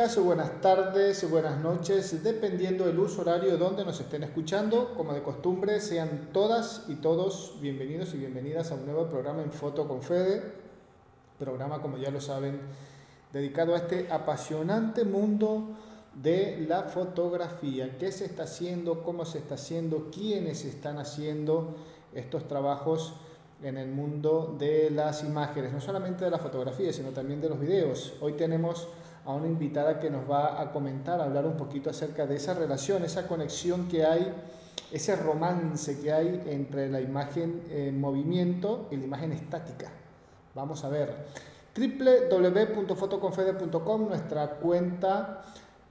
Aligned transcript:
días, 0.00 0.16
buenas 0.16 0.62
tardes, 0.62 1.30
buenas 1.30 1.60
noches, 1.60 2.24
dependiendo 2.24 2.86
del 2.86 2.98
uso 2.98 3.20
horario 3.20 3.58
donde 3.58 3.84
nos 3.84 4.00
estén 4.00 4.22
escuchando. 4.22 4.94
Como 4.96 5.12
de 5.12 5.22
costumbre, 5.22 5.78
sean 5.78 6.30
todas 6.32 6.84
y 6.88 6.94
todos 6.94 7.58
bienvenidos 7.60 8.14
y 8.14 8.16
bienvenidas 8.16 8.70
a 8.70 8.76
un 8.76 8.86
nuevo 8.86 9.08
programa 9.08 9.42
en 9.42 9.52
Foto 9.52 9.86
con 9.86 10.00
Fede. 10.00 10.42
Programa, 11.38 11.82
como 11.82 11.98
ya 11.98 12.10
lo 12.10 12.18
saben, 12.22 12.62
dedicado 13.30 13.74
a 13.74 13.76
este 13.76 14.10
apasionante 14.10 15.04
mundo 15.04 15.68
de 16.14 16.64
la 16.66 16.84
fotografía. 16.84 17.98
¿Qué 17.98 18.10
se 18.10 18.24
está 18.24 18.44
haciendo? 18.44 19.02
¿Cómo 19.02 19.26
se 19.26 19.36
está 19.36 19.56
haciendo? 19.56 20.08
¿Quiénes 20.10 20.64
están 20.64 20.96
haciendo 20.96 21.74
estos 22.14 22.48
trabajos? 22.48 23.12
en 23.62 23.76
el 23.76 23.90
mundo 23.90 24.56
de 24.58 24.88
las 24.88 25.22
imágenes, 25.22 25.70
no 25.70 25.82
solamente 25.82 26.24
de 26.24 26.30
la 26.30 26.38
fotografía, 26.38 26.94
sino 26.94 27.10
también 27.10 27.42
de 27.42 27.50
los 27.50 27.60
videos. 27.60 28.14
Hoy 28.22 28.32
tenemos 28.32 28.88
a 29.24 29.32
una 29.32 29.46
invitada 29.46 29.98
que 30.00 30.10
nos 30.10 30.28
va 30.30 30.60
a 30.60 30.70
comentar, 30.72 31.18
a 31.20 31.24
hablar 31.24 31.46
un 31.46 31.56
poquito 31.56 31.88
acerca 31.90 32.26
de 32.26 32.36
esa 32.36 32.54
relación, 32.54 33.04
esa 33.04 33.26
conexión 33.26 33.88
que 33.88 34.04
hay, 34.04 34.32
ese 34.92 35.16
romance 35.16 35.98
que 36.00 36.12
hay 36.12 36.42
entre 36.46 36.88
la 36.88 37.00
imagen 37.00 37.62
en 37.70 38.00
movimiento 38.00 38.86
y 38.90 38.96
la 38.96 39.04
imagen 39.04 39.32
estática. 39.32 39.90
Vamos 40.54 40.84
a 40.84 40.88
ver. 40.88 41.14
www.fotoconfede.com, 41.74 44.08
nuestra 44.08 44.50
cuenta 44.56 45.42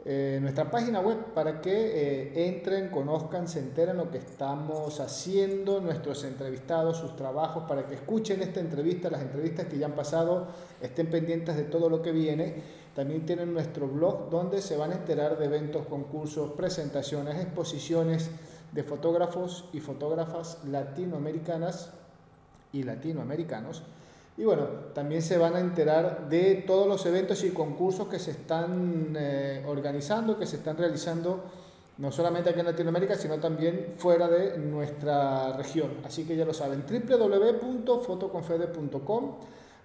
eh, 0.05 0.39
nuestra 0.41 0.71
página 0.71 1.01
web 1.01 1.17
para 1.33 1.59
que 1.59 1.71
eh, 1.71 2.47
entren, 2.47 2.89
conozcan, 2.89 3.49
se 3.49 3.59
enteren 3.59 3.97
lo 3.97 4.09
que 4.09 4.17
estamos 4.17 4.97
haciendo, 5.01 5.81
nuestros 5.81 6.23
entrevistados, 6.23 6.97
sus 6.97 7.17
trabajos, 7.17 7.65
para 7.67 7.85
que 7.85 7.95
escuchen 7.95 8.41
esta 8.41 8.61
entrevista, 8.61 9.09
las 9.09 9.21
entrevistas 9.21 9.65
que 9.65 9.77
ya 9.77 9.87
han 9.87 9.95
pasado, 9.95 10.47
estén 10.81 11.09
pendientes 11.09 11.57
de 11.57 11.63
todo 11.63 11.89
lo 11.89 12.01
que 12.01 12.13
viene. 12.13 12.63
También 12.95 13.25
tienen 13.25 13.53
nuestro 13.53 13.87
blog 13.87 14.29
donde 14.29 14.61
se 14.61 14.77
van 14.77 14.91
a 14.91 14.95
enterar 14.95 15.37
de 15.37 15.45
eventos, 15.45 15.87
concursos, 15.87 16.51
presentaciones, 16.51 17.41
exposiciones 17.41 18.29
de 18.71 18.83
fotógrafos 18.83 19.65
y 19.73 19.79
fotógrafas 19.79 20.59
latinoamericanas 20.65 21.91
y 22.71 22.83
latinoamericanos 22.83 23.83
y 24.39 24.45
bueno, 24.45 24.63
también 24.93 25.21
se 25.21 25.37
van 25.37 25.55
a 25.57 25.59
enterar 25.59 26.29
de 26.29 26.63
todos 26.65 26.87
los 26.87 27.05
eventos 27.05 27.43
y 27.43 27.49
concursos 27.49 28.07
que 28.07 28.19
se 28.19 28.31
están 28.31 29.13
eh, 29.19 29.65
organizando, 29.67 30.39
que 30.39 30.45
se 30.45 30.55
están 30.55 30.77
realizando 30.77 31.43
no 31.97 32.09
solamente 32.09 32.49
aquí 32.49 32.61
en 32.61 32.67
Latinoamérica, 32.67 33.15
sino 33.15 33.37
también 33.37 33.95
fuera 33.97 34.29
de 34.29 34.57
nuestra 34.57 35.51
región. 35.57 35.89
Así 36.05 36.23
que 36.23 36.37
ya 36.37 36.45
lo 36.45 36.53
saben, 36.53 36.85
www.fotoconfede.com, 36.89 39.35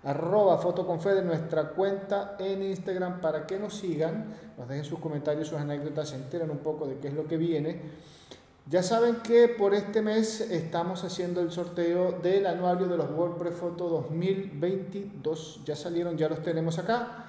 arroba 0.05 0.59
fotoconfede, 0.59 1.23
nuestra 1.23 1.71
cuenta 1.71 2.37
en 2.39 2.63
Instagram 2.63 3.21
para 3.21 3.47
que 3.47 3.59
nos 3.59 3.75
sigan, 3.75 4.35
nos 4.59 4.69
dejen 4.69 4.85
sus 4.85 4.99
comentarios, 4.99 5.49
sus 5.49 5.59
anécdotas, 5.59 6.11
se 6.11 6.17
enteren 6.17 6.51
un 6.51 6.59
poco 6.59 6.87
de 6.87 6.99
qué 6.99 7.09
es 7.09 7.15
lo 7.15 7.27
que 7.27 7.37
viene. 7.37 7.81
Ya 8.67 8.83
saben 8.83 9.17
que 9.17 9.49
por 9.49 9.75
este 9.75 10.01
mes 10.01 10.41
estamos 10.41 11.05
haciendo 11.05 11.43
el 11.43 11.51
sorteo 11.51 12.13
del 12.13 12.47
anuario 12.47 12.87
de 12.87 12.97
los 12.97 13.11
WordPress 13.11 13.55
Photo 13.55 13.89
2022. 13.91 15.61
Ya 15.67 15.77
salieron, 15.77 16.17
ya 16.17 16.31
los 16.31 16.43
tenemos 16.43 16.79
acá. 16.79 17.27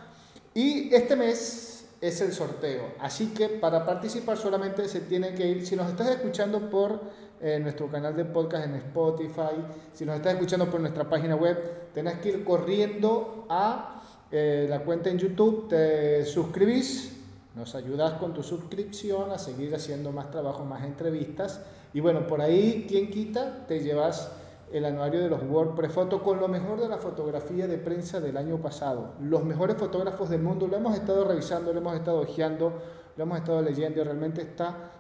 Y 0.54 0.94
este 0.94 1.18
mes 1.18 1.85
es 2.02 2.22
el 2.22 2.34
sorteo. 2.34 2.94
Así 3.00 3.34
que 3.34 3.50
para 3.50 3.86
participar 3.86 4.38
solamente 4.38 4.88
se 4.88 5.02
tiene 5.02 5.34
que 5.34 5.48
ir, 5.48 5.66
si 5.66 5.76
nos 5.76 5.90
estás 5.90 6.10
escuchando 6.10 6.70
por 6.70 7.00
eh, 7.42 7.60
nuestro 7.62 7.90
canal 7.90 8.16
de 8.16 8.26
podcast 8.26 8.66
en 8.66 8.76
Spotify, 8.76 9.56
si 9.94 10.06
nos 10.06 10.16
estás 10.16 10.34
escuchando 10.34 10.70
por 10.70 10.80
nuestra 10.80 11.10
página 11.10 11.36
web, 11.36 11.92
tenés 11.94 12.20
que 12.20 12.30
ir 12.30 12.44
corriendo 12.44 13.46
a 13.50 14.04
eh, 14.32 14.68
la 14.70 14.80
cuenta 14.80 15.10
en 15.10 15.18
YouTube, 15.18 15.68
te 15.70 16.26
suscribís 16.26 17.16
nos 17.56 17.74
ayudas 17.74 18.14
con 18.20 18.34
tu 18.34 18.44
suscripción 18.44 19.32
a 19.32 19.38
seguir 19.38 19.74
haciendo 19.74 20.12
más 20.12 20.30
trabajo, 20.30 20.66
más 20.66 20.84
entrevistas. 20.84 21.62
Y 21.94 22.02
bueno, 22.02 22.28
por 22.28 22.42
ahí, 22.42 22.86
quien 22.88 23.10
quita, 23.10 23.66
te 23.66 23.80
llevas 23.80 24.30
el 24.72 24.86
anuario 24.86 25.22
de 25.22 25.30
los 25.30 25.44
WordPress 25.44 25.92
Photo 25.92 26.24
con 26.24 26.40
lo 26.40 26.48
mejor 26.48 26.80
de 26.80 26.90
la 26.90 26.98
fotografía 26.98 27.68
de 27.68 27.78
prensa 27.78 28.20
del 28.20 28.38
año 28.38 28.58
pasado. 28.58 29.14
Los 29.22 29.44
mejores 29.44 29.78
fotógrafos 29.78 30.30
del 30.30 30.42
mundo, 30.42 30.68
lo 30.68 30.78
hemos 30.78 30.96
estado 30.96 31.26
revisando, 31.26 31.72
lo 31.72 31.80
hemos 31.80 31.96
estado 31.96 32.22
ojeando, 32.22 32.74
lo 33.16 33.24
hemos 33.24 33.38
estado 33.38 33.62
leyendo 33.62 34.02
y 34.02 34.04
realmente 34.04 34.42
está 34.42 34.92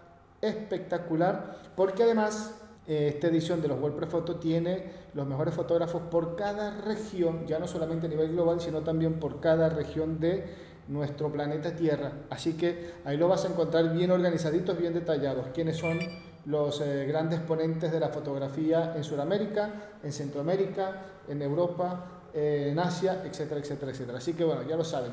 espectacular 0.41 1.57
porque 1.75 2.03
además 2.03 2.53
eh, 2.87 3.07
esta 3.13 3.27
edición 3.27 3.61
de 3.61 3.67
los 3.67 3.79
WordPress 3.79 4.09
Photo 4.09 4.35
tiene 4.35 4.91
los 5.13 5.25
mejores 5.25 5.53
fotógrafos 5.53 6.03
por 6.03 6.35
cada 6.35 6.81
región, 6.81 7.47
ya 7.47 7.57
no 7.57 7.67
solamente 7.67 8.05
a 8.05 8.09
nivel 8.09 8.31
global, 8.31 8.61
sino 8.61 8.81
también 8.81 9.19
por 9.19 9.39
cada 9.39 9.69
región 9.69 10.19
de 10.19 10.45
nuestro 10.87 11.31
planeta 11.31 11.75
Tierra. 11.75 12.11
Así 12.29 12.53
que 12.53 12.91
ahí 13.05 13.17
lo 13.17 13.27
vas 13.27 13.45
a 13.45 13.47
encontrar 13.47 13.91
bien 13.93 14.11
organizaditos, 14.11 14.77
bien 14.77 14.93
detallados. 14.93 15.47
Quiénes 15.53 15.77
son 15.77 15.97
los 16.45 16.79
eh, 16.81 17.05
grandes 17.07 17.39
ponentes 17.39 17.91
de 17.91 17.99
la 17.99 18.09
fotografía 18.09 18.93
en 18.95 19.03
Sudamérica, 19.03 19.97
en 20.03 20.11
Centroamérica, 20.11 21.01
en 21.27 21.41
Europa, 21.41 22.05
eh, 22.33 22.69
en 22.71 22.79
Asia, 22.79 23.23
etcétera, 23.23 23.59
etcétera, 23.59 23.91
etcétera. 23.91 24.17
Así 24.17 24.33
que 24.33 24.43
bueno, 24.43 24.61
ya 24.63 24.75
lo 24.75 24.83
saben. 24.83 25.11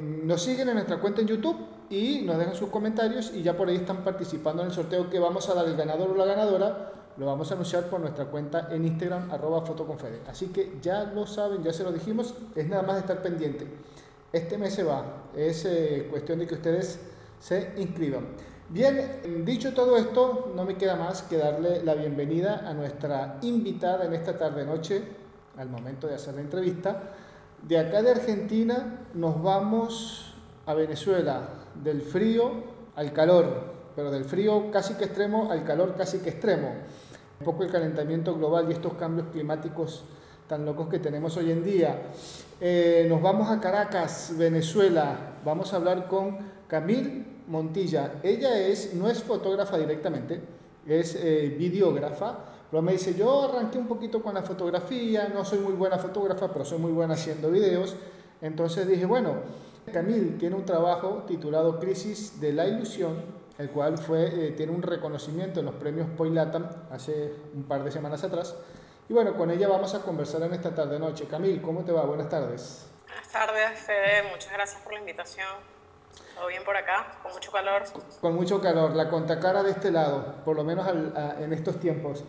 Nos 0.00 0.42
siguen 0.42 0.68
en 0.68 0.74
nuestra 0.74 0.98
cuenta 0.98 1.20
en 1.20 1.28
YouTube 1.28 1.56
y 1.90 2.22
nos 2.22 2.38
dejan 2.38 2.54
sus 2.54 2.70
comentarios 2.70 3.32
y 3.34 3.42
ya 3.42 3.56
por 3.56 3.68
ahí 3.68 3.76
están 3.76 4.02
participando 4.02 4.62
en 4.62 4.68
el 4.68 4.74
sorteo 4.74 5.10
que 5.10 5.18
vamos 5.18 5.48
a 5.48 5.54
dar 5.54 5.66
el 5.66 5.76
ganador 5.76 6.10
o 6.10 6.16
la 6.16 6.24
ganadora. 6.24 6.92
Lo 7.18 7.26
vamos 7.26 7.50
a 7.50 7.54
anunciar 7.54 7.90
por 7.90 8.00
nuestra 8.00 8.24
cuenta 8.24 8.68
en 8.70 8.86
Instagram, 8.86 9.30
arroba 9.30 9.66
fotoconfede. 9.66 10.20
Así 10.26 10.46
que 10.46 10.78
ya 10.80 11.04
lo 11.04 11.26
saben, 11.26 11.62
ya 11.62 11.72
se 11.72 11.84
lo 11.84 11.92
dijimos, 11.92 12.34
es 12.56 12.66
nada 12.66 12.82
más 12.82 12.98
estar 12.98 13.20
pendiente. 13.20 13.66
Este 14.32 14.56
mes 14.56 14.72
se 14.72 14.82
va, 14.82 15.04
es 15.36 15.66
eh, 15.66 16.08
cuestión 16.10 16.38
de 16.38 16.46
que 16.46 16.54
ustedes 16.54 16.98
se 17.38 17.74
inscriban. 17.76 18.28
Bien, 18.72 19.44
dicho 19.44 19.74
todo 19.74 19.98
esto, 19.98 20.50
no 20.56 20.64
me 20.64 20.78
queda 20.78 20.96
más 20.96 21.20
que 21.20 21.36
darle 21.36 21.84
la 21.84 21.94
bienvenida 21.94 22.66
a 22.66 22.72
nuestra 22.72 23.36
invitada 23.42 24.06
en 24.06 24.14
esta 24.14 24.38
tarde-noche, 24.38 25.02
al 25.58 25.68
momento 25.68 26.06
de 26.06 26.14
hacer 26.14 26.36
la 26.36 26.40
entrevista. 26.40 27.02
De 27.60 27.78
acá 27.78 28.00
de 28.00 28.12
Argentina 28.12 29.00
nos 29.12 29.42
vamos 29.42 30.32
a 30.64 30.72
Venezuela, 30.72 31.50
del 31.84 32.00
frío 32.00 32.50
al 32.96 33.12
calor, 33.12 33.74
pero 33.94 34.10
del 34.10 34.24
frío 34.24 34.70
casi 34.70 34.94
que 34.94 35.04
extremo 35.04 35.52
al 35.52 35.64
calor 35.64 35.94
casi 35.94 36.20
que 36.20 36.30
extremo. 36.30 36.72
Un 37.40 37.44
poco 37.44 37.64
el 37.64 37.70
calentamiento 37.70 38.34
global 38.34 38.70
y 38.70 38.72
estos 38.72 38.94
cambios 38.94 39.26
climáticos 39.32 40.06
tan 40.48 40.64
locos 40.64 40.88
que 40.88 40.98
tenemos 40.98 41.36
hoy 41.36 41.50
en 41.50 41.62
día. 41.62 42.04
Eh, 42.58 43.04
nos 43.06 43.20
vamos 43.20 43.50
a 43.50 43.60
Caracas, 43.60 44.32
Venezuela. 44.38 45.34
Vamos 45.44 45.74
a 45.74 45.76
hablar 45.76 46.08
con 46.08 46.38
Camille 46.68 47.31
Montilla. 47.52 48.14
Ella 48.22 48.58
es, 48.58 48.94
no 48.94 49.08
es 49.08 49.22
fotógrafa 49.22 49.76
directamente, 49.76 50.40
es 50.86 51.14
eh, 51.14 51.54
videógrafa. 51.56 52.38
Pero 52.70 52.80
me 52.82 52.92
dice, 52.92 53.14
yo 53.14 53.42
arranqué 53.42 53.76
un 53.76 53.86
poquito 53.86 54.22
con 54.22 54.32
la 54.32 54.42
fotografía, 54.42 55.28
no 55.28 55.44
soy 55.44 55.58
muy 55.58 55.74
buena 55.74 55.98
fotógrafa, 55.98 56.50
pero 56.50 56.64
soy 56.64 56.78
muy 56.78 56.90
buena 56.90 57.12
haciendo 57.12 57.50
videos. 57.50 57.94
Entonces 58.40 58.88
dije, 58.88 59.04
bueno, 59.04 59.34
Camille 59.92 60.38
tiene 60.38 60.56
un 60.56 60.64
trabajo 60.64 61.24
titulado 61.28 61.78
Crisis 61.78 62.40
de 62.40 62.54
la 62.54 62.66
Ilusión, 62.66 63.22
el 63.58 63.68
cual 63.68 63.98
fue, 63.98 64.48
eh, 64.48 64.52
tiene 64.52 64.72
un 64.72 64.80
reconocimiento 64.80 65.60
en 65.60 65.66
los 65.66 65.74
premios 65.74 66.08
Poilatam 66.16 66.66
hace 66.90 67.34
un 67.54 67.64
par 67.64 67.84
de 67.84 67.90
semanas 67.90 68.24
atrás. 68.24 68.56
Y 69.10 69.12
bueno, 69.12 69.36
con 69.36 69.50
ella 69.50 69.68
vamos 69.68 69.94
a 69.94 70.00
conversar 70.00 70.40
en 70.42 70.54
esta 70.54 70.74
tarde 70.74 70.98
noche. 70.98 71.26
Camil, 71.26 71.60
¿cómo 71.60 71.84
te 71.84 71.92
va? 71.92 72.06
Buenas 72.06 72.30
tardes. 72.30 72.86
Buenas 73.06 73.28
tardes, 73.30 73.78
Fede. 73.80 74.30
Muchas 74.30 74.50
gracias 74.50 74.80
por 74.80 74.94
la 74.94 75.00
invitación. 75.00 75.71
¿Todo 76.34 76.46
bien 76.48 76.64
por 76.64 76.76
acá? 76.76 77.18
¿Con 77.22 77.32
mucho 77.32 77.52
calor? 77.52 77.82
Con 78.20 78.34
mucho 78.34 78.60
calor. 78.60 78.94
La 78.94 79.08
contacara 79.08 79.62
de 79.62 79.70
este 79.70 79.90
lado, 79.90 80.36
por 80.44 80.56
lo 80.56 80.64
menos 80.64 80.86
en 81.38 81.52
estos 81.52 81.78
tiempos. 81.78 82.24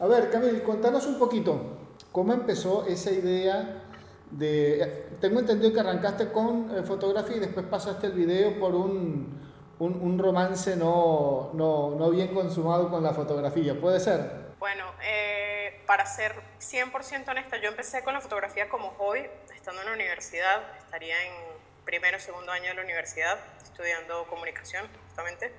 A 0.00 0.06
ver, 0.06 0.30
Camil, 0.30 0.62
contanos 0.62 1.06
un 1.06 1.18
poquito. 1.18 1.78
¿Cómo 2.12 2.32
empezó 2.32 2.86
esa 2.86 3.10
idea 3.10 3.82
de... 4.30 5.08
Tengo 5.20 5.40
entendido 5.40 5.72
que 5.72 5.80
arrancaste 5.80 6.30
con 6.30 6.76
eh, 6.76 6.82
fotografía 6.82 7.36
y 7.36 7.40
después 7.40 7.66
pasaste 7.66 8.08
el 8.08 8.12
video 8.12 8.58
por 8.58 8.74
un, 8.74 9.40
un, 9.78 10.00
un 10.00 10.18
romance 10.18 10.76
no, 10.76 11.50
no, 11.54 11.90
no 11.90 12.10
bien 12.10 12.34
consumado 12.34 12.90
con 12.90 13.02
la 13.02 13.12
fotografía. 13.12 13.78
¿Puede 13.78 14.00
ser? 14.00 14.46
Bueno, 14.58 14.84
eh, 15.02 15.82
para 15.86 16.06
ser 16.06 16.34
100% 16.60 17.28
honesta, 17.28 17.58
yo 17.58 17.68
empecé 17.68 18.02
con 18.02 18.14
la 18.14 18.20
fotografía 18.20 18.68
como 18.68 18.90
hobby, 18.92 19.26
estando 19.54 19.82
en 19.82 19.88
la 19.88 19.94
universidad, 19.94 20.62
estaría 20.78 21.16
en 21.22 21.55
primero 21.86 22.18
segundo 22.18 22.52
año 22.52 22.68
de 22.68 22.74
la 22.74 22.82
universidad, 22.82 23.38
estudiando 23.62 24.26
comunicación, 24.26 24.90
justamente. 25.06 25.52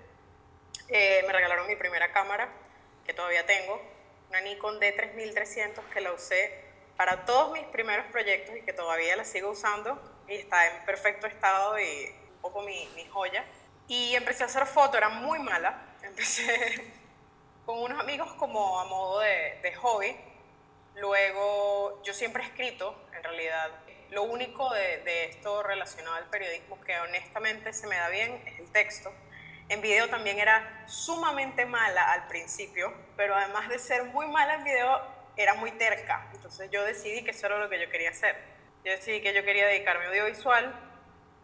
Eh, 0.90 1.24
me 1.26 1.34
regalaron 1.34 1.66
mi 1.68 1.78
primera 1.78 2.12
cámara, 2.12 2.50
que 3.06 3.14
todavía 3.14 3.46
tengo, 3.46 3.82
una 4.30 4.42
Nikon 4.42 4.80
D3300 4.80 5.90
que 5.90 6.02
la 6.02 6.12
usé 6.12 6.66
para 6.98 7.26
todos 7.26 7.54
mis 7.54 7.64
primeros 7.68 8.06
proyectos 8.08 8.58
y 8.58 8.62
que 8.62 8.74
todavía 8.74 9.16
la 9.16 9.24
sigo 9.24 9.52
usando 9.52 10.00
y 10.28 10.36
está 10.36 10.68
en 10.68 10.86
perfecto 10.86 11.28
estado 11.28 11.80
y 11.80 12.14
un 12.36 12.42
poco 12.42 12.62
mi, 12.62 12.88
mi 12.96 13.06
joya. 13.08 13.46
Y 13.88 14.14
empecé 14.16 14.44
a 14.44 14.48
hacer 14.48 14.66
foto, 14.66 14.98
era 14.98 15.08
muy 15.08 15.40
mala, 15.40 15.82
empecé 16.04 16.92
con 17.66 17.82
unos 17.82 18.00
amigos 18.02 18.34
como 18.34 18.80
a 18.82 18.86
modo 18.86 19.22
de, 19.22 19.74
hobby. 19.82 20.14
Luego, 20.96 22.02
yo 22.04 22.14
siempre 22.14 22.44
he 22.44 22.48
escrito, 22.48 23.08
en 23.16 23.24
realidad. 23.24 23.72
Lo 24.12 24.24
único 24.24 24.70
de, 24.74 25.26
esto 25.26 25.64
relacionado 25.64 26.16
al 26.16 26.28
periodismo 26.30 26.80
que 26.82 26.98
honestamente 27.00 27.74
se 27.74 27.88
me 27.88 27.96
da 27.96 28.10
bien 28.10 28.42
es 28.46 28.60
el 28.60 28.72
texto. 28.72 29.12
En 29.70 29.82
video 29.82 30.08
también 30.10 30.40
era 30.40 30.86
sumamente 30.88 31.66
mala 31.66 32.14
al 32.14 32.28
principio, 32.28 32.94
pero 33.18 33.36
además 33.36 33.68
de 33.70 33.80
ser 33.80 34.06
muy 34.06 34.28
mala 34.28 34.56
en 34.56 34.64
video, 34.64 35.02
era 35.36 35.54
muy 35.56 35.72
terca. 35.72 36.30
Entonces 36.34 36.70
yo 36.72 36.84
decidí 36.84 37.24
que 37.24 37.32
eso 37.32 37.48
era 37.48 37.60
lo 37.60 37.70
que 37.70 37.80
yo 37.80 37.90
quería 37.90 38.12
hacer. 38.12 38.36
Yo 38.86 38.92
decidí 38.92 39.22
que 39.22 39.34
yo 39.34 39.44
quería 39.44 39.68
dedicarme 39.68 40.06
a 40.06 40.08
audiovisual 40.10 40.88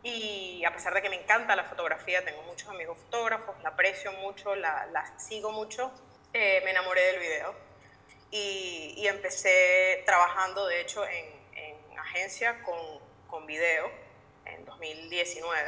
y 0.04 0.64
a 0.66 0.74
pesar 0.74 0.94
de 0.94 1.02
que 1.02 1.10
me 1.10 1.22
encanta 1.22 1.56
la 1.56 1.64
fotografía, 1.64 2.24
tengo 2.24 2.42
muchos 2.44 2.68
amigos 2.70 2.98
fotógrafos, 2.98 3.56
la 3.64 3.70
aprecio 3.70 4.12
mucho, 4.14 4.56
la, 4.56 4.86
la 4.88 5.18
sigo 5.18 5.52
mucho, 5.52 5.92
eh, 6.34 6.62
me 6.64 6.72
enamoré 6.72 7.02
del 7.04 7.20
video. 7.20 7.56
Y, 8.32 8.96
y, 8.98 9.08
empecé 9.08 10.02
trabajando, 10.08 10.66
de 10.66 10.82
hecho, 10.82 11.08
en 11.08 11.33
agencia 12.04 12.62
con, 12.64 12.76
con 13.28 13.46
video 13.48 13.86
en 14.46 14.66
2019. 14.66 15.60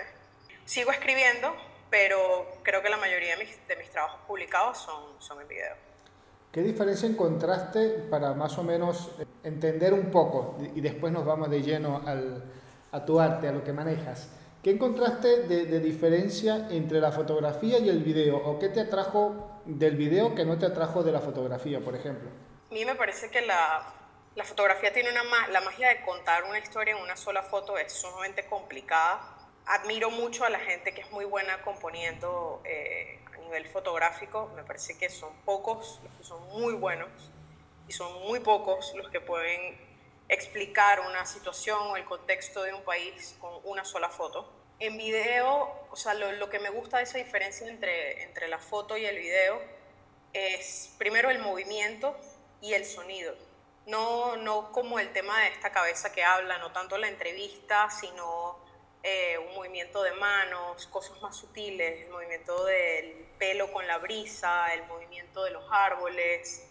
Sigo 0.65 0.91
escribiendo, 0.91 1.55
pero 1.89 2.47
creo 2.63 2.81
que 2.81 2.89
la 2.89 2.97
mayoría 2.97 3.37
de 3.37 3.45
mis, 3.45 3.67
de 3.67 3.75
mis 3.75 3.89
trabajos 3.89 4.19
publicados 4.27 4.77
son, 4.77 5.19
son 5.19 5.41
en 5.41 5.47
video. 5.47 5.75
¿Qué 6.51 6.61
diferencia 6.61 7.07
encontraste 7.07 7.89
para 8.09 8.33
más 8.33 8.57
o 8.57 8.63
menos 8.63 9.11
entender 9.43 9.93
un 9.93 10.09
poco 10.09 10.57
y 10.73 10.81
después 10.81 11.11
nos 11.11 11.25
vamos 11.25 11.49
de 11.49 11.61
lleno 11.61 12.01
al, 12.05 12.43
a 12.91 13.05
tu 13.05 13.19
arte, 13.19 13.47
a 13.47 13.51
lo 13.51 13.63
que 13.63 13.73
manejas? 13.73 14.29
¿Qué 14.63 14.71
encontraste 14.71 15.43
de, 15.43 15.65
de, 15.65 15.79
diferencia 15.79 16.67
entre 16.71 16.99
la 16.99 17.11
fotografía 17.11 17.77
y 17.77 17.89
el 17.89 18.03
video? 18.03 18.37
¿O 18.37 18.57
qué 18.57 18.69
te 18.69 18.79
atrajo 18.79 19.61
del 19.65 19.95
video 19.95 20.33
que 20.33 20.43
no 20.43 20.57
te 20.57 20.65
atrajo 20.65 21.03
de 21.03 21.11
la 21.11 21.19
fotografía, 21.19 21.81
por 21.81 21.93
ejemplo? 21.93 22.29
A 22.71 22.73
mí 22.73 22.83
me 22.83 22.95
parece 22.95 23.29
que 23.29 23.41
la, 23.41 23.85
la 24.35 24.43
fotografía 24.43 24.91
tiene 24.91 25.09
una 25.09 25.47
la 25.47 25.61
magia 25.61 25.89
de 25.89 26.01
contar 26.01 26.43
una 26.43 26.59
historia 26.59 26.93
en 26.95 27.01
una 27.01 27.15
sola 27.15 27.41
foto 27.41 27.77
es 27.77 27.93
sumamente 27.93 28.45
complicada 28.45 29.35
admiro 29.65 30.11
mucho 30.11 30.45
a 30.45 30.49
la 30.49 30.59
gente 30.59 30.93
que 30.93 31.01
es 31.01 31.11
muy 31.11 31.25
buena 31.25 31.61
componiendo 31.61 32.61
eh, 32.65 33.19
a 33.33 33.37
nivel 33.37 33.67
fotográfico. 33.67 34.51
Me 34.55 34.63
parece 34.63 34.97
que 34.97 35.09
son 35.09 35.33
pocos 35.43 35.99
los 36.03 36.13
que 36.13 36.23
son 36.23 36.47
muy 36.49 36.73
buenos 36.73 37.09
y 37.87 37.93
son 37.93 38.27
muy 38.27 38.39
pocos 38.39 38.93
los 38.95 39.09
que 39.09 39.21
pueden 39.21 39.77
explicar 40.27 41.01
una 41.01 41.25
situación 41.25 41.79
o 41.87 41.97
el 41.97 42.05
contexto 42.05 42.63
de 42.63 42.73
un 42.73 42.83
país 42.83 43.35
con 43.39 43.53
una 43.63 43.85
sola 43.85 44.09
foto. 44.09 44.51
En 44.79 44.97
video, 44.97 45.87
o 45.89 45.95
sea, 45.95 46.13
lo, 46.13 46.31
lo 46.33 46.49
que 46.49 46.59
me 46.59 46.69
gusta 46.69 46.97
de 46.97 47.03
esa 47.03 47.17
diferencia 47.17 47.67
entre, 47.67 48.23
entre 48.23 48.47
la 48.47 48.59
foto 48.59 48.97
y 48.97 49.05
el 49.05 49.17
video 49.17 49.61
es 50.33 50.93
primero 50.97 51.29
el 51.29 51.39
movimiento 51.39 52.17
y 52.61 52.73
el 52.73 52.85
sonido. 52.85 53.35
No, 53.85 54.35
no 54.37 54.71
como 54.71 54.99
el 54.99 55.11
tema 55.13 55.41
de 55.41 55.49
esta 55.49 55.71
cabeza 55.71 56.11
que 56.11 56.23
habla, 56.23 56.57
no 56.57 56.71
tanto 56.71 56.97
la 56.97 57.07
entrevista, 57.07 57.89
sino 57.91 58.57
eh, 59.03 59.37
un 59.37 59.53
movimiento 59.53 60.01
de 60.01 60.13
manos, 60.13 60.87
cosas 60.87 61.21
más 61.21 61.35
sutiles, 61.35 62.01
el 62.05 62.09
movimiento 62.09 62.65
del 62.65 63.27
pelo 63.37 63.71
con 63.71 63.85
la 63.85 63.99
brisa, 63.99 64.73
el 64.73 64.83
movimiento 64.87 65.43
de 65.43 65.51
los 65.51 65.63
árboles, 65.69 66.65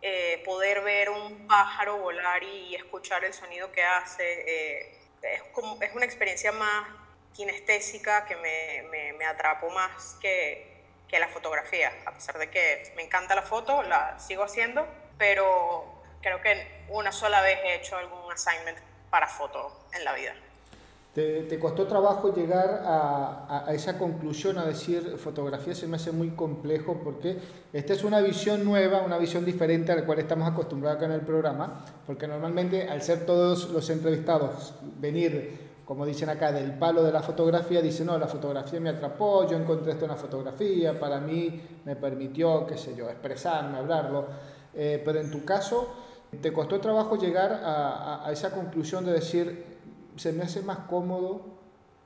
eh, 0.00 0.42
poder 0.46 0.80
ver 0.80 1.10
un 1.10 1.46
pájaro 1.46 1.98
volar 1.98 2.42
y, 2.42 2.74
escuchar 2.74 3.24
el 3.26 3.34
sonido 3.34 3.70
que 3.72 3.82
hace. 3.82 4.24
Eh, 4.24 4.98
es, 5.20 5.42
es 5.82 5.94
una 5.94 6.04
experiencia 6.06 6.52
más 6.52 6.88
kinestésica 7.34 8.24
que 8.24 8.36
me, 8.36 8.82
me, 8.90 9.12
me 9.12 9.26
atrapó 9.26 9.68
más 9.68 10.16
que, 10.20 10.76
que 11.08 11.18
la 11.18 11.28
fotografía, 11.28 11.92
a 12.06 12.12
pesar 12.12 12.38
de 12.38 12.50
que 12.50 12.92
me 12.96 13.02
encanta 13.02 13.34
la 13.34 13.42
foto, 13.42 13.82
la 13.82 14.18
sigo 14.18 14.42
haciendo, 14.42 14.86
pero 15.18 15.95
creo 16.26 16.42
que 16.42 16.84
una 16.92 17.12
sola 17.12 17.40
vez 17.40 17.56
he 17.64 17.76
hecho 17.76 17.96
algún 17.96 18.32
assignment 18.32 18.78
para 19.10 19.28
foto 19.28 19.86
en 19.96 20.04
la 20.04 20.12
vida. 20.12 20.32
¿Te, 21.14 21.42
te 21.42 21.58
costó 21.58 21.86
trabajo 21.86 22.34
llegar 22.34 22.82
a, 22.84 23.64
a, 23.64 23.72
esa 23.72 23.96
conclusión, 23.96 24.58
a 24.58 24.66
decir 24.66 25.18
fotografía 25.18 25.74
se 25.74 25.86
me 25.86 25.96
hace 25.96 26.10
muy 26.10 26.30
complejo 26.30 27.00
porque 27.02 27.38
esta 27.72 27.92
es 27.92 28.02
una 28.02 28.20
visión 28.20 28.64
nueva, 28.64 29.02
una 29.02 29.18
visión 29.18 29.44
diferente 29.44 29.92
a 29.92 29.96
la 29.96 30.04
cual 30.04 30.18
estamos 30.18 30.48
acostumbrados 30.48 30.96
acá 30.96 31.06
en 31.06 31.12
el 31.12 31.20
programa? 31.20 31.84
Porque 32.04 32.26
normalmente 32.26 32.88
al 32.88 33.02
ser 33.02 33.24
todos 33.24 33.70
los 33.70 33.88
entrevistados 33.88 34.74
venir, 34.82 35.70
como 35.86 36.04
dicen 36.04 36.28
acá, 36.28 36.50
del 36.50 36.72
palo 36.72 37.04
de 37.04 37.12
la 37.12 37.22
fotografía, 37.22 37.80
dicen, 37.80 38.06
no, 38.06 38.18
la 38.18 38.26
fotografía 38.26 38.80
me 38.80 38.90
atrapó, 38.90 39.48
yo 39.48 39.56
encontré 39.56 39.92
esto 39.92 40.06
en 40.06 40.10
la 40.10 40.16
fotografía, 40.16 40.98
para 40.98 41.20
mí 41.20 41.80
me 41.84 41.94
permitió, 41.94 42.66
qué 42.66 42.76
sé 42.76 42.96
yo, 42.96 43.08
expresarme, 43.08 43.78
hablarlo. 43.78 44.26
Eh, 44.78 45.00
pero 45.02 45.20
en 45.20 45.30
tu 45.30 45.42
caso, 45.42 46.05
¿te 46.40 46.52
costó 46.52 46.80
trabajo 46.80 47.16
llegar 47.16 47.60
a, 47.64 48.28
esa 48.32 48.50
conclusión 48.50 49.04
de 49.04 49.12
decir, 49.12 49.78
se 50.16 50.32
me 50.32 50.44
hace 50.44 50.62
más 50.62 50.78
cómodo 50.88 51.42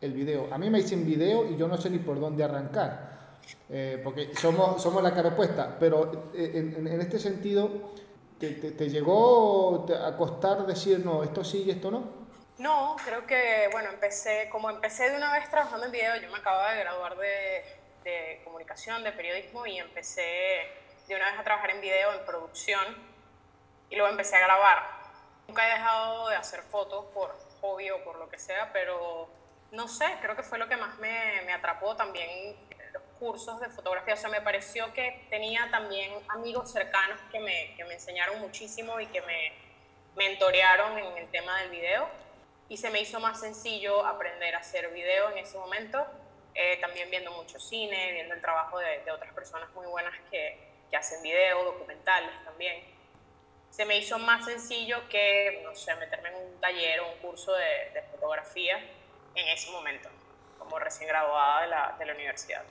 el 0.00 0.12
video. 0.12 0.52
A 0.52 0.58
mí 0.58 0.70
me 0.70 0.78
dicen 0.78 1.06
video 1.06 1.46
y 1.46 1.56
yo 1.56 1.69
no 1.69 1.76
sé 1.76 1.90
ni 1.90 1.99
por 1.99 2.20
dónde 2.20 2.44
arrancar, 2.44 3.38
eh, 3.69 4.00
porque 4.02 4.34
somos, 4.34 4.82
somos 4.82 5.02
la 5.02 5.12
cara 5.12 5.31
opuesta, 5.31 5.76
pero 5.78 6.31
eh, 6.34 6.52
en, 6.55 7.00
este 7.00 7.19
sentido, 7.19 7.93
¿te, 8.38 8.52
te, 8.52 8.88
llegó 8.88 9.87
a 10.02 10.17
costar 10.17 10.67
decir, 10.67 11.05
no, 11.05 11.22
esto 11.22 11.44
sí 11.44 11.64
y 11.67 11.70
esto 11.70 11.90
no? 11.90 12.20
No, 12.58 12.96
creo 13.05 13.26
que, 13.26 13.69
bueno, 13.72 13.88
empecé, 13.90 14.49
como 14.50 14.69
empecé 14.69 15.08
de 15.11 15.17
una 15.17 15.32
vez 15.32 15.49
trabajando 15.49 15.87
en 15.87 15.93
video, 15.93 16.17
yo 16.17 16.31
me 16.31 16.38
acababa 16.38 16.72
de 16.72 16.81
graduar 16.81 17.17
de 17.17 18.40
comunicación, 18.44 19.02
de 19.02 19.12
periodismo, 19.12 19.67
y 19.67 19.78
empecé 19.78 20.69
de 21.08 21.17
una 21.17 21.31
vez 21.31 21.40
a 21.40 21.44
trabajar 21.44 21.70
en 21.70 21.81
video, 21.81 22.12
en 22.12 22.25
producción, 22.25 23.10
y 23.91 23.97
luego 23.97 24.11
empecé 24.11 24.37
a 24.37 24.41
grabar. 24.41 25.01
Nunca 25.49 25.67
he 25.67 25.73
dejado 25.73 26.29
de 26.29 26.37
hacer 26.37 26.63
fotos 26.63 27.07
por 27.07 27.37
hobby 27.61 27.91
o 27.91 28.03
por 28.05 28.17
lo 28.17 28.29
que 28.31 28.39
sea, 28.39 28.73
pero 28.73 29.29
no 29.73 29.89
sé, 29.89 30.07
creo 30.21 30.37
que 30.37 30.45
fue 30.45 30.59
lo 30.59 30.69
que 30.69 30.77
más 30.77 30.97
me, 30.99 31.43
me 31.45 31.53
atrapó 31.53 31.97
también 31.97 32.57
los 32.93 33.03
cursos 33.19 33.61
de 33.61 33.69
fotografía. 33.69 34.15
O 34.15 34.17
sea, 34.17 34.31
me 34.31 34.41
pareció 34.41 34.93
que 34.93 35.27
tenía 35.29 35.69
también 35.71 36.13
amigos 36.29 36.73
cercanos 36.73 37.21
que 37.33 37.41
me, 37.41 37.75
que 37.77 37.85
me 37.85 37.95
enseñaron 37.95 38.41
muchísimo 38.41 39.01
y 39.01 39.07
que 39.07 39.23
me 39.23 39.53
mentorearon 40.17 40.99
en 40.99 41.19
el 41.19 41.29
tema 41.31 41.61
del 41.63 41.71
video. 41.71 42.09
Y 42.69 42.77
se 42.77 42.91
me 42.91 43.01
hizo 43.01 43.19
más 43.19 43.41
sencillo 43.41 44.07
aprender 44.07 44.55
a 44.55 44.59
hacer 44.59 44.89
video 44.93 45.31
en 45.31 45.39
ese 45.39 45.59
momento. 45.59 46.07
Eh, 46.55 46.79
también 46.81 47.11
viendo 47.11 47.33
mucho 47.33 47.59
cine, 47.59 48.13
viendo 48.13 48.35
el 48.35 48.41
trabajo 48.41 48.79
de, 48.79 49.01
de 49.05 49.11
otras 49.11 49.33
personas 49.35 49.71
muy 49.73 49.87
buenas 49.87 50.15
que, 50.31 50.59
que 50.91 50.97
hacen 50.97 51.23
video, 51.23 51.65
documentales 51.65 52.33
también 52.45 53.00
se 53.70 53.84
me 53.84 53.96
hizo 53.99 54.19
más 54.19 54.44
sencillo 54.44 54.96
que, 55.08 55.62
no 55.64 55.75
sé, 55.75 55.94
meterme 55.96 56.31
en 56.31 56.37
un 56.37 56.61
taller 56.61 57.00
o 57.00 57.12
un 57.12 57.19
curso 57.19 57.52
de, 57.52 57.93
de 57.94 58.02
fotografía 58.11 58.77
en 59.34 59.48
ese 59.48 59.70
momento, 59.70 60.08
como 60.58 60.79
recién 60.79 61.08
graduada 61.08 61.62
de 61.62 61.69
la, 61.69 61.96
de 61.98 62.06
la 62.06 62.15
universidad. 62.15 62.62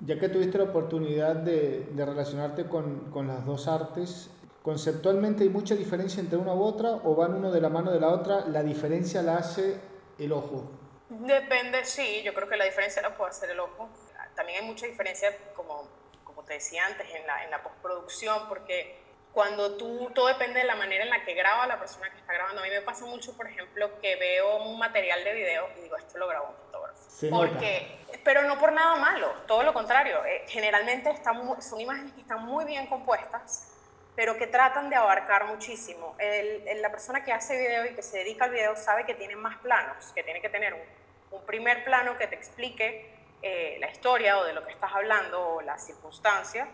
Ya 0.00 0.18
que 0.18 0.28
tuviste 0.28 0.56
la 0.56 0.64
oportunidad 0.64 1.36
de, 1.36 1.80
de 1.90 2.06
relacionarte 2.06 2.66
con, 2.68 3.10
con, 3.10 3.28
las 3.28 3.44
dos 3.44 3.68
artes, 3.68 4.30
¿conceptualmente 4.62 5.42
hay 5.42 5.50
mucha 5.50 5.74
diferencia 5.74 6.20
entre 6.20 6.38
una 6.38 6.54
u 6.54 6.62
otra 6.62 6.90
o 7.04 7.14
van 7.14 7.34
uno 7.34 7.50
de 7.50 7.60
la 7.60 7.68
mano 7.68 7.90
de 7.90 8.00
la 8.00 8.08
otra? 8.08 8.46
¿La 8.46 8.62
diferencia 8.62 9.20
la 9.22 9.36
hace 9.36 9.78
el 10.18 10.32
ojo? 10.32 10.70
Depende, 11.10 11.84
sí, 11.84 12.22
yo 12.24 12.32
creo 12.32 12.48
que 12.48 12.56
la 12.56 12.64
diferencia 12.64 13.02
la 13.02 13.14
puede 13.16 13.30
hacer 13.30 13.50
el 13.50 13.60
ojo. 13.60 13.90
También 14.34 14.62
hay 14.62 14.66
mucha 14.66 14.86
diferencia, 14.86 15.36
como, 15.54 15.86
como 16.24 16.44
te 16.44 16.54
decía 16.54 16.86
antes, 16.86 17.06
en 17.12 17.26
la, 17.26 17.44
en 17.44 17.50
la 17.50 17.62
postproducción, 17.62 18.48
porque 18.48 18.96
cuando 19.32 19.76
tú, 19.76 20.10
todo 20.14 20.26
depende 20.26 20.60
de 20.60 20.66
la 20.66 20.74
manera 20.74 21.04
en 21.04 21.10
la 21.10 21.24
que 21.24 21.34
graba 21.34 21.66
la 21.66 21.78
persona 21.78 22.10
que 22.10 22.18
está 22.18 22.32
grabando. 22.32 22.60
A 22.60 22.64
mí 22.64 22.70
me 22.70 22.80
pasa 22.82 23.04
mucho, 23.06 23.36
por 23.36 23.46
ejemplo, 23.46 24.00
que 24.00 24.16
veo 24.16 24.64
un 24.64 24.78
material 24.78 25.22
de 25.22 25.32
video 25.32 25.68
y 25.78 25.82
digo, 25.82 25.96
esto 25.96 26.18
lo 26.18 26.26
grabó 26.26 26.48
un 26.48 26.56
fotógrafo. 26.56 26.98
Sí, 27.08 27.28
Porque, 27.30 27.98
pero 28.24 28.42
no 28.42 28.58
por 28.58 28.72
nada 28.72 28.96
malo, 28.96 29.32
todo 29.46 29.62
lo 29.62 29.72
contrario. 29.72 30.24
Eh, 30.24 30.44
generalmente 30.48 31.10
están, 31.10 31.62
son 31.62 31.80
imágenes 31.80 32.12
que 32.14 32.22
están 32.22 32.44
muy 32.44 32.64
bien 32.64 32.86
compuestas, 32.88 33.72
pero 34.16 34.36
que 34.36 34.48
tratan 34.48 34.90
de 34.90 34.96
abarcar 34.96 35.44
muchísimo. 35.46 36.16
El, 36.18 36.66
el, 36.66 36.82
la 36.82 36.90
persona 36.90 37.22
que 37.24 37.32
hace 37.32 37.56
video 37.56 37.86
y 37.86 37.94
que 37.94 38.02
se 38.02 38.18
dedica 38.18 38.46
al 38.46 38.50
video 38.50 38.74
sabe 38.74 39.06
que 39.06 39.14
tiene 39.14 39.36
más 39.36 39.58
planos, 39.58 40.12
que 40.12 40.24
tiene 40.24 40.40
que 40.40 40.48
tener 40.48 40.74
un, 40.74 40.82
un 41.30 41.46
primer 41.46 41.84
plano 41.84 42.16
que 42.16 42.26
te 42.26 42.34
explique 42.34 43.14
eh, 43.42 43.76
la 43.78 43.90
historia 43.90 44.38
o 44.38 44.44
de 44.44 44.52
lo 44.52 44.64
que 44.64 44.72
estás 44.72 44.92
hablando 44.92 45.54
o 45.54 45.60
la 45.62 45.78
circunstancia 45.78 46.68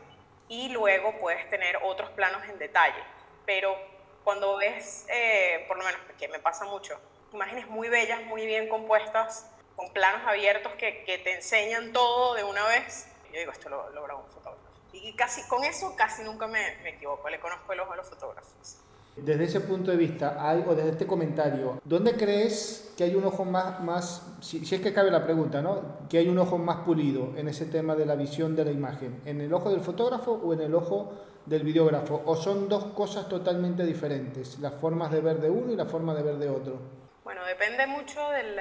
y 0.49 0.69
luego 0.69 1.19
puedes 1.19 1.49
tener 1.51 1.79
otros 1.83 2.11
planos 2.11 2.43
en 2.49 2.59
detalle. 2.59 3.03
Pero 3.45 3.77
cuando 4.25 4.57
ves, 4.57 5.07
eh, 5.09 5.65
por 5.69 5.77
lo 5.77 5.85
menos 5.85 6.01
que 6.19 6.29
me 6.29 6.39
pasa 6.39 6.65
mucho, 6.65 6.99
imágenes 7.33 7.69
muy 7.69 7.89
bellas, 7.89 8.23
muy 8.23 8.47
bien 8.47 8.69
compuestas, 8.69 9.51
con 9.75 9.93
planos 9.93 10.27
abiertos 10.27 10.73
que, 10.75 11.21
te 11.23 11.35
enseñan 11.35 11.93
todo 11.93 12.35
de 12.35 12.45
una 12.45 12.67
vez, 12.67 13.09
yo 13.33 13.39
digo, 13.39 13.53
esto 13.53 13.69
lo, 13.69 13.91
lo 13.91 14.03
grabó 14.03 14.23
un 14.23 14.31
fotógrafo. 14.31 14.57
Y 14.93 15.15
casi, 15.15 15.47
con 15.49 15.65
eso 15.65 15.95
casi 15.97 16.23
nunca 16.23 16.47
me, 16.47 16.77
me 16.83 16.91
equivoco, 16.91 17.29
le 17.29 17.39
conozco 17.39 17.73
el 17.73 17.81
ojo 17.81 17.93
a 17.93 17.97
los 17.97 18.09
fotógrafos. 18.09 18.79
Desde 19.17 19.45
ese 19.45 19.61
punto 19.61 19.91
de 19.91 19.97
vista, 19.97 20.37
hay, 20.39 20.63
o 20.67 20.75
desde 20.75 20.91
este 20.91 21.07
comentario, 21.07 21.81
¿dónde 21.85 22.17
crees 22.17 22.93
que 22.99 23.05
hay 23.05 23.15
un 23.15 23.25
ojo 23.25 23.47
más, 23.47 23.81
más 23.81 24.37
si, 24.43 24.59
es 24.63 24.81
que 24.81 24.93
cabe 24.93 25.11
la 25.11 25.25
pregunta, 25.25 25.63
¿no? 25.63 26.07
Que 26.11 26.19
hay 26.19 26.29
un 26.29 26.39
ojo 26.39 26.59
más 26.59 26.85
pulido 26.85 27.33
en 27.37 27.49
ese 27.49 27.65
tema 27.65 27.95
de 27.95 28.05
la 28.05 28.15
visión 28.15 28.55
de 28.55 28.67
la 28.67 28.71
imagen, 28.73 29.23
¿en 29.25 29.41
el 29.41 29.53
ojo 29.55 29.71
del 29.71 29.81
fotógrafo 29.81 30.33
o 30.33 30.53
en 30.53 30.61
el 30.61 30.75
ojo 30.75 31.15
del 31.47 31.63
videógrafo? 31.63 32.23
¿O 32.27 32.37
son 32.37 32.69
dos 32.69 32.85
cosas 32.93 33.27
totalmente 33.27 33.87
diferentes, 33.87 34.59
las 34.59 34.75
formas 34.75 35.11
de 35.11 35.23
ver 35.23 35.41
de 35.41 35.49
uno 35.49 35.73
y 35.73 35.77
la 35.77 35.87
forma 35.87 36.15
de 36.15 36.23
ver 36.23 36.37
de 36.37 36.51
otro? 36.51 36.79
Bueno, 37.25 37.43
depende 37.47 37.87
mucho 37.87 38.21
del 38.31 38.55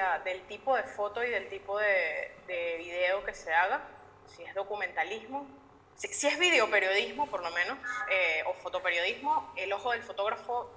tipo 0.47 0.75
de 0.75 0.83
foto 0.83 1.21
y 1.21 1.29
del 1.29 1.49
tipo 1.49 1.77
de 1.77 2.77
video 2.77 3.23
que 3.25 3.33
se 3.33 3.53
haga. 3.53 3.81
Si 4.25 4.41
es 4.43 4.55
documentalismo, 4.55 5.45
si, 5.95 6.07
si 6.09 6.27
es 6.27 6.37
videoperiodismo 6.37 7.27
por 7.27 7.43
lo 7.43 7.51
menos, 7.51 7.77
eh, 8.09 8.43
o 8.47 8.53
fotoperiodismo, 8.53 9.53
el 9.55 9.71
ojo 9.73 9.91
del 9.91 10.03
fotógrafo 10.03 10.69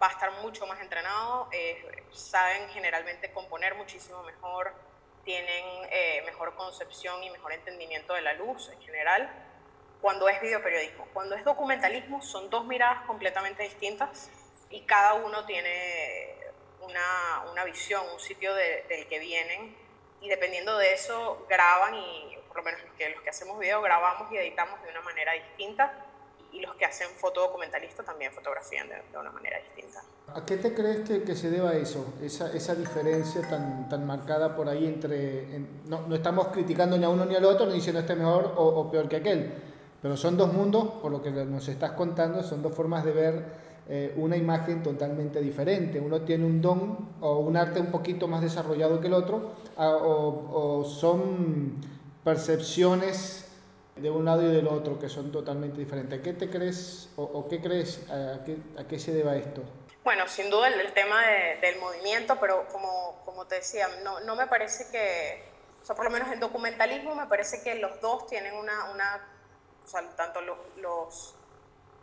va 0.00 0.08
a 0.08 0.10
estar 0.10 0.30
mucho 0.42 0.66
más 0.66 0.80
entrenado, 0.80 1.48
eh, 1.52 2.04
saben 2.10 2.68
generalmente 2.70 3.32
componer 3.32 3.74
muchísimo 3.74 4.22
mejor, 4.22 4.72
tienen 5.24 5.64
eh, 5.90 6.22
mejor 6.26 6.54
concepción 6.56 7.22
y 7.22 7.30
mejor 7.30 7.52
entendimiento 7.52 8.14
de 8.14 8.22
la 8.22 8.32
luz 8.34 8.68
en 8.70 8.80
general. 8.82 9.30
Cuando 10.00 10.28
es 10.28 10.40
videoperiodismo, 10.40 11.06
cuando 11.12 11.36
es 11.36 11.44
documentalismo 11.44 12.22
son 12.22 12.50
dos 12.50 12.64
miradas 12.64 13.06
completamente 13.06 13.62
distintas 13.62 14.30
y 14.70 14.80
cada 14.82 15.14
uno 15.14 15.44
tiene 15.46 16.36
una, 16.80 17.44
una 17.52 17.64
visión, 17.64 18.02
un 18.12 18.18
sitio 18.18 18.52
del 18.54 19.06
que 19.08 19.18
vienen 19.20 19.76
y 20.20 20.28
dependiendo 20.28 20.76
de 20.78 20.92
eso 20.92 21.46
graban 21.48 21.94
y 21.94 22.36
por 22.52 22.58
lo 22.58 22.64
menos 22.64 22.82
los 22.82 22.92
que, 22.92 23.08
los 23.08 23.22
que 23.22 23.30
hacemos 23.30 23.58
video 23.58 23.80
grabamos 23.80 24.30
y 24.30 24.36
editamos 24.36 24.82
de 24.82 24.90
una 24.90 25.00
manera 25.00 25.32
distinta 25.32 25.90
y 26.52 26.60
los 26.60 26.74
que 26.76 26.84
hacen 26.84 27.08
fotodocumentalista 27.16 28.02
también 28.02 28.30
fotografían 28.30 28.86
de, 28.86 28.96
de, 29.10 29.18
una 29.18 29.30
manera 29.30 29.58
distinta. 29.58 30.02
¿A 30.34 30.44
qué 30.44 30.58
te 30.58 30.74
crees 30.74 31.08
que, 31.08 31.22
que 31.22 31.34
se 31.34 31.48
deba 31.48 31.72
eso, 31.72 32.14
esa, 32.22 32.52
esa, 32.52 32.74
diferencia 32.74 33.40
tan, 33.48 33.88
tan 33.88 34.06
marcada 34.06 34.54
por 34.54 34.68
ahí 34.68 34.86
entre... 34.86 35.46
no, 35.86 36.06
no, 36.06 36.14
estamos 36.14 36.48
criticando 36.48 36.98
ni 36.98 37.04
a 37.04 37.08
uno 37.08 37.24
ni 37.24 37.34
al 37.34 37.44
otro, 37.46 37.64
ni 37.64 37.74
diciendo 37.74 38.00
este 38.00 38.12
es 38.12 38.18
mejor 38.18 38.52
o, 38.54 38.66
o, 38.66 38.90
peor 38.90 39.08
que 39.08 39.16
aquel, 39.16 39.54
pero 40.02 40.14
son 40.18 40.36
dos 40.36 40.52
mundos, 40.52 40.84
por 41.00 41.10
lo 41.10 41.22
que 41.22 41.30
nos 41.30 41.66
estás 41.68 41.92
contando, 41.92 42.42
son 42.42 42.60
dos 42.60 42.74
formas 42.74 43.02
de 43.02 43.12
ver 43.12 43.44
eh, 43.88 44.12
una 44.16 44.36
imagen 44.36 44.82
totalmente 44.82 45.40
diferente. 45.40 46.00
Uno 46.00 46.20
tiene 46.20 46.44
un 46.44 46.60
don 46.60 47.14
o 47.22 47.38
un 47.38 47.56
arte 47.56 47.80
un 47.80 47.90
poquito 47.90 48.28
más 48.28 48.42
desarrollado 48.42 49.00
que 49.00 49.06
el 49.06 49.14
otro, 49.14 49.52
a, 49.76 49.88
o, 49.88 50.80
o 50.80 50.84
son 50.84 51.80
percepciones 52.24 53.46
de 53.96 54.10
un 54.10 54.24
lado 54.24 54.42
y 54.42 54.54
del 54.54 54.68
otro 54.68 54.98
que 54.98 55.08
son 55.08 55.30
totalmente 55.32 55.78
diferentes. 55.78 56.18
¿A 56.18 56.22
qué 56.22 56.32
te 56.32 56.48
crees 56.48 57.10
o, 57.16 57.22
o 57.22 57.48
qué 57.48 57.60
crees, 57.60 58.08
a 58.10 58.42
qué, 58.44 58.56
a 58.78 58.84
qué, 58.84 58.98
se 58.98 59.12
deba 59.12 59.36
esto? 59.36 59.62
Bueno, 60.04 60.26
sin 60.28 60.50
duda 60.50 60.68
el, 60.68 60.80
el 60.80 60.92
tema 60.92 61.20
de, 61.26 61.58
del 61.60 61.78
movimiento, 61.78 62.38
pero 62.40 62.66
como, 62.68 63.20
como 63.24 63.46
te 63.46 63.56
decía, 63.56 63.88
no, 64.02 64.20
no, 64.20 64.34
me 64.34 64.46
parece 64.46 64.90
que, 64.90 65.44
o 65.82 65.84
sea, 65.84 65.94
por 65.94 66.04
lo 66.04 66.10
menos 66.10 66.30
en 66.32 66.40
documentalismo 66.40 67.14
me 67.14 67.26
parece 67.26 67.62
que 67.62 67.74
los 67.76 68.00
dos 68.00 68.26
tienen 68.26 68.54
una, 68.54 68.90
una 68.90 69.28
o 69.84 69.88
sea, 69.88 70.08
tanto 70.16 70.40
los, 70.40 70.58
los 70.76 71.34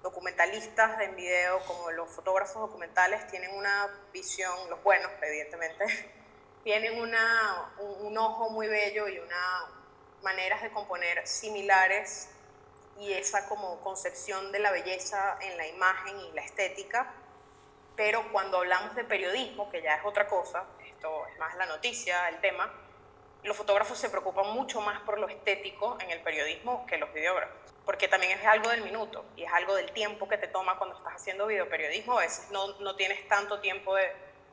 documentalistas 0.04 1.02
en 1.02 1.16
video 1.16 1.60
como 1.66 1.92
los 1.92 2.10
fotógrafos 2.10 2.62
documentales 2.62 3.28
tienen 3.28 3.54
una 3.56 3.90
visión, 4.14 4.54
los 4.70 4.82
buenos 4.84 5.12
evidentemente, 5.22 5.86
tienen 6.64 7.02
una, 7.02 7.74
un, 7.80 8.08
un 8.08 8.18
ojo 8.18 8.50
muy 8.50 8.68
bello 8.68 9.08
y 9.08 9.18
una, 9.20 9.79
maneras 10.22 10.62
de 10.62 10.72
componer 10.72 11.26
similares 11.28 12.30
y 13.00 13.14
esa 13.14 13.48
como 13.48 13.80
concepción 13.82 14.52
de 14.52 14.60
la 14.60 14.72
belleza 14.72 15.38
en 15.42 15.58
la 15.58 15.68
imagen 15.68 16.20
y 16.20 16.32
la 16.34 16.42
estética, 16.42 17.14
pero 17.96 18.32
cuando 18.32 18.58
hablamos 18.58 18.96
de 18.96 19.04
periodismo, 19.04 19.70
que 19.70 19.82
ya 19.82 19.96
es 19.96 20.06
otra 20.06 20.28
cosa, 20.28 20.66
esto 20.86 21.28
es 21.28 21.38
más 21.40 21.56
la 21.56 21.66
noticia, 21.66 22.28
el 22.30 22.40
tema, 22.42 22.72
los 23.44 23.56
fotógrafos 23.56 23.98
se 23.98 24.10
preocupan 24.10 24.54
mucho 24.54 24.82
más 24.82 25.00
por 25.02 25.18
lo 25.18 25.30
estético 25.30 25.98
en 26.02 26.12
el 26.12 26.22
periodismo 26.22 26.86
que 26.86 26.98
los 26.98 27.14
videógrafos, 27.14 27.58
porque 27.86 28.10
también 28.10 28.38
es 28.38 28.46
algo 28.46 28.70
del 28.70 28.84
minuto 28.84 29.24
y 29.38 29.44
es 29.44 29.54
algo 29.54 29.76
del 29.76 29.92
tiempo 29.92 30.28
que 30.28 30.38
te 30.38 30.48
toma 30.48 30.78
cuando 30.78 30.98
estás 30.98 31.14
haciendo 31.14 31.48
videoperiodismo, 31.48 32.18
a 32.18 32.22
veces 32.22 32.50
no, 32.52 32.80
no 32.80 32.96
tienes 32.98 33.26
tanto 33.30 33.62
tiempo 33.62 33.96
de, 33.96 34.12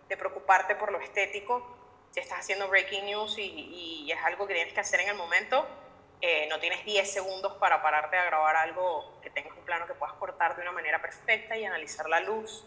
de 0.08 0.16
preocuparte 0.16 0.76
por 0.76 0.92
lo 0.92 1.00
estético, 1.00 1.75
si 2.16 2.20
estás 2.20 2.38
haciendo 2.40 2.66
breaking 2.68 3.04
news 3.04 3.36
y, 3.36 3.42
y, 3.42 4.10
es 4.10 4.16
algo 4.24 4.46
que 4.46 4.54
tienes 4.54 4.72
que 4.72 4.80
hacer 4.80 5.00
en 5.00 5.10
el 5.10 5.16
momento, 5.16 5.66
eh, 6.22 6.46
no 6.48 6.58
tienes 6.58 6.82
10 6.82 7.12
segundos 7.12 7.52
para 7.60 7.82
pararte 7.82 8.16
a 8.16 8.24
grabar 8.24 8.56
algo 8.56 9.20
que 9.22 9.28
tengas 9.28 9.54
un 9.54 9.62
plano 9.66 9.86
que 9.86 9.92
puedas 9.92 10.14
cortar 10.14 10.56
de 10.56 10.62
una 10.62 10.72
manera 10.72 11.02
perfecta 11.02 11.58
y 11.58 11.66
analizar 11.66 12.08
la 12.08 12.20
luz. 12.20 12.64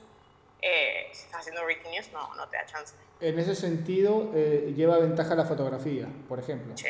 Eh, 0.61 1.07
si 1.13 1.23
estás 1.23 1.39
haciendo 1.39 1.63
breaking 1.63 1.89
news, 1.89 2.11
no, 2.13 2.35
no 2.35 2.47
te 2.47 2.57
da 2.57 2.65
chance. 2.67 2.93
En 3.19 3.39
ese 3.39 3.55
sentido, 3.55 4.29
eh, 4.35 4.71
lleva 4.77 4.99
ventaja 4.99 5.33
la 5.33 5.45
fotografía, 5.45 6.07
por 6.27 6.37
ejemplo. 6.37 6.77
Sí, 6.77 6.85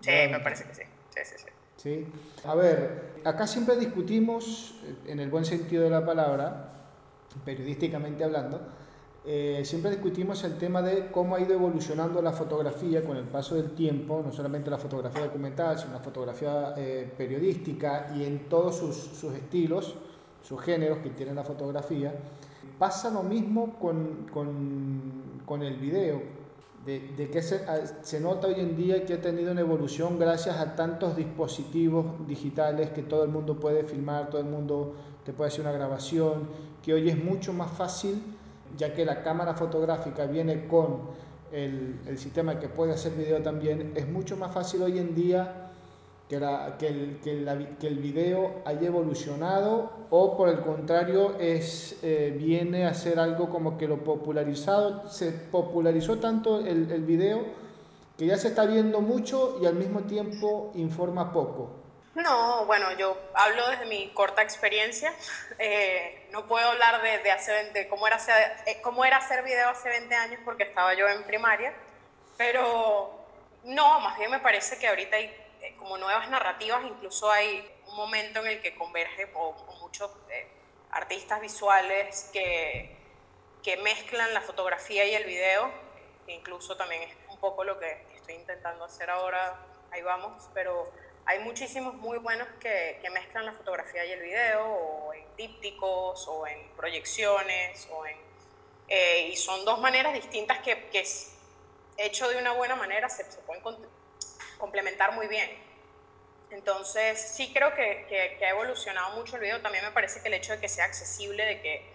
sí 0.00 0.10
me 0.10 0.40
parece 0.40 0.64
que 0.64 0.74
sí. 0.74 0.82
Sí, 1.10 1.20
sí, 1.22 1.34
sí. 1.36 1.48
¿Sí? 1.76 2.06
A 2.46 2.54
ver, 2.54 3.12
acá 3.26 3.46
siempre 3.46 3.76
discutimos, 3.76 4.80
en 5.06 5.20
el 5.20 5.28
buen 5.28 5.44
sentido 5.44 5.84
de 5.84 5.90
la 5.90 6.06
palabra, 6.06 6.72
periodísticamente 7.44 8.24
hablando, 8.24 8.72
eh, 9.26 9.62
siempre 9.64 9.90
discutimos 9.90 10.44
el 10.44 10.58
tema 10.58 10.82
de 10.82 11.10
cómo 11.10 11.34
ha 11.34 11.40
ido 11.40 11.54
evolucionando 11.54 12.20
la 12.20 12.32
fotografía 12.32 13.02
con 13.02 13.16
el 13.16 13.24
paso 13.24 13.54
del 13.54 13.70
tiempo, 13.70 14.22
no 14.22 14.30
solamente 14.30 14.68
la 14.68 14.76
fotografía 14.76 15.22
documental, 15.24 15.78
sino 15.78 15.94
la 15.94 16.00
fotografía 16.00 16.74
eh, 16.76 17.10
periodística 17.16 18.12
y 18.14 18.24
en 18.24 18.50
todos 18.50 18.76
sus, 18.76 18.94
sus, 18.94 19.32
estilos, 19.32 19.94
sus 20.42 20.60
géneros 20.60 20.98
que 20.98 21.08
tiene 21.08 21.32
la 21.32 21.42
fotografía. 21.42 22.14
Pasa 22.78 23.10
lo 23.10 23.22
mismo 23.22 23.78
con, 23.78 24.26
con, 24.30 25.40
con 25.46 25.62
el 25.62 25.76
video, 25.76 26.20
de, 26.84 27.14
de 27.16 27.30
que 27.30 27.40
se, 27.40 27.64
se, 28.02 28.20
nota 28.20 28.48
hoy 28.48 28.56
en 28.58 28.76
día 28.76 29.06
que 29.06 29.14
ha 29.14 29.22
tenido 29.22 29.52
una 29.52 29.62
evolución 29.62 30.18
gracias 30.18 30.58
a 30.58 30.76
tantos 30.76 31.16
dispositivos 31.16 32.04
digitales 32.28 32.90
que 32.90 33.02
todo 33.02 33.24
el 33.24 33.30
mundo 33.30 33.58
puede 33.58 33.84
filmar, 33.84 34.28
todo 34.28 34.42
el 34.42 34.48
mundo 34.48 34.94
te 35.24 35.32
puede 35.32 35.48
hacer 35.48 35.62
una 35.62 35.72
grabación, 35.72 36.46
que 36.82 36.92
hoy 36.92 37.08
es 37.08 37.16
mucho 37.16 37.54
más 37.54 37.70
fácil 37.70 38.20
ya 38.76 38.92
que 38.92 39.04
la 39.04 39.22
cámara 39.22 39.54
fotográfica 39.54 40.26
viene 40.26 40.66
con 40.66 41.24
el, 41.52 42.00
sistema 42.16 42.58
que 42.58 42.68
puede 42.68 42.92
hacer 42.92 43.12
video 43.12 43.42
también, 43.42 43.92
es 43.94 44.08
mucho 44.08 44.36
más 44.36 44.52
fácil 44.52 44.82
hoy 44.82 44.98
en 44.98 45.14
día 45.14 45.70
que, 46.28 46.36
el, 46.36 47.18
que, 47.22 47.86
el 47.86 47.98
video 47.98 48.62
haya 48.64 48.88
evolucionado 48.88 49.90
o 50.10 50.36
por 50.36 50.48
el 50.48 50.60
contrario 50.60 51.36
es, 51.38 51.98
eh, 52.02 52.34
viene 52.36 52.86
a 52.86 52.94
ser 52.94 53.20
algo 53.20 53.50
como 53.50 53.78
que 53.78 53.86
lo 53.86 54.02
popularizado, 54.02 55.08
se 55.08 55.30
popularizó 55.30 56.18
tanto 56.18 56.60
el 56.60 57.04
video 57.04 57.42
que 58.16 58.26
ya 58.26 58.36
se 58.36 58.48
está 58.48 58.64
viendo 58.66 59.00
mucho 59.00 59.58
y 59.60 59.66
al 59.66 59.74
mismo 59.74 60.00
tiempo 60.00 60.72
informa 60.74 61.32
poco. 61.32 61.83
No, 62.14 62.64
bueno, 62.66 62.92
yo 62.92 63.16
hablo 63.34 63.68
desde 63.70 63.86
mi 63.86 64.10
corta 64.10 64.42
experiencia. 64.42 65.12
Eh, 65.58 66.28
no 66.30 66.46
puedo 66.46 66.68
hablar 66.68 67.02
de, 67.02 67.30
hace, 67.32 67.52
de 67.72 67.88
cómo, 67.88 68.06
era 68.06 68.16
hacer, 68.16 68.56
eh, 68.66 68.80
cómo 68.82 69.04
era 69.04 69.16
hacer 69.16 69.42
video 69.42 69.68
hace 69.68 69.88
20 69.88 70.14
años 70.14 70.40
porque 70.44 70.62
estaba 70.62 70.94
yo 70.94 71.08
en 71.08 71.24
primaria, 71.24 71.74
pero 72.36 73.18
no, 73.64 73.98
más 73.98 74.16
bien 74.16 74.30
me 74.30 74.38
parece 74.38 74.78
que 74.78 74.86
ahorita 74.86 75.16
hay 75.16 75.24
eh, 75.60 75.74
como 75.76 75.98
nuevas 75.98 76.30
narrativas, 76.30 76.84
incluso 76.84 77.30
hay 77.32 77.68
un 77.86 77.96
momento 77.96 78.40
en 78.40 78.46
el 78.46 78.62
que 78.62 78.76
converge 78.76 79.28
o, 79.34 79.48
o 79.48 79.76
muchos 79.80 80.10
artistas 80.92 81.40
visuales 81.40 82.30
que, 82.32 82.96
que 83.64 83.76
mezclan 83.78 84.32
la 84.32 84.40
fotografía 84.40 85.04
y 85.04 85.16
el 85.16 85.24
video, 85.24 85.68
incluso 86.28 86.76
también 86.76 87.02
es 87.02 87.16
un 87.28 87.40
poco 87.40 87.64
lo 87.64 87.76
que 87.80 88.06
estoy 88.14 88.36
intentando 88.36 88.84
hacer 88.84 89.10
ahora, 89.10 89.58
ahí 89.90 90.02
vamos, 90.02 90.48
pero 90.54 90.92
hay 91.26 91.38
muchísimos 91.40 91.94
muy 91.94 92.18
buenos 92.18 92.46
que, 92.60 92.98
que, 93.00 93.10
mezclan 93.10 93.46
la 93.46 93.52
fotografía 93.52 94.04
y 94.04 94.12
el 94.12 94.20
video, 94.20 94.66
o 94.66 95.14
en 95.14 95.24
dípticos, 95.36 96.26
o 96.28 96.46
en 96.46 96.68
proyecciones, 96.76 97.88
o 97.90 98.06
en, 98.06 98.16
eh, 98.88 99.28
y 99.32 99.36
son 99.36 99.64
dos 99.64 99.80
maneras 99.80 100.12
distintas 100.12 100.60
que, 100.60 100.88
que 100.90 101.04
hecho 101.96 102.28
de 102.28 102.36
una 102.36 102.52
buena 102.52 102.76
manera 102.76 103.08
se, 103.08 103.30
se 103.30 103.38
pueden 103.38 103.62
complementar 104.58 105.12
muy 105.12 105.26
bien. 105.26 105.50
Entonces, 106.50 107.20
sí 107.20 107.52
creo 107.52 107.74
que, 107.74 108.06
que, 108.08 108.36
que, 108.38 108.44
ha 108.44 108.50
evolucionado 108.50 109.16
mucho 109.16 109.36
el 109.36 109.42
video. 109.42 109.60
También 109.60 109.84
me 109.84 109.90
parece 109.92 110.20
que 110.20 110.28
el 110.28 110.34
hecho 110.34 110.52
de 110.52 110.60
que 110.60 110.68
sea 110.68 110.84
accesible, 110.84 111.44
de 111.44 111.60
que 111.60 111.94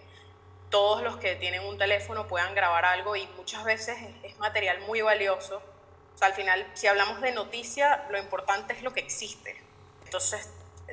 todos 0.70 1.02
los 1.02 1.16
que 1.18 1.36
tienen 1.36 1.64
un 1.64 1.78
teléfono 1.78 2.26
puedan 2.26 2.54
grabar 2.54 2.84
algo 2.84 3.16
y 3.16 3.26
muchas 3.28 3.64
veces 3.64 3.96
es, 4.02 4.32
es 4.32 4.38
material 4.38 4.80
muy 4.80 5.00
valioso 5.00 5.62
sea, 6.20 6.28
al 6.28 6.34
final, 6.34 6.70
si 6.74 6.86
hablamos 6.86 7.20
de 7.22 7.32
noticia, 7.32 8.06
lo 8.10 8.18
importante 8.18 8.74
es 8.74 8.82
lo 8.82 8.92
que 8.92 9.00
existe. 9.00 9.56
Entonces, 10.04 10.50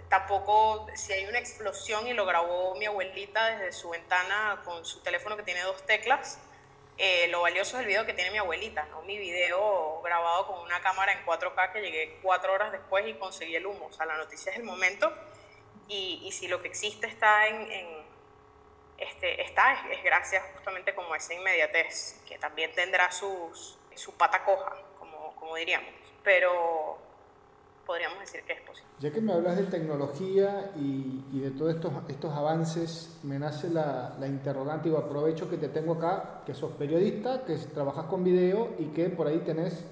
tampoco, 0.10 0.88
si 0.96 1.12
hay 1.13 1.25
una 1.25 1.39
explosión 1.39 2.07
y 2.07 2.13
lo 2.13 2.25
grabó 2.25 2.75
mi 2.75 2.86
abuelita 2.86 3.57
desde 3.57 3.74
su 3.74 3.89
ventana 3.89 4.62
con 4.63 4.86
su 4.86 5.01
teléfono 5.01 5.36
que 5.36 5.43
tiene 5.43 5.62
dos 5.63 5.86
teclas, 5.86 6.39
eh, 6.98 7.27
lo 7.27 7.41
valioso 7.41 7.75
es 7.77 7.81
el 7.81 7.88
video 7.88 8.05
que 8.05 8.13
tiene 8.13 8.31
mi 8.31 8.38
abuelita, 8.38 8.86
no 8.86 9.01
mi 9.03 9.17
video 9.17 10.01
grabado 10.01 10.48
con 10.48 10.60
una 10.62 10.81
cámara 10.81 11.12
en 11.12 11.25
4K 11.25 11.74
que 11.74 11.81
llegué 11.81 12.19
cuatro 12.24 12.53
horas 12.53 12.72
después 12.72 13.05
y 13.07 13.13
conseguí 13.15 13.55
el 13.55 13.67
humo. 13.67 13.88
O 13.88 13.93
sea, 13.93 14.05
la 14.05 14.17
noticia 14.17 14.51
es 14.51 14.57
el 14.57 14.63
momento 14.63 15.13
y, 15.89 16.22
y 16.24 16.31
si 16.31 16.48
lo 16.48 16.62
que 16.62 16.69
existe 16.69 17.05
está 17.05 17.48
en, 17.48 17.72
en 17.72 18.07
este, 18.98 19.41
está, 19.43 19.74
es, 19.74 19.98
es, 19.98 20.03
gracias 20.03 20.43
justamente 20.55 20.96
como 20.96 21.13
a 21.13 21.17
esa 21.17 21.34
inmediatez, 21.34 22.19
que 22.27 22.39
también 22.39 22.72
tendrá 22.74 23.12
sus, 23.12 23.77
su 23.93 24.13
pata 24.13 24.43
coja 24.43 24.87
como 25.48 25.58
diríamos. 25.58 25.89
Pero, 26.24 26.98
podríamos 27.86 28.20
decir 28.20 28.42
que 28.46 28.54
es 28.54 28.62
posible. 28.62 28.89
Ya 29.00 29.12
que 29.12 29.22
me 29.22 29.32
hablas 29.32 29.56
de 29.56 29.63
tecnología 29.63 30.72
y, 30.75 31.24
y 31.32 31.39
de 31.39 31.51
todos 31.51 31.74
estos, 31.74 31.94
estos 32.10 32.34
avances, 32.34 33.18
me 33.24 33.39
nace 33.39 33.70
la, 33.70 34.16
la, 34.20 34.27
interrogante 34.27 34.89
y 34.89 34.96
aprovecho 34.96 35.50
que 35.50 35.58
te 35.58 35.70
tengo 35.70 35.94
acá, 35.94 36.42
que 36.46 36.54
sos 36.54 36.72
periodista, 36.74 37.46
que 37.46 37.56
trabajas 37.56 38.06
con 38.08 38.25
video 38.25 38.75
y 38.77 38.88
que 38.88 39.10
por 39.10 39.27
ahí 39.27 39.39
tenés 39.39 39.86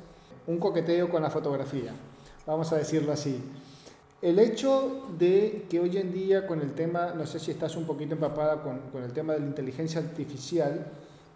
un 0.47 0.59
coqueteo 0.59 1.09
con 1.09 1.23
la 1.23 1.29
fotografía, 1.29 1.93
vamos 2.45 2.71
a 2.73 2.77
decirlo 2.77 3.13
así. 3.13 3.41
El 4.21 4.39
hecho 4.39 5.07
de 5.17 5.67
que 5.69 5.79
hoy 5.79 5.97
en 5.97 6.11
día 6.11 6.47
con 6.47 6.59
el 6.59 6.73
tema, 6.73 7.13
no 7.15 7.25
sé 7.25 7.39
si 7.39 7.51
estás 7.51 7.75
un 7.75 7.85
poquito 7.85 8.15
empapada 8.15 8.61
con, 8.61 8.79
con 8.91 9.03
el 9.03 9.13
tema 9.13 9.33
de 9.33 9.39
la 9.39 9.45
inteligencia 9.45 10.01
artificial, 10.01 10.85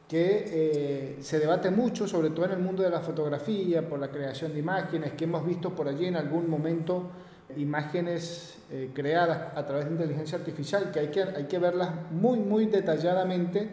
que 0.09 0.45
eh, 0.47 1.17
se 1.21 1.39
debate 1.39 1.69
mucho, 1.69 2.07
sobre 2.07 2.31
todo 2.31 2.45
en 2.45 2.53
el 2.53 2.59
mundo 2.59 2.81
de 2.81 2.89
la 2.89 2.99
fotografía, 2.99 3.87
por 3.87 3.99
la 3.99 4.09
creación 4.09 4.51
de 4.51 4.59
imágenes, 4.59 5.13
que 5.13 5.25
hemos 5.25 5.45
visto 5.45 5.69
por 5.75 5.87
allí 5.87 6.07
en 6.07 6.15
algún 6.15 6.49
momento 6.49 7.11
imágenes 7.55 8.57
eh, 8.71 8.89
creadas 8.91 9.55
a 9.55 9.65
través 9.67 9.85
de 9.85 9.91
inteligencia 9.91 10.39
artificial, 10.39 10.91
que 10.91 10.99
hay, 10.99 11.07
que 11.09 11.21
hay 11.21 11.43
que 11.45 11.59
verlas 11.59 11.91
muy, 12.09 12.39
muy 12.39 12.65
detalladamente, 12.65 13.69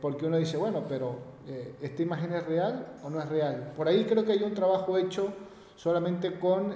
porque 0.00 0.24
uno 0.24 0.38
dice, 0.38 0.56
bueno, 0.56 0.84
pero 0.88 1.18
eh, 1.46 1.74
¿esta 1.82 2.02
imagen 2.02 2.32
es 2.32 2.46
real 2.46 2.94
o 3.04 3.10
no 3.10 3.20
es 3.20 3.28
real? 3.28 3.72
Por 3.76 3.86
ahí 3.86 4.06
creo 4.06 4.24
que 4.24 4.32
hay 4.32 4.42
un 4.42 4.54
trabajo 4.54 4.96
hecho 4.96 5.30
solamente 5.76 6.38
con 6.38 6.74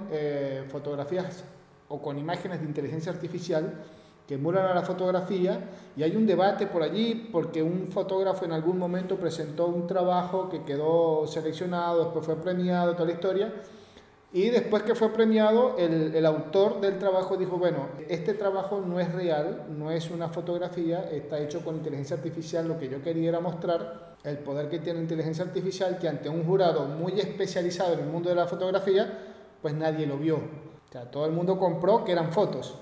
fotografías 0.69 1.43
o 1.89 1.99
con 1.99 2.19
imágenes 2.19 2.59
de 2.59 2.67
inteligencia 2.67 3.11
artificial, 3.11 3.83
que 4.31 4.35
emulan 4.35 4.65
a 4.65 4.73
la 4.73 4.81
fotografía 4.81 5.59
y 5.97 6.03
hay 6.03 6.15
un 6.15 6.25
debate 6.25 6.65
por 6.65 6.83
allí 6.83 7.27
porque 7.33 7.61
un 7.61 7.89
fotógrafo 7.91 8.45
en 8.45 8.53
algún 8.53 8.79
momento 8.79 9.17
presentó 9.17 9.65
un 9.65 9.85
trabajo 9.87 10.47
que 10.47 10.63
quedó 10.63 11.27
seleccionado, 11.27 12.05
después 12.05 12.25
fue 12.25 12.37
premiado, 12.37 12.93
toda 12.93 13.07
la 13.07 13.11
historia. 13.11 13.53
Y 14.31 14.47
después 14.47 14.83
que 14.83 14.95
fue 14.95 15.09
premiado, 15.09 15.75
el, 15.77 16.15
el, 16.15 16.25
autor 16.25 16.79
del 16.79 16.97
trabajo 16.97 17.35
dijo, 17.35 17.57
bueno, 17.57 17.89
este 18.07 18.33
trabajo 18.33 18.79
no 18.79 19.01
es 19.01 19.11
real, 19.11 19.65
no 19.77 19.91
es 19.91 20.09
una 20.09 20.29
fotografía, 20.29 21.09
está 21.11 21.37
hecho 21.37 21.59
con 21.65 21.75
inteligencia 21.75 22.15
artificial, 22.15 22.69
lo 22.69 22.79
que 22.79 22.87
yo 22.87 23.01
quería 23.01 23.27
era 23.27 23.41
mostrar 23.41 24.15
el 24.23 24.37
poder 24.37 24.69
que 24.69 24.79
tiene 24.79 24.99
la 24.99 25.03
inteligencia 25.03 25.43
artificial, 25.43 25.99
que 25.99 26.07
ante 26.07 26.29
un 26.29 26.45
jurado 26.45 26.85
muy 26.85 27.19
especializado 27.19 27.95
en 27.95 27.99
el 27.99 28.05
mundo 28.05 28.29
de 28.29 28.35
la 28.35 28.47
fotografía, 28.47 29.11
pues 29.61 29.73
nadie 29.73 30.07
lo 30.07 30.15
vio. 30.15 30.37
O 30.37 30.89
sea, 30.89 31.11
todo 31.11 31.25
el 31.25 31.33
mundo 31.33 31.59
compró 31.59 32.05
que 32.05 32.13
eran 32.13 32.31
fotos. 32.31 32.77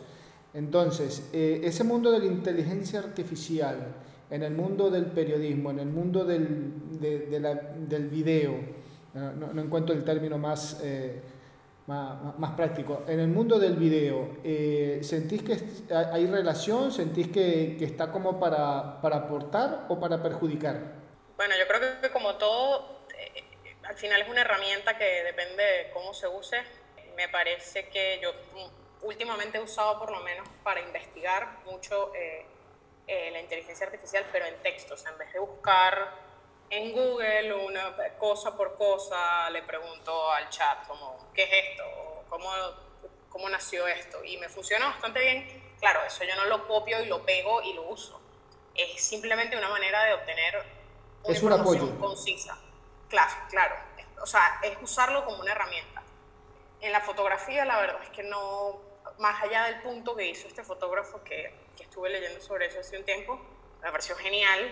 Entonces, 0.54 1.30
eh, 1.32 1.62
ese 1.64 1.84
mundo 1.84 2.12
de 2.12 2.20
la 2.20 2.26
inteligencia 2.26 3.00
artificial, 3.00 3.96
en 4.30 4.44
el 4.44 4.54
mundo 4.54 4.90
del 4.90 5.06
periodismo, 5.08 5.72
en 5.72 5.80
el 5.80 5.88
mundo 5.88 6.26
del, 6.26 7.00
de, 7.00 7.40
la, 7.40 7.54
del 7.54 8.10
video, 8.10 8.56
no, 9.14 9.62
encuentro 9.62 9.94
el 9.94 10.04
término 10.04 10.38
más, 10.38 10.82
eh, 10.84 11.22
más, 11.88 12.38
más, 12.38 12.52
práctico, 12.52 13.04
en 13.08 13.20
el 13.20 13.28
mundo 13.28 13.60
del 13.60 13.76
video, 13.76 14.38
eh, 14.44 15.00
¿sentís 15.04 15.42
que 15.44 15.58
hay 15.94 16.28
relación? 16.28 16.92
¿Sentís 16.92 17.28
que, 17.30 17.76
que 17.78 17.86
está 17.86 18.12
como 18.12 18.40
para, 18.40 19.02
para, 19.02 19.18
aportar 19.18 19.86
o 19.90 20.00
para 20.00 20.22
perjudicar? 20.22 20.80
Bueno, 21.36 21.56
yo 21.60 21.68
creo 21.68 22.02
que 22.02 22.10
como 22.12 22.36
todo, 22.36 23.00
al 23.84 23.96
final 23.96 24.22
es 24.22 24.30
una 24.30 24.42
herramienta 24.42 24.98
que 24.98 25.24
depende 25.24 25.64
de 25.64 25.92
cómo 25.92 26.14
se 26.14 26.28
use. 26.28 26.58
Me 27.16 27.28
parece 27.30 27.90
que 27.90 28.20
yo 28.22 28.32
últimamente 29.02 29.58
he 29.58 29.62
usado 29.62 30.00
por 30.00 30.12
lo 30.12 30.20
menos 30.22 30.48
para 30.64 30.82
investigar 30.82 31.60
mucho 31.66 32.14
eh, 32.16 32.46
eh, 33.08 33.32
la 33.32 33.40
inteligencia 33.40 33.86
artificial, 33.86 34.26
pero 34.32 34.46
en 34.46 34.62
textos. 34.62 35.06
En 35.06 35.18
vez 35.18 35.32
de 35.34 35.40
buscar 35.40 36.14
en 36.70 36.92
Google 36.92 37.54
una 37.54 37.96
cosa 38.18 38.56
por 38.56 38.76
cosa, 38.76 39.50
le 39.50 39.64
pregunto 39.64 40.32
al 40.32 40.50
chat 40.50 40.86
como, 40.88 41.32
¿qué 41.34 41.44
es 41.44 41.72
esto? 41.72 41.84
¿Cómo, 42.30 42.50
cómo 43.30 43.50
nació 43.50 43.88
esto? 43.88 44.24
Y 44.24 44.38
me 44.38 44.50
funciona 44.50 44.88
bastante 44.88 45.20
bien. 45.20 45.74
Claro, 45.80 46.02
eso 46.06 46.24
yo 46.24 46.36
no 46.36 46.46
lo 46.46 46.68
copio 46.68 47.02
y 47.02 47.08
lo 47.08 47.26
pego 47.26 47.62
y 47.62 47.74
lo 47.74 47.90
uso. 47.90 48.20
Es 48.76 49.02
simplemente 49.02 49.58
una 49.58 49.70
manera 49.70 50.04
de 50.04 50.14
obtener 50.14 50.56
una 51.24 51.34
es 51.36 51.42
información 51.42 51.98
concisa. 51.98 52.58
Claro, 53.10 53.34
claro. 53.50 53.76
O 54.22 54.26
sea, 54.28 54.60
es 54.62 54.78
usarlo 54.82 55.26
como 55.26 55.40
una 55.40 55.52
herramienta. 55.54 56.04
En 56.82 56.92
la 56.92 57.02
fotografía, 57.02 57.66
la 57.66 57.80
verdad 57.80 58.02
es 58.04 58.10
que 58.10 58.24
no, 58.24 58.89
más 59.20 59.44
allá 59.44 59.66
del 59.66 59.82
punto 59.82 60.16
que 60.16 60.28
hizo 60.28 60.48
este 60.48 60.64
fotógrafo 60.64 61.24
que, 61.24 61.54
que, 61.76 61.84
estuve 61.84 62.10
leyendo 62.10 62.42
sobre 62.42 62.68
eso 62.68 62.80
hace 62.80 62.98
un 62.98 63.04
tiempo, 63.04 63.40
me 63.84 63.92
pareció 63.92 64.16
genial, 64.16 64.72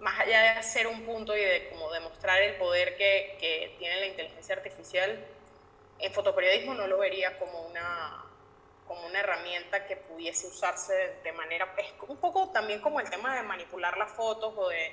más 0.00 0.20
allá 0.20 0.42
de 0.42 0.48
hacer 0.50 0.86
un 0.86 1.04
punto 1.04 1.36
y 1.36 1.40
de 1.40 1.68
como 1.68 1.90
demostrar 1.92 2.40
el 2.42 2.56
poder 2.56 2.96
que, 2.96 3.36
que 3.40 3.74
tiene 3.78 4.00
la 4.00 4.06
inteligencia 4.06 4.54
artificial, 4.54 5.24
en 5.98 6.12
fotoperiodismo 6.12 6.74
no 6.74 6.86
lo 6.86 6.98
vería 6.98 7.36
como 7.38 7.62
una, 7.62 8.24
como 8.86 9.06
una 9.06 9.20
herramienta 9.20 9.84
que 9.84 9.96
pudiese 9.96 10.46
usarse 10.46 11.16
de 11.24 11.32
manera, 11.32 11.74
es 11.76 11.92
un 12.08 12.16
poco 12.18 12.50
también 12.50 12.80
como 12.80 13.00
el 13.00 13.10
tema 13.10 13.34
de 13.34 13.42
manipular 13.42 13.96
las 13.96 14.12
fotos 14.12 14.54
o 14.56 14.68
de 14.68 14.92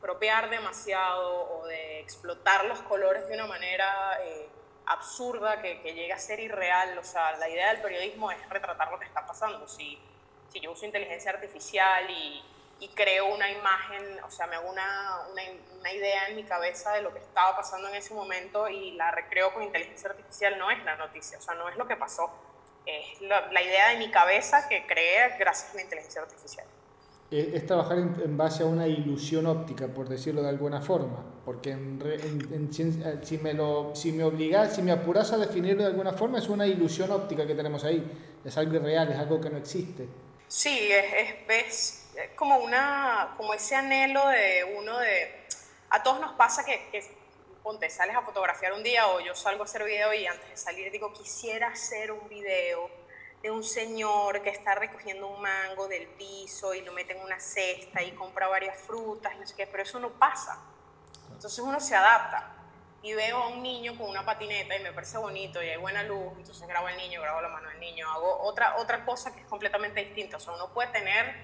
propiar 0.00 0.48
demasiado 0.48 1.58
o 1.58 1.66
de 1.66 2.00
explotar 2.00 2.64
los 2.64 2.80
colores 2.80 3.28
de 3.28 3.34
una 3.34 3.46
manera... 3.46 4.20
Eh, 4.24 4.48
absurda 4.86 5.60
que, 5.60 5.80
que 5.80 5.94
llegue 5.94 6.12
a 6.12 6.18
ser 6.18 6.40
irreal. 6.40 6.96
O 6.98 7.04
sea, 7.04 7.36
la 7.38 7.48
idea 7.48 7.72
del 7.72 7.82
periodismo 7.82 8.30
es 8.30 8.48
retratar 8.48 8.90
lo 8.90 8.98
que 8.98 9.06
está 9.06 9.26
pasando. 9.26 9.66
Si, 9.68 9.98
yo 10.60 10.72
uso 10.72 10.84
inteligencia 10.84 11.30
artificial 11.30 12.10
y, 12.10 12.44
creo 12.94 13.32
una 13.32 13.48
imagen, 13.48 14.18
o 14.24 14.30
sea, 14.30 14.48
me 14.48 14.56
hago 14.56 14.68
una, 14.68 15.20
una, 15.30 15.42
una, 15.78 15.92
idea 15.92 16.28
en 16.28 16.36
mi 16.36 16.42
cabeza 16.42 16.92
de 16.92 17.02
lo 17.02 17.12
que 17.12 17.20
estaba 17.20 17.56
pasando 17.56 17.88
en 17.88 17.94
ese 17.94 18.12
momento 18.12 18.68
y 18.68 18.90
la 18.92 19.12
recreo 19.12 19.54
con 19.54 19.62
inteligencia 19.62 20.10
artificial, 20.10 20.58
no 20.58 20.68
es 20.68 20.82
la 20.84 20.96
noticia, 20.96 21.38
o 21.38 21.40
sea, 21.40 21.54
no 21.54 21.68
es 21.68 21.76
lo 21.76 21.86
que 21.86 21.96
pasó. 21.96 22.30
Es 22.84 23.20
la, 23.20 23.52
la 23.52 23.62
idea 23.62 23.90
de 23.90 23.98
mi 23.98 24.10
cabeza 24.10 24.68
que 24.68 24.84
creé 24.84 25.36
gracias 25.38 25.70
a 25.70 25.76
la 25.76 25.82
inteligencia 25.82 26.22
artificial. 26.22 26.66
Eh, 27.32 27.52
es 27.54 27.66
trabajar 27.66 27.96
en, 27.96 28.36
base 28.36 28.62
a 28.62 28.66
una 28.66 28.86
ilusión 28.86 29.46
óptica, 29.46 29.86
por 29.86 30.06
decirlo 30.06 30.42
de 30.42 30.50
alguna 30.50 30.82
forma, 30.82 31.24
porque 31.46 31.70
eh, 31.70 32.68
si, 32.70 33.38
me 33.38 33.56
si 33.94 34.12
me 34.12 34.22
obligas, 34.22 34.76
si 34.76 34.82
me 34.82 34.92
apuras 34.92 35.32
a 35.32 35.38
definirlo 35.38 35.82
de 35.82 35.88
alguna 35.88 36.12
forma, 36.12 36.36
es 36.36 36.50
una 36.50 36.66
ilusión 36.66 37.10
óptica 37.10 37.46
que 37.46 37.54
tenemos 37.54 37.84
ahí, 37.84 38.04
es 38.44 38.58
algo 38.58 38.74
irreal, 38.74 39.10
es 39.10 39.18
algo 39.18 39.40
que 39.40 39.48
no 39.48 39.56
existe. 39.56 40.06
Sí, 40.46 40.90
es, 40.92 41.34
es, 41.48 42.10
es 42.16 42.30
como, 42.36 42.58
una, 42.58 43.32
como 43.38 43.54
ese 43.54 43.76
anhelo 43.76 44.28
de 44.28 44.76
uno 44.78 44.98
de... 44.98 45.46
A 45.88 46.02
todos 46.02 46.20
nos 46.20 46.32
pasa 46.32 46.66
que, 46.66 46.90
que, 46.92 47.02
ponte, 47.62 47.88
sales 47.88 48.14
a 48.14 48.20
fotografiar 48.20 48.74
un 48.74 48.82
día 48.82 49.08
o 49.08 49.20
yo 49.20 49.34
salgo 49.34 49.62
a 49.62 49.64
hacer 49.64 49.84
video 49.84 50.12
y 50.12 50.26
antes 50.26 50.50
de 50.50 50.56
salir 50.58 50.92
digo, 50.92 51.10
quisiera 51.14 51.68
hacer 51.68 52.12
un 52.12 52.28
video 52.28 52.90
de 53.42 53.50
un 53.50 53.64
señor 53.64 54.40
que 54.42 54.50
está 54.50 54.74
recogiendo 54.76 55.26
un 55.26 55.42
mango 55.42 55.88
del 55.88 56.06
piso 56.06 56.74
y 56.74 56.82
lo 56.82 56.92
mete 56.92 57.12
en 57.12 57.22
una 57.22 57.40
cesta 57.40 58.02
y 58.02 58.12
compra 58.12 58.46
varias 58.46 58.78
frutas 58.78 59.34
y 59.34 59.40
no 59.40 59.46
sé 59.46 59.54
qué, 59.56 59.66
pero 59.66 59.82
eso 59.82 59.98
no 59.98 60.10
pasa. 60.10 60.62
Entonces 61.32 61.58
uno 61.58 61.80
se 61.80 61.96
adapta 61.96 62.54
y 63.02 63.14
veo 63.14 63.36
a 63.38 63.48
un 63.48 63.62
niño 63.62 63.98
con 63.98 64.08
una 64.08 64.24
patineta 64.24 64.76
y 64.76 64.82
me 64.82 64.92
parece 64.92 65.18
bonito 65.18 65.60
y 65.60 65.68
hay 65.68 65.76
buena 65.76 66.04
luz, 66.04 66.32
entonces 66.36 66.68
grabo 66.68 66.86
al 66.86 66.96
niño, 66.96 67.20
grabo 67.20 67.40
la 67.40 67.48
mano 67.48 67.68
del 67.68 67.80
niño, 67.80 68.08
hago 68.08 68.42
otra, 68.42 68.76
otra 68.76 69.04
cosa 69.04 69.34
que 69.34 69.40
es 69.40 69.46
completamente 69.46 70.04
distinta. 70.04 70.36
O 70.36 70.40
sea, 70.40 70.54
uno 70.54 70.72
puede 70.72 70.92
tener 70.92 71.34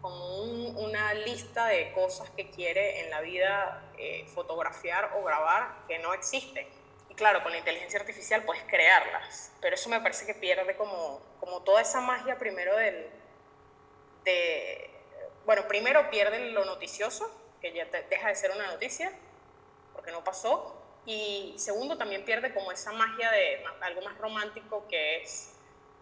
como 0.00 0.42
una 0.80 1.14
lista 1.14 1.66
de 1.66 1.92
cosas 1.92 2.28
que 2.30 2.50
quiere 2.50 3.04
en 3.04 3.10
la 3.10 3.20
vida 3.20 3.84
eh, 3.98 4.26
fotografiar 4.34 5.12
o 5.16 5.22
grabar 5.22 5.84
que 5.86 6.00
no 6.00 6.12
existen 6.12 6.66
claro, 7.20 7.42
con 7.42 7.52
la 7.52 7.58
inteligencia 7.58 8.00
artificial 8.00 8.44
puedes 8.44 8.62
crearlas, 8.64 9.52
pero 9.60 9.74
eso 9.74 9.90
me 9.90 10.00
parece 10.00 10.24
que 10.24 10.32
pierde 10.32 10.74
como, 10.74 11.20
como 11.38 11.62
toda 11.62 11.82
esa 11.82 12.00
magia 12.00 12.38
primero 12.38 12.74
del... 12.76 13.10
De, 14.24 14.90
bueno, 15.44 15.68
primero 15.68 16.08
pierde 16.08 16.50
lo 16.50 16.64
noticioso, 16.64 17.30
que 17.60 17.74
ya 17.74 17.84
deja 18.08 18.28
de 18.28 18.34
ser 18.34 18.52
una 18.52 18.68
noticia, 18.68 19.12
porque 19.92 20.12
no 20.12 20.24
pasó, 20.24 20.82
y 21.04 21.54
segundo 21.58 21.98
también 21.98 22.24
pierde 22.24 22.54
como 22.54 22.72
esa 22.72 22.92
magia 22.92 23.30
de 23.30 23.62
algo 23.82 24.00
más 24.00 24.16
romántico 24.16 24.86
que 24.88 25.20
es 25.20 25.52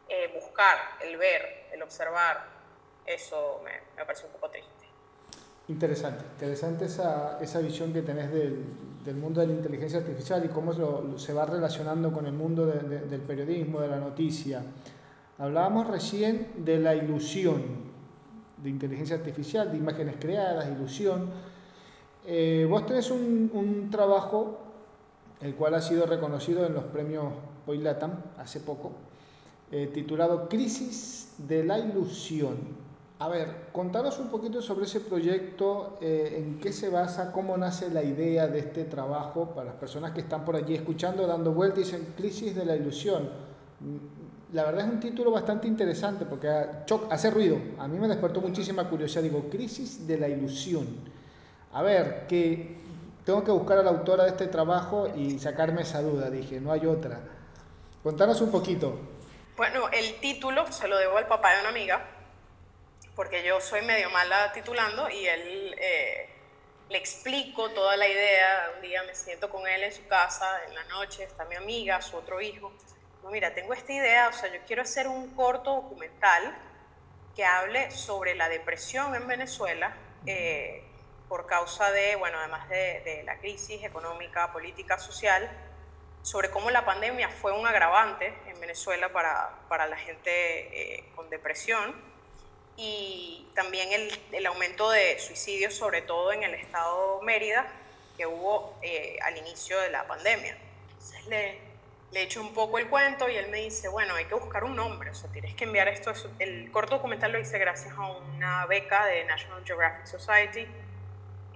eh, 0.08 0.30
buscar, 0.40 0.78
el 1.00 1.16
ver, 1.16 1.66
el 1.72 1.82
observar, 1.82 2.46
eso 3.06 3.60
me, 3.64 3.72
me 3.96 4.04
parece 4.06 4.26
un 4.26 4.32
poco 4.34 4.50
triste. 4.50 4.86
Interesante, 5.66 6.24
interesante 6.24 6.84
esa, 6.84 7.40
esa 7.42 7.58
visión 7.58 7.92
que 7.92 8.02
tenés 8.02 8.32
del, 8.32 8.64
del, 9.04 9.16
mundo 9.16 9.40
de 9.40 9.48
la 9.48 9.54
inteligencia 9.54 9.98
artificial 9.98 10.44
y 10.44 10.48
cómo 10.48 10.72
se 11.18 11.32
va 11.32 11.46
relacionando 11.46 12.12
con 12.12 12.26
el 12.26 12.32
mundo 12.32 12.66
de, 12.66 12.80
de, 12.80 13.00
del 13.06 13.20
periodismo, 13.20 13.80
de 13.80 13.88
la 13.88 13.98
noticia. 13.98 14.62
Hablábamos 15.38 15.86
recién 15.86 16.48
de 16.64 16.78
la 16.78 16.94
ilusión 16.94 17.88
de 18.62 18.70
inteligencia 18.70 19.16
artificial, 19.16 19.70
de 19.70 19.78
imágenes 19.78 20.16
creadas, 20.18 20.68
ilusión. 20.68 21.30
Eh, 22.26 22.66
vos 22.68 22.84
tenés 22.86 23.10
un, 23.10 23.50
un, 23.54 23.90
trabajo, 23.90 24.58
el 25.40 25.54
cual 25.54 25.74
ha 25.74 25.80
sido 25.80 26.06
reconocido 26.06 26.66
en 26.66 26.74
los 26.74 26.84
premios 26.84 27.26
Poilatam 27.64 28.12
hace 28.38 28.60
poco, 28.60 28.92
eh, 29.70 29.90
titulado 29.92 30.48
Crisis 30.48 31.34
de 31.38 31.64
la 31.64 31.78
Ilusión 31.78 32.56
a 33.20 33.28
ver, 33.28 33.66
contanos 33.72 34.18
un 34.20 34.28
poquito 34.28 34.62
sobre 34.62 34.84
ese 34.84 35.00
proyecto, 35.00 35.98
eh, 36.00 36.36
en 36.38 36.60
qué 36.60 36.72
se 36.72 36.88
basa, 36.88 37.32
cómo 37.32 37.56
nace 37.56 37.90
la 37.90 38.04
idea 38.04 38.46
de 38.46 38.60
este 38.60 38.84
trabajo 38.84 39.50
para 39.54 39.70
las 39.70 39.74
personas 39.74 40.12
que 40.12 40.20
están 40.20 40.44
por 40.44 40.54
allí 40.54 40.74
escuchando, 40.74 41.26
dando 41.26 41.52
vueltas 41.52 41.80
y 41.80 41.82
dicen 41.82 42.14
crisis 42.16 42.54
de 42.54 42.64
la 42.64 42.76
ilusión. 42.76 43.28
Mm, 43.80 44.54
la 44.54 44.64
verdad 44.64 44.86
es 44.86 44.92
un 44.92 45.00
título 45.00 45.32
bastante 45.32 45.66
interesante 45.66 46.24
porque 46.26 46.48
hace 46.48 47.30
ruido. 47.30 47.58
A 47.78 47.88
mí 47.88 47.98
me 47.98 48.06
despertó 48.06 48.40
muchísima 48.40 48.88
curiosidad. 48.88 49.22
Digo, 49.22 49.50
crisis 49.50 50.06
de 50.06 50.16
la 50.16 50.28
ilusión. 50.28 50.86
A 51.72 51.82
ver, 51.82 52.26
que 52.28 52.78
tengo 53.24 53.44
que 53.44 53.50
buscar 53.50 53.78
a 53.78 53.82
la 53.82 53.90
autora 53.90 54.24
de 54.24 54.30
este 54.30 54.46
trabajo 54.46 55.08
y 55.14 55.38
sacarme 55.38 55.82
esa 55.82 56.00
duda. 56.00 56.30
Dije, 56.30 56.60
no 56.60 56.72
hay 56.72 56.86
otra. 56.86 57.20
Contanos 58.02 58.40
un 58.40 58.50
poquito. 58.50 58.98
Bueno, 59.56 59.88
el 59.92 60.14
título 60.20 60.70
se 60.70 60.88
lo 60.88 60.96
debo 60.96 61.18
al 61.18 61.26
papá 61.26 61.52
de 61.54 61.60
una 61.60 61.68
amiga, 61.70 62.17
porque 63.18 63.42
yo 63.42 63.60
soy 63.60 63.82
medio 63.82 64.10
mala 64.10 64.52
titulando 64.52 65.10
y 65.10 65.26
él 65.26 65.74
eh, 65.76 66.28
le 66.88 66.98
explico 66.98 67.68
toda 67.70 67.96
la 67.96 68.06
idea. 68.06 68.70
Un 68.76 68.82
día 68.82 69.02
me 69.02 69.12
siento 69.12 69.50
con 69.50 69.66
él 69.66 69.82
en 69.82 69.92
su 69.92 70.06
casa, 70.06 70.46
en 70.68 70.74
la 70.76 70.84
noche, 70.84 71.24
está 71.24 71.44
mi 71.46 71.56
amiga, 71.56 72.00
su 72.00 72.16
otro 72.16 72.40
hijo. 72.40 72.72
No, 73.24 73.30
mira, 73.30 73.52
tengo 73.54 73.74
esta 73.74 73.92
idea, 73.92 74.28
o 74.28 74.32
sea, 74.32 74.52
yo 74.52 74.60
quiero 74.68 74.82
hacer 74.82 75.08
un 75.08 75.34
corto 75.34 75.74
documental 75.74 76.56
que 77.34 77.44
hable 77.44 77.90
sobre 77.90 78.36
la 78.36 78.48
depresión 78.48 79.12
en 79.16 79.26
Venezuela 79.26 79.96
eh, 80.24 80.84
por 81.28 81.48
causa 81.48 81.90
de, 81.90 82.14
bueno, 82.14 82.38
además 82.38 82.68
de, 82.68 83.22
la 83.24 83.36
crisis 83.40 83.82
económica, 83.82 84.52
política, 84.52 84.96
social, 84.96 85.50
sobre 86.22 86.52
cómo 86.52 86.70
la 86.70 86.84
pandemia 86.84 87.30
fue 87.30 87.50
un 87.50 87.66
agravante 87.66 88.32
en 88.46 88.60
Venezuela 88.60 89.08
para, 89.12 89.58
para 89.68 89.88
la 89.88 89.96
gente 89.96 90.28
eh, 91.00 91.10
con 91.16 91.28
depresión 91.30 92.07
y 92.78 93.44
también 93.54 93.92
el, 93.92 94.20
el, 94.30 94.46
aumento 94.46 94.88
de 94.88 95.18
suicidios, 95.18 95.74
sobre 95.74 96.00
todo 96.00 96.32
en 96.32 96.44
el 96.44 96.54
estado 96.54 97.20
Mérida, 97.22 97.66
que 98.16 98.24
hubo 98.24 98.78
eh, 98.82 99.18
al 99.22 99.36
inicio 99.36 99.78
de 99.80 99.90
la 99.90 100.06
pandemia. 100.06 100.56
Entonces 100.92 101.26
le, 101.26 101.58
le 102.12 102.22
echo 102.22 102.40
un 102.40 102.54
poco 102.54 102.78
el 102.78 102.88
cuento 102.88 103.28
y 103.28 103.34
él 103.34 103.48
me 103.48 103.58
dice, 103.58 103.88
bueno, 103.88 104.14
hay 104.14 104.26
que 104.26 104.36
buscar 104.36 104.62
un 104.62 104.76
nombre, 104.76 105.10
o 105.10 105.14
sea, 105.14 105.28
tienes 105.32 105.56
que 105.56 105.64
enviar 105.64 105.88
esto. 105.88 106.12
El 106.38 106.70
corto 106.70 106.94
documental 106.96 107.32
lo 107.32 107.40
hice 107.40 107.58
gracias 107.58 107.92
a 107.98 108.06
una 108.06 108.64
beca 108.66 109.06
de 109.06 109.24
National 109.24 109.64
Geographic 109.64 110.06
Society 110.06 110.64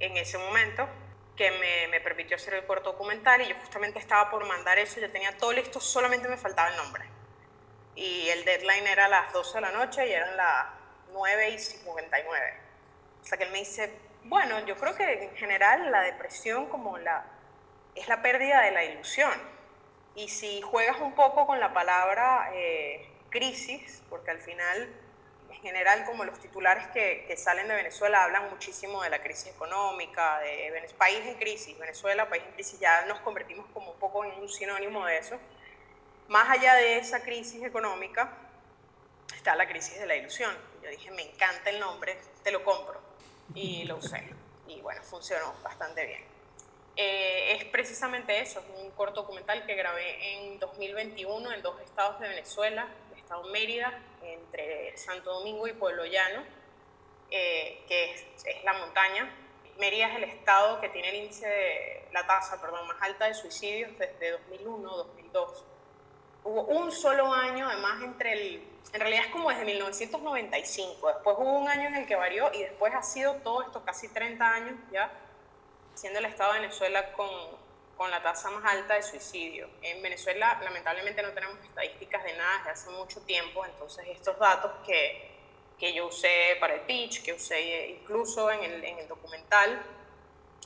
en 0.01 0.17
ese 0.17 0.39
momento 0.39 0.89
que 1.37 1.53
me, 1.53 1.87
me, 1.87 2.01
permitió 2.01 2.37
hacer 2.37 2.55
el 2.55 2.65
corto 2.65 2.93
documental 2.93 3.41
y 3.43 3.49
yo 3.49 3.55
justamente 3.61 4.01
estaba 4.01 4.29
por 4.29 4.45
mandar 4.45 4.77
eso, 4.81 5.01
ya 5.01 5.09
tenía 5.09 5.37
todo 5.39 5.53
listo, 5.53 5.79
solamente 5.79 6.29
me 6.29 6.37
faltaba 6.37 6.71
el 6.71 6.77
nombre. 6.77 7.05
Y 7.95 8.29
el 8.29 8.45
deadline 8.45 8.89
era 8.89 9.05
a 9.05 9.09
las 9.09 9.33
12 9.33 9.55
de 9.55 9.61
la 9.61 9.71
noche 9.71 10.09
y 10.09 10.13
eran 10.13 10.37
las 10.37 10.82
9 11.13 11.51
y 11.51 11.59
59. 11.59 12.55
O 13.21 13.25
sea 13.25 13.39
que 13.39 13.45
él 13.45 13.53
me 13.53 13.59
dice, 13.61 13.93
bueno, 14.25 14.65
yo 14.67 14.77
creo 14.77 14.95
que 14.95 15.25
en 15.25 15.37
general 15.37 15.91
la 15.91 16.03
depresión 16.03 16.67
como 16.67 16.99
la, 16.99 17.25
es 17.95 18.09
la 18.09 18.23
pérdida 18.23 18.63
de 18.63 18.71
la 18.71 18.85
ilusión. 18.85 19.33
Y 20.15 20.29
si 20.29 20.61
juegas 20.61 21.01
un 21.01 21.15
poco 21.15 21.47
con 21.47 21.59
la 21.59 21.73
palabra 21.73 22.51
eh, 22.55 23.09
crisis, 23.31 24.03
porque 24.11 24.31
al 24.31 24.39
final, 24.39 24.89
en 25.51 25.61
general, 25.61 26.05
como 26.05 26.25
los 26.25 26.39
titulares 26.39 26.87
que, 26.89 27.25
que, 27.27 27.37
salen 27.37 27.67
de 27.67 27.75
Venezuela 27.75 28.25
hablan 28.25 28.51
muchísimo 28.51 29.03
de 29.03 29.11
la 29.11 29.23
crisis 29.23 29.49
económica, 29.49 30.39
de 30.41 30.87
país 30.99 31.21
en 31.27 31.35
crisis, 31.37 31.79
Venezuela, 31.79 32.29
país 32.29 32.45
en 32.47 32.53
crisis, 32.53 32.79
ya 32.79 33.07
nos 33.07 33.21
convertimos 33.21 33.67
como 33.73 33.93
un 33.93 33.99
poco 33.99 34.25
en 34.25 34.33
un 34.33 34.49
sinónimo 34.49 35.07
de 35.07 35.19
eso. 35.19 35.39
Más 36.29 36.49
allá 36.51 36.75
de 36.75 36.99
esa 36.99 37.23
crisis 37.23 37.63
económica, 37.65 38.37
está 39.35 39.55
la 39.57 39.67
crisis 39.67 39.99
de 39.99 40.07
la 40.07 40.15
ilusión. 40.15 40.55
Yo 40.83 40.91
dije, 40.91 41.11
me 41.11 41.23
encanta 41.23 41.71
el 41.71 41.81
nombre, 41.81 42.19
te 42.43 42.51
lo 42.51 42.63
compro. 42.65 43.01
Y 43.55 43.85
lo 43.85 43.97
usé. 43.97 44.29
Y 44.67 44.81
bueno, 44.81 45.03
funcionó 45.03 45.55
bastante 45.63 46.07
bien. 46.07 46.25
Eh, 46.97 47.57
es 47.57 47.65
precisamente 47.67 48.39
eso, 48.41 48.61
es 48.61 48.85
un 48.85 48.91
corto 48.91 49.23
documental 49.23 49.65
que 49.65 49.75
grabé 49.75 50.35
en 50.35 50.59
2021 50.59 51.53
en 51.53 51.63
dos 51.63 51.81
estados 51.81 52.21
de 52.21 52.29
Venezuela, 52.29 52.87
el 53.13 53.19
estado 53.19 53.45
Mérida, 53.45 53.99
entre 54.23 54.97
Santo 54.99 55.33
Domingo 55.33 55.67
y 55.67 55.73
Pueblo 55.73 56.05
Llano, 56.05 56.45
eh, 57.31 57.83
que 57.89 58.13
es, 58.13 58.25
es, 58.45 58.65
la 58.65 58.75
montaña. 58.75 59.35
Mérida 59.79 60.09
es 60.09 60.17
el 60.17 60.25
estado 60.25 60.81
que 60.81 60.91
tiene 60.91 61.09
el 61.09 61.17
índice 61.17 61.49
de 61.49 62.09
la 62.13 62.27
tasa, 62.27 62.61
perdón, 62.61 62.87
más 62.87 63.01
alta 63.01 63.27
de 63.27 63.35
suicidios 63.35 63.91
desde 63.99 64.39
2001-2002 64.51 65.65
hubo 66.45 66.63
un 66.65 66.91
solo 66.91 67.33
año, 67.33 67.69
además, 67.69 68.03
entre 68.03 68.33
el, 68.33 68.72
en 68.93 69.01
realidad 69.01 69.25
es 69.27 69.33
como 69.33 69.49
desde 69.49 69.65
1995, 69.65 71.09
después 71.09 71.37
hubo 71.39 71.59
un 71.59 71.69
año 71.69 71.89
en 71.89 71.95
el 71.97 72.07
que 72.07 72.17
varió 72.17 72.53
y 72.53 72.63
después 72.63 72.95
ha 72.95 73.03
sido 73.03 73.35
todo 73.37 73.63
esto, 73.63 73.85
casi 73.85 74.09
30 74.09 74.47
años 74.47 74.75
ya, 74.93 75.11
siendo 75.95 76.19
el 76.19 76.27
Estado 76.27 76.53
de 76.55 76.61
Venezuela 76.61 77.13
con, 77.13 77.29
con 77.97 78.11
la 78.11 78.23
tasa 78.23 78.51
más 78.51 78.65
alta 78.71 78.95
de 78.95 79.03
suicidio. 79.03 79.69
En 79.81 80.03
Venezuela, 80.03 80.61
lamentablemente, 80.63 81.23
no 81.23 81.31
tenemos 81.31 81.59
estadísticas 81.65 82.25
de 82.25 82.33
nada 82.35 82.59
desde 82.59 82.71
hace 82.71 82.91
mucho 82.91 83.21
tiempo, 83.23 83.65
entonces 83.65 84.07
estos 84.09 84.39
datos 84.39 84.73
que, 84.87 85.31
que 85.79 85.95
yo 85.95 86.07
usé 86.07 86.57
para 86.61 86.75
el 86.75 86.81
pitch, 86.83 87.23
que 87.23 87.33
usé 87.33 87.89
incluso 87.89 88.51
en 88.51 88.63
el, 88.63 88.85
en 88.85 88.99
el 88.99 89.09
documental, 89.09 89.83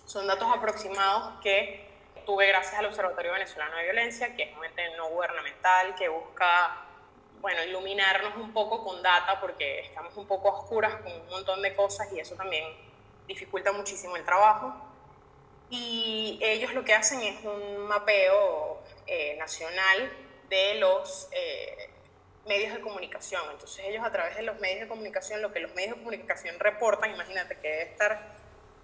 son 0.05 0.27
datos 0.27 0.49
aproximados 0.53 1.41
que 1.43 1.87
tuve 2.25 2.47
gracias 2.49 2.75
al 2.75 2.87
Observatorio 2.87 3.33
Venezolano 3.33 3.77
de 3.77 3.85
Violencia, 3.85 4.35
que 4.35 4.43
es 4.43 4.57
un 4.57 4.65
ente 4.65 4.97
no 4.97 5.09
gubernamental 5.09 5.95
que 5.95 6.09
busca, 6.09 6.87
bueno, 7.41 7.63
iluminarnos 7.65 8.37
un 8.37 8.53
poco 8.53 8.85
con 8.85 9.03
data 9.03 9.41
porque 9.41 9.81
estamos 9.81 10.17
un 10.17 10.27
poco 10.27 10.49
oscuras 10.49 10.95
con 11.03 11.13
un 11.13 11.29
montón 11.29 11.63
de 11.63 11.75
cosas 11.75 12.13
y 12.13 12.21
eso 12.21 12.35
también 12.35 12.65
dificulta 13.27 13.73
muchísimo 13.73 14.17
el 14.17 14.25
trabajo. 14.25 14.75
Y 15.69 16.39
ellos 16.43 16.73
lo 16.75 16.85
que 16.85 16.95
hacen 16.95 17.21
es 17.23 17.45
un 17.45 17.87
mapeo 17.89 18.81
eh, 19.07 19.37
nacional 19.37 20.13
de 20.49 20.75
los 20.77 21.29
eh, 21.33 21.91
medios 22.47 22.75
de 22.75 22.81
comunicación. 22.81 23.43
Entonces 23.51 23.85
ellos 23.85 24.05
a 24.05 24.13
través 24.13 24.37
de 24.37 24.43
los 24.43 24.59
medios 24.61 24.81
de 24.81 24.89
comunicación, 24.89 25.43
lo 25.43 25.53
que 25.53 25.61
los 25.61 25.75
medios 25.75 25.97
de 25.97 26.03
comunicación 26.03 26.59
reportan, 26.59 27.11
imagínate 27.11 27.57
que 27.57 27.69
debe 27.69 27.83
estar 27.91 28.35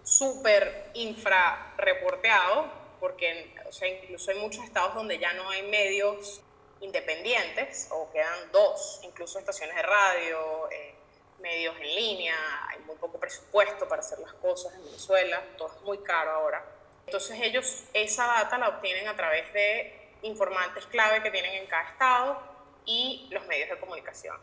súper 0.02 0.90
infrarreporteado, 0.94 2.72
porque 2.98 3.54
o 3.66 3.72
sea, 3.72 3.88
incluso 3.88 4.30
hay 4.30 4.38
muchos 4.38 4.64
estados 4.64 4.94
donde 4.94 5.18
ya 5.18 5.32
no 5.34 5.48
hay 5.50 5.62
medios 5.62 6.42
independientes 6.82 7.88
o 7.90 8.10
quedan 8.12 8.52
dos, 8.52 9.00
incluso 9.04 9.38
estaciones 9.38 9.74
de 9.76 9.82
radio, 9.82 10.70
eh, 10.70 10.94
medios 11.38 11.74
en 11.76 11.94
línea, 11.94 12.36
hay 12.68 12.80
muy 12.80 12.96
poco 12.96 13.18
presupuesto 13.18 13.88
para 13.88 14.00
hacer 14.00 14.18
las 14.18 14.32
cosas 14.34 14.74
en 14.74 14.84
Venezuela, 14.84 15.42
todo 15.56 15.74
es 15.74 15.82
muy 15.82 15.98
caro 15.98 16.32
ahora. 16.32 16.64
Entonces 17.06 17.40
ellos 17.40 17.84
esa 17.94 18.26
data 18.26 18.58
la 18.58 18.68
obtienen 18.68 19.08
a 19.08 19.16
través 19.16 19.52
de 19.52 20.10
informantes 20.22 20.86
clave 20.86 21.22
que 21.22 21.30
tienen 21.30 21.54
en 21.54 21.66
cada 21.66 21.88
estado 21.88 22.42
y 22.84 23.28
los 23.30 23.46
medios 23.46 23.70
de 23.70 23.78
comunicación. 23.78 24.36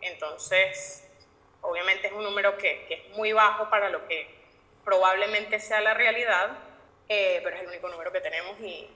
Entonces, 0.00 1.04
obviamente 1.62 2.06
es 2.06 2.12
un 2.12 2.22
número 2.22 2.56
que, 2.56 2.84
que 2.86 2.94
es 2.94 3.16
muy 3.16 3.32
bajo 3.32 3.68
para 3.68 3.90
lo 3.90 4.06
que 4.06 4.34
probablemente 4.84 5.58
sea 5.58 5.80
la 5.80 5.94
realidad, 5.94 6.58
eh, 7.08 7.40
pero 7.42 7.56
es 7.56 7.62
el 7.62 7.68
único 7.68 7.88
número 7.88 8.12
que 8.12 8.20
tenemos 8.20 8.58
y, 8.60 8.88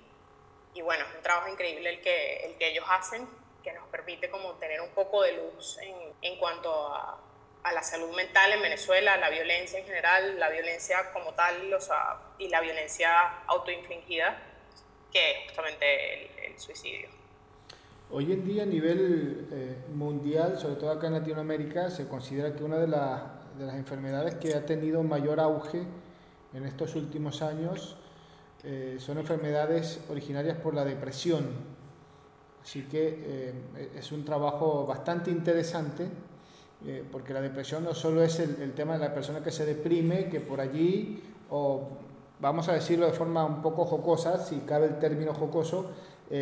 y, 0.75 0.83
bueno, 0.83 1.05
es 1.09 1.17
un 1.17 1.23
trabajo 1.23 1.49
increíble 1.49 1.91
el 1.91 2.01
que, 2.01 2.37
el 2.47 2.57
que 2.57 2.71
ellos 2.71 2.85
hacen, 2.89 3.29
que 3.63 3.73
nos 3.73 3.87
permite 3.89 4.31
como 4.31 4.53
tener 4.55 4.81
un 4.81 4.91
poco 4.91 5.23
de 5.23 5.33
luz 5.33 5.79
en, 5.83 5.95
en 6.23 6.39
cuanto 6.39 6.73
a, 6.89 7.19
a, 7.63 7.73
la 7.73 7.83
salud 7.83 8.15
mental 8.15 8.53
en 8.53 8.63
Venezuela, 8.63 9.17
la 9.17 9.31
violencia 9.31 9.79
en 9.79 9.85
general, 9.85 10.39
la 10.39 10.49
violencia 10.49 11.13
como 11.13 11.33
tal 11.35 11.73
o 11.73 11.81
sea, 11.81 12.19
y 12.39 12.49
la 12.49 12.61
violencia 12.61 13.43
autoinfligida, 13.47 14.41
que 15.13 15.31
es 15.31 15.37
justamente 15.47 16.47
el, 16.47 16.59
suicidio. 16.59 17.09
Hoy 18.11 18.33
en 18.33 18.45
día 18.45 18.65
a 18.65 18.67
nivel 18.67 19.49
eh, 19.53 19.77
mundial, 19.95 20.59
sobre 20.59 20.77
todo 20.77 20.91
acá 20.91 21.07
en 21.07 21.15
Latinoamérica, 21.15 21.91
se 21.91 22.07
considera 22.09 22.55
que 22.55 22.63
una 22.65 22.77
de, 22.77 22.87
de 22.87 23.67
las 23.67 23.77
enfermedades 23.77 24.35
que 24.35 24.55
ha 24.55 24.67
tenido 24.67 25.03
mayor 25.03 25.41
auge 25.41 25.85
en 26.53 26.67
estos 26.67 26.97
últimos 26.97 27.41
años 27.41 27.97
eh, 28.63 28.97
son 28.99 29.17
enfermedades 29.17 30.01
originarias 30.11 30.59
por 30.59 30.75
la 30.75 30.85
depresión. 30.85 31.47
Así 32.63 32.83
que 32.83 33.55
eh, 33.77 33.91
es 33.97 34.13
un 34.13 34.23
trabajo 34.23 34.85
bastante 34.87 35.31
interesante 35.31 36.07
eh, 36.87 37.03
porque 37.11 37.33
la 37.33 37.41
depresión 37.41 37.85
no 37.85 37.95
solo 37.95 38.23
es 38.23 38.39
el, 38.39 38.73
tema 38.75 38.95
de 38.95 38.99
la 39.01 39.15
persona 39.15 39.43
que 39.43 39.51
se 39.51 39.65
deprime, 39.65 40.29
que 40.29 40.41
por 40.41 40.61
allí, 40.61 41.23
o 41.49 41.89
vamos 42.39 42.69
a 42.69 42.75
decirlo 42.75 43.07
de 43.07 43.13
forma 43.13 43.45
un 43.47 43.63
poco 43.63 43.87
jocosa, 43.87 44.45
si 44.45 44.57
cabe 44.61 44.87
el 44.87 44.99
término 44.99 45.33
jocoso, 45.35 45.91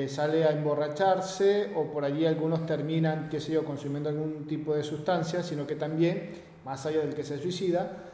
sale 0.07 0.45
a 0.45 0.51
emborracharse 0.51 1.73
o 1.75 1.85
por 1.85 2.05
allí 2.05 2.27
algunos 2.27 2.67
terminan, 2.67 3.31
qué 3.31 3.41
sé 3.41 3.53
yo, 3.53 3.65
consumiendo 3.65 4.11
algún 4.11 4.47
tipo 4.47 4.75
de 4.75 4.85
sustancia, 4.85 5.43
sino 5.43 5.67
que 5.67 5.77
también, 5.77 6.33
más 6.65 6.85
allá 6.85 6.99
del 6.99 7.15
que 7.15 7.25
se 7.25 7.39
suicida, 7.39 8.09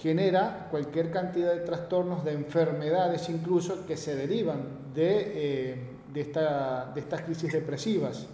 genera 0.00 0.68
cualquier 0.70 1.10
cantidad 1.10 1.52
de 1.52 1.60
trastornos, 1.60 2.24
de 2.24 2.32
enfermedades 2.32 3.28
incluso 3.28 3.86
que 3.86 3.96
se 3.96 4.14
derivan 4.14 4.92
de, 4.94 5.32
eh, 5.34 5.88
de, 6.12 6.20
esta, 6.20 6.92
de 6.94 7.00
estas 7.00 7.22
crisis 7.22 7.52
depresivas. 7.52 8.26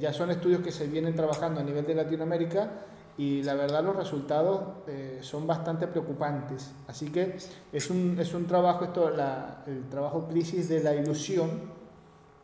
Ya 0.00 0.12
son 0.12 0.30
estudios 0.30 0.62
que 0.62 0.72
se 0.72 0.86
vienen 0.88 1.14
trabajando 1.14 1.60
a 1.60 1.62
nivel 1.62 1.86
de 1.86 1.94
Latinoamérica 1.94 2.70
y 3.18 3.42
la 3.44 3.54
verdad 3.54 3.84
los 3.84 3.96
resultados 3.96 4.60
eh, 4.88 5.18
son 5.22 5.46
bastante 5.46 5.86
preocupantes. 5.86 6.72
Así 6.88 7.10
que 7.10 7.36
es 7.72 7.90
un, 7.90 8.16
es 8.18 8.34
un 8.34 8.46
trabajo, 8.46 8.84
esto, 8.84 9.10
la, 9.10 9.62
el 9.66 9.88
trabajo 9.88 10.26
crisis 10.28 10.68
de 10.68 10.82
la 10.82 10.94
ilusión, 10.94 11.76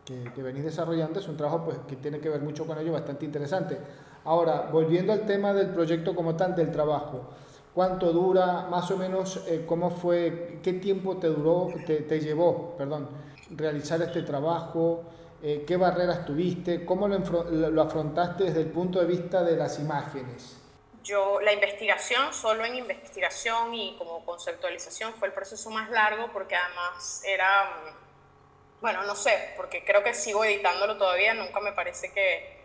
que, 0.05 0.33
que 0.35 0.43
venís 0.43 0.65
desarrollando 0.65 1.21
es 1.21 1.29
un 1.29 1.37
trabajo 1.37 1.65
pues, 1.65 1.79
que 1.87 1.97
tiene 1.97 2.21
que 2.21 2.29
ver 2.29 2.41
mucho 2.41 2.67
con 2.67 2.79
ello, 2.79 2.93
bastante 2.93 3.25
interesante. 3.25 3.77
Ahora, 4.25 4.69
volviendo 4.73 5.13
al 5.13 5.27
tema 5.27 5.53
del 5.53 5.69
proyecto 5.71 6.15
como 6.15 6.37
tal, 6.37 6.55
del 6.55 6.71
trabajo, 6.71 7.31
¿cuánto 7.75 8.13
dura? 8.13 8.67
Más 8.71 8.91
o 8.91 8.97
menos, 8.97 9.45
eh, 9.47 9.65
¿cómo 9.67 9.91
fue? 9.91 10.59
¿Qué 10.63 10.75
tiempo 10.75 11.17
te 11.17 11.29
duró, 11.29 11.69
te, 11.87 12.03
te 12.03 12.21
llevó, 12.21 12.77
perdón, 12.77 13.09
realizar 13.51 14.01
este 14.03 14.23
trabajo? 14.23 15.05
Eh, 15.43 15.65
¿Qué 15.67 15.77
barreras 15.77 16.25
tuviste? 16.25 16.85
¿Cómo 16.85 17.09
lo, 17.09 17.19
lo 17.71 17.83
afrontaste 17.83 18.45
desde 18.45 18.61
el 18.61 18.71
punto 18.71 19.01
de 19.01 19.07
vista 19.07 19.43
de 19.43 19.57
las 19.57 19.79
imágenes? 19.81 20.59
Yo, 21.03 21.41
la 21.41 21.53
investigación, 21.53 22.33
solo 22.33 22.65
en 22.65 22.77
investigación 22.77 23.75
y 23.75 23.97
como 23.99 24.25
conceptualización 24.25 25.15
fue 25.15 25.29
el 25.29 25.35
proceso 25.35 25.69
más 25.71 25.91
largo 25.91 26.31
porque 26.33 26.55
además 26.55 27.25
era, 27.27 27.93
bueno, 28.81 29.03
no 29.03 29.17
sé, 29.17 29.53
porque 29.57 29.85
creo 29.85 30.05
que 30.05 30.15
sigo 30.15 30.45
editándolo 30.45 30.97
todavía, 30.97 31.35
nunca 31.35 31.59
me 31.59 31.73
parece 31.73 32.13
que, 32.13 32.62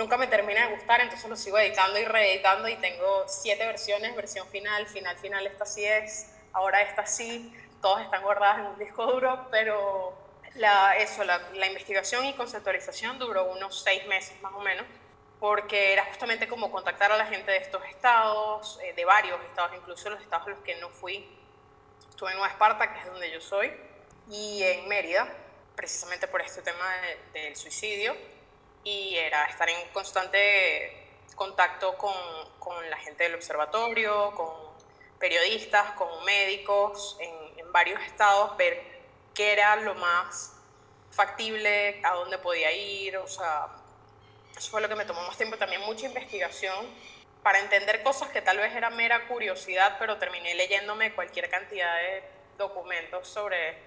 nunca 0.00 0.16
me 0.16 0.26
termina 0.26 0.66
de 0.66 0.74
gustar, 0.76 1.02
entonces 1.02 1.28
lo 1.28 1.36
sigo 1.36 1.58
editando 1.58 1.98
y 1.98 2.06
reeditando 2.06 2.68
y 2.68 2.76
tengo 2.76 3.24
siete 3.28 3.66
versiones, 3.66 4.16
versión 4.16 4.48
final, 4.48 4.86
final, 4.86 5.16
final, 5.18 5.46
esta 5.46 5.66
sí 5.66 5.84
es, 5.84 6.30
ahora 6.54 6.80
esta 6.80 7.04
sí, 7.04 7.54
todas 7.82 8.04
están 8.04 8.22
guardadas 8.22 8.60
en 8.60 8.66
un 8.66 8.78
disco 8.78 9.04
duro, 9.06 9.46
pero 9.50 10.14
la, 10.54 10.96
eso, 10.96 11.22
la, 11.22 11.38
la 11.52 11.66
investigación 11.66 12.24
y 12.24 12.32
conceptualización 12.32 13.18
duró 13.18 13.44
unos 13.52 13.82
seis 13.82 14.06
meses 14.06 14.40
más 14.40 14.54
o 14.54 14.60
menos 14.60 14.86
porque 15.38 15.92
era 15.92 16.06
justamente 16.06 16.48
como 16.48 16.70
contactar 16.70 17.12
a 17.12 17.18
la 17.18 17.26
gente 17.26 17.50
de 17.50 17.58
estos 17.58 17.84
estados, 17.84 18.78
eh, 18.82 18.94
de 18.94 19.04
varios 19.04 19.38
estados, 19.44 19.72
incluso 19.76 20.08
los 20.08 20.20
estados 20.22 20.46
a 20.46 20.50
los 20.50 20.60
que 20.60 20.76
no 20.76 20.88
fui. 20.88 21.26
Estuve 22.08 22.30
en 22.30 22.38
Nueva 22.38 22.52
Esparta, 22.52 22.92
que 22.92 23.00
es 23.00 23.06
donde 23.06 23.30
yo 23.30 23.40
soy, 23.40 23.70
y 24.30 24.62
en 24.62 24.88
Mérida, 24.88 25.30
precisamente 25.74 26.26
por 26.26 26.40
este 26.40 26.60
tema 26.62 26.86
del 27.32 27.56
suicidio, 27.56 28.14
y 28.84 29.16
era 29.16 29.44
estar 29.46 29.68
en 29.68 29.88
constante 29.92 31.08
contacto 31.34 31.96
con, 31.96 32.14
con, 32.58 32.90
la 32.90 32.96
gente 32.98 33.24
del 33.24 33.34
observatorio, 33.34 34.32
con 34.34 34.50
periodistas, 35.18 35.92
con 35.92 36.24
médicos 36.24 37.16
en, 37.20 37.58
en 37.58 37.72
varios 37.72 38.00
estados, 38.02 38.56
ver 38.56 38.82
qué 39.34 39.52
era 39.52 39.76
lo 39.76 39.94
más 39.94 40.54
factible, 41.10 42.00
a 42.04 42.14
dónde 42.14 42.38
podía 42.38 42.72
ir, 42.72 43.16
o 43.16 43.26
sea, 43.26 43.68
eso 44.56 44.70
fue 44.70 44.80
lo 44.80 44.88
que 44.88 44.96
me 44.96 45.04
tomó 45.04 45.22
más 45.22 45.36
tiempo, 45.36 45.56
también 45.56 45.80
mucha 45.82 46.06
investigación 46.06 46.86
para 47.42 47.58
entender 47.58 48.02
cosas 48.02 48.28
que 48.30 48.42
tal 48.42 48.58
vez 48.58 48.74
era 48.74 48.90
mera 48.90 49.26
curiosidad, 49.26 49.96
pero 49.98 50.18
terminé 50.18 50.54
leyéndome 50.54 51.14
cualquier 51.14 51.48
cantidad 51.48 51.96
de 51.96 52.22
documentos 52.58 53.26
sobre 53.28 53.78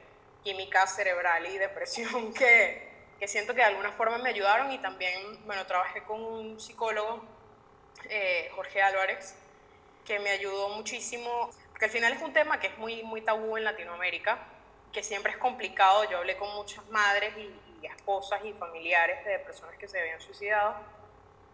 química 0.43 0.88
cerebral 0.88 1.45
y 1.45 1.58
depresión 1.58 2.34
que, 2.36 2.92
que 3.23 3.29
siento 3.29 3.53
que 3.53 3.62
de 3.62 3.67
alguna 3.67 3.93
forma 3.93 4.17
me 4.17 4.31
ayudaron 4.31 4.69
y 4.73 4.79
también, 4.79 5.45
bueno, 5.45 5.65
trabajé 5.65 6.03
con 6.03 6.21
un 6.21 6.59
psicólogo, 6.59 7.23
eh, 8.09 8.51
Jorge 8.53 8.81
Álvarez, 8.81 9.38
que 10.03 10.19
me 10.19 10.29
ayudó 10.31 10.67
muchísimo, 10.67 11.49
porque 11.69 11.86
al 11.86 11.91
final 11.91 12.12
es 12.12 12.21
un 12.21 12.33
tema 12.33 12.59
que 12.59 12.67
es 12.67 12.77
muy, 12.77 13.01
muy 13.03 13.21
tabú 13.21 13.55
en 13.55 13.63
Latinoamérica, 13.63 14.39
que 14.91 15.01
siempre 15.03 15.31
es 15.31 15.38
complicado, 15.38 16.03
yo 16.09 16.17
hablé 16.17 16.36
con 16.36 16.53
muchas 16.53 16.86
madres 16.89 17.33
y, 17.38 17.88
esposas 17.88 18.43
y 18.43 18.51
familiares 18.51 19.23
de 19.23 19.39
personas 19.39 19.77
que 19.77 19.88
se 19.88 20.01
habían 20.01 20.19
suicidado 20.19 20.75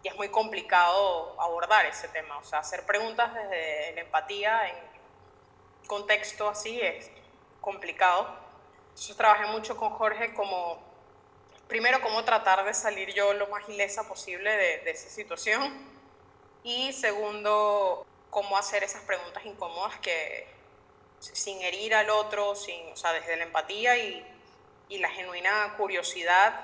y 0.01 0.07
es 0.07 0.15
muy 0.15 0.29
complicado 0.29 1.39
abordar 1.39 1.85
ese 1.85 2.07
tema, 2.07 2.39
o 2.39 2.43
sea, 2.43 2.59
hacer 2.59 2.83
preguntas 2.83 3.31
desde 3.31 3.91
la 3.93 4.01
empatía 4.01 4.69
en 4.69 4.75
contexto 5.85 6.49
así 6.49 6.81
es 6.81 7.11
complicado. 7.61 8.27
Entonces 8.89 9.15
trabajé 9.15 9.45
mucho 9.45 9.77
con 9.77 9.91
Jorge 9.91 10.33
como, 10.33 10.88
primero, 11.69 12.01
cómo 12.01 12.25
tratar 12.25 12.65
de 12.65 12.73
salir 12.73 13.13
yo 13.13 13.33
lo 13.33 13.47
más 13.47 13.69
ilesa 13.69 14.05
posible 14.09 14.49
de, 14.49 14.91
esa 14.91 15.07
situación 15.07 15.71
y 16.63 16.91
segundo, 16.91 18.05
cómo 18.29 18.57
hacer 18.57 18.83
esas 18.83 19.03
preguntas 19.03 19.45
incómodas 19.45 19.97
que 19.99 20.47
sin 21.19 21.61
herir 21.61 21.95
al 21.95 22.09
otro, 22.09 22.55
sin, 22.55 22.91
o 22.91 22.97
sea, 22.97 23.13
desde 23.13 23.37
la 23.37 23.43
empatía 23.43 23.97
y 23.97 24.97
la 24.97 25.09
genuina 25.09 25.75
curiosidad 25.77 26.61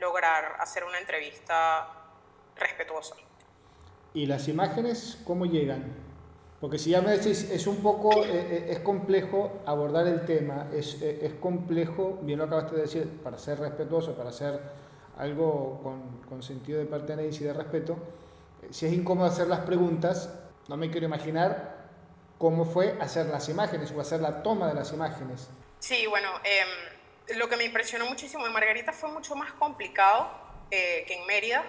lograr 0.00 0.56
hacer 0.60 0.84
una 0.84 0.98
entrevista 0.98 1.88
respetuosa. 2.56 3.16
¿Y 4.14 4.26
las 4.26 4.48
imágenes 4.48 5.18
cómo 5.24 5.46
llegan? 5.46 6.03
Porque 6.64 6.78
si 6.78 6.88
ya 6.88 7.02
me 7.02 7.10
decís, 7.10 7.50
es 7.50 7.66
un 7.66 7.82
poco, 7.82 8.24
eh, 8.24 8.30
eh, 8.32 8.66
es 8.70 8.78
complejo 8.78 9.60
abordar 9.66 10.06
el 10.06 10.24
tema, 10.24 10.70
es, 10.72 11.02
eh, 11.02 11.18
es 11.20 11.34
complejo, 11.34 12.18
bien 12.22 12.38
lo 12.38 12.46
acabaste 12.46 12.76
de 12.76 12.80
decir, 12.80 13.20
para 13.22 13.36
ser 13.36 13.60
respetuoso, 13.60 14.16
para 14.16 14.30
hacer 14.30 14.58
algo 15.18 15.82
con, 15.82 16.22
con 16.26 16.42
sentido 16.42 16.78
de 16.78 16.86
pertenencia 16.86 17.44
y 17.44 17.48
de 17.48 17.52
respeto, 17.52 17.98
si 18.70 18.86
es 18.86 18.94
incómodo 18.94 19.26
hacer 19.26 19.46
las 19.46 19.60
preguntas, 19.60 20.32
no 20.68 20.78
me 20.78 20.90
quiero 20.90 21.04
imaginar 21.04 21.84
cómo 22.38 22.64
fue 22.64 22.96
hacer 22.98 23.26
las 23.26 23.46
imágenes 23.50 23.92
o 23.92 24.00
hacer 24.00 24.22
la 24.22 24.42
toma 24.42 24.68
de 24.68 24.72
las 24.72 24.90
imágenes. 24.94 25.50
Sí, 25.80 26.06
bueno, 26.06 26.30
eh, 26.44 27.34
lo 27.36 27.46
que 27.50 27.58
me 27.58 27.64
impresionó 27.64 28.06
muchísimo 28.06 28.46
en 28.46 28.54
Margarita 28.54 28.94
fue 28.94 29.10
mucho 29.10 29.36
más 29.36 29.52
complicado 29.52 30.30
eh, 30.70 31.04
que 31.06 31.20
en 31.20 31.26
Mérida. 31.26 31.62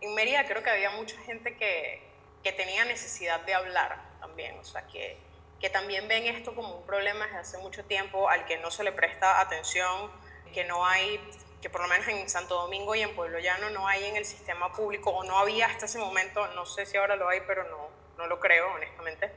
En 0.00 0.14
Mérida 0.14 0.46
creo 0.46 0.62
que 0.62 0.70
había 0.70 0.90
mucha 0.90 1.18
gente 1.22 1.56
que, 1.56 2.00
que, 2.44 2.52
tenía 2.52 2.84
necesidad 2.84 3.40
de 3.44 3.52
hablar 3.52 4.05
también, 4.18 4.58
o 4.58 4.64
sea, 4.64 4.86
que, 4.86 5.18
que 5.60 5.70
también 5.70 6.08
ven 6.08 6.26
esto 6.26 6.54
como 6.54 6.76
un 6.76 6.86
problema 6.86 7.26
desde 7.26 7.38
hace 7.38 7.58
mucho 7.58 7.84
tiempo 7.84 8.28
al 8.28 8.44
que 8.46 8.58
no 8.58 8.70
se 8.70 8.84
le 8.84 8.92
presta 8.92 9.40
atención, 9.40 10.10
que 10.52 10.64
no 10.64 10.86
hay, 10.86 11.20
que 11.60 11.70
por 11.70 11.80
lo 11.80 11.88
menos 11.88 12.06
en 12.08 12.28
Santo 12.28 12.54
Domingo 12.54 12.94
y 12.94 13.02
en 13.02 13.14
Pueblo 13.14 13.38
Llano 13.38 13.70
no 13.70 13.86
hay 13.86 14.04
en 14.04 14.16
el 14.16 14.24
sistema 14.24 14.72
público, 14.72 15.10
o 15.10 15.24
no 15.24 15.38
había 15.38 15.66
hasta 15.66 15.86
ese 15.86 15.98
momento, 15.98 16.46
no 16.48 16.66
sé 16.66 16.86
si 16.86 16.96
ahora 16.96 17.16
lo 17.16 17.28
hay, 17.28 17.40
pero 17.46 17.64
no, 17.64 17.88
no 18.18 18.26
lo 18.26 18.40
creo, 18.40 18.72
honestamente. 18.74 19.30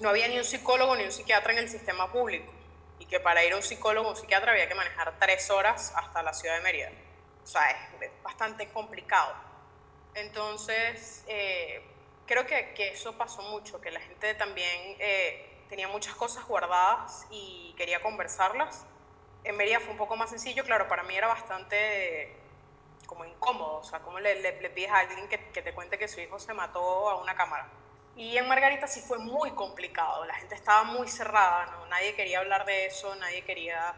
No 0.00 0.10
había 0.10 0.28
ni 0.28 0.38
un 0.38 0.44
psicólogo 0.44 0.94
ni 0.96 1.04
un 1.04 1.12
psiquiatra 1.12 1.52
en 1.52 1.58
el 1.58 1.68
sistema 1.68 2.12
público 2.12 2.52
y 2.98 3.06
que 3.06 3.20
para 3.20 3.44
ir 3.44 3.52
a 3.52 3.56
un 3.56 3.62
psicólogo 3.62 4.08
o 4.08 4.10
un 4.10 4.16
psiquiatra 4.16 4.52
había 4.52 4.68
que 4.68 4.74
manejar 4.74 5.18
tres 5.18 5.50
horas 5.50 5.92
hasta 5.96 6.22
la 6.22 6.32
ciudad 6.32 6.56
de 6.56 6.62
Mérida. 6.62 6.90
O 7.42 7.46
sea, 7.46 7.62
es, 7.70 8.10
bastante 8.22 8.68
complicado. 8.68 9.34
Entonces, 10.14 11.24
eh, 11.28 11.82
creo 12.26 12.46
que, 12.46 12.72
que, 12.74 12.88
eso 12.90 13.16
pasó 13.16 13.42
mucho, 13.42 13.80
que 13.80 13.90
la 13.90 14.00
gente 14.00 14.34
también 14.34 14.96
eh, 14.98 15.64
tenía 15.68 15.88
muchas 15.88 16.14
cosas 16.14 16.44
guardadas 16.46 17.26
y 17.30 17.74
quería 17.76 18.02
conversarlas. 18.02 18.84
En 19.44 19.56
Mérida 19.56 19.80
fue 19.80 19.92
un 19.92 19.98
poco 19.98 20.16
más 20.16 20.30
sencillo, 20.30 20.64
claro, 20.64 20.88
para 20.88 21.02
mí 21.04 21.16
era 21.16 21.28
bastante 21.28 22.36
como 23.06 23.24
incómodo, 23.24 23.76
o 23.76 23.84
sea, 23.84 24.00
¿cómo 24.00 24.18
le, 24.18 24.40
le, 24.40 24.60
le 24.60 24.70
pides 24.70 24.90
a 24.90 24.98
alguien 24.98 25.28
que, 25.28 25.38
que 25.50 25.62
te 25.62 25.72
cuente 25.72 25.96
que 25.96 26.08
su 26.08 26.20
hijo 26.20 26.38
se 26.38 26.52
mató 26.52 27.08
a 27.08 27.20
una 27.20 27.36
cámara? 27.36 27.68
Y 28.16 28.36
en 28.36 28.48
Margarita 28.48 28.86
sí 28.86 29.00
fue 29.00 29.18
muy 29.18 29.50
complicado, 29.52 30.24
la 30.24 30.34
gente 30.34 30.54
estaba 30.54 30.84
muy 30.84 31.06
cerrada, 31.06 31.66
¿no? 31.66 31.86
nadie 31.86 32.14
quería 32.14 32.38
hablar 32.40 32.64
de 32.64 32.86
eso, 32.86 33.14
nadie 33.16 33.42
quería... 33.42 33.94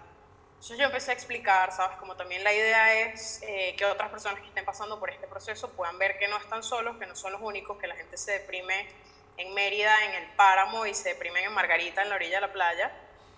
Entonces 0.58 0.78
yo 0.78 0.86
empecé 0.86 1.12
a 1.12 1.14
explicar, 1.14 1.70
¿sabes? 1.72 1.96
Como 1.98 2.16
también 2.16 2.42
la 2.42 2.52
idea 2.52 2.92
es 3.00 3.40
eh, 3.42 3.76
que 3.78 3.84
otras 3.84 4.10
personas 4.10 4.40
que 4.40 4.48
estén 4.48 4.64
pasando 4.64 4.98
por 4.98 5.08
este 5.08 5.28
proceso 5.28 5.70
puedan 5.70 5.98
ver 5.98 6.18
que 6.18 6.26
no 6.26 6.36
están 6.36 6.64
solos, 6.64 6.96
que 6.98 7.06
no 7.06 7.14
son 7.14 7.30
los 7.30 7.40
únicos, 7.40 7.78
que 7.78 7.86
la 7.86 7.94
gente 7.94 8.16
se 8.16 8.32
deprime 8.32 8.88
en 9.36 9.54
Mérida, 9.54 10.04
en 10.04 10.14
el 10.14 10.30
páramo, 10.34 10.84
y 10.84 10.94
se 10.94 11.10
deprimen 11.10 11.44
en 11.44 11.52
Margarita, 11.52 12.02
en 12.02 12.08
la 12.08 12.16
orilla 12.16 12.38
de 12.38 12.40
la 12.40 12.52
playa, 12.52 12.92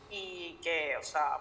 y 0.08 0.58
que, 0.62 0.96
o 0.96 1.02
sea, 1.02 1.40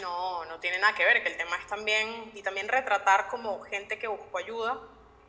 no, 0.00 0.46
no 0.46 0.58
tiene 0.58 0.78
nada 0.78 0.94
que 0.94 1.04
ver, 1.04 1.22
que 1.22 1.28
el 1.28 1.36
tema 1.36 1.56
es 1.56 1.66
también, 1.66 2.32
y 2.34 2.42
también 2.42 2.66
retratar 2.66 3.28
como 3.28 3.60
gente 3.60 3.98
que 3.98 4.08
buscó 4.08 4.38
ayuda, 4.38 4.80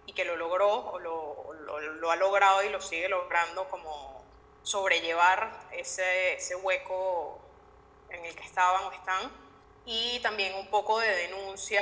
y 0.05 0.13
que 0.13 0.23
lo 0.23 0.37
logró 0.37 0.69
o 0.69 0.99
lo, 0.99 1.53
lo, 1.53 1.79
lo, 1.79 2.11
ha 2.11 2.15
logrado 2.15 2.63
y 2.63 2.69
lo 2.69 2.81
sigue 2.81 3.09
logrando 3.09 3.67
como 3.67 4.23
sobrellevar 4.63 5.67
ese, 5.71 6.35
ese 6.35 6.55
hueco 6.55 7.42
en 8.13 8.25
el 8.25 8.35
que 8.35 8.43
estaban 8.43 8.85
o 8.85 8.91
están 8.91 9.31
y 9.85 10.19
también 10.21 10.53
un 10.55 10.67
poco 10.67 10.99
de 10.99 11.09
denuncia 11.09 11.81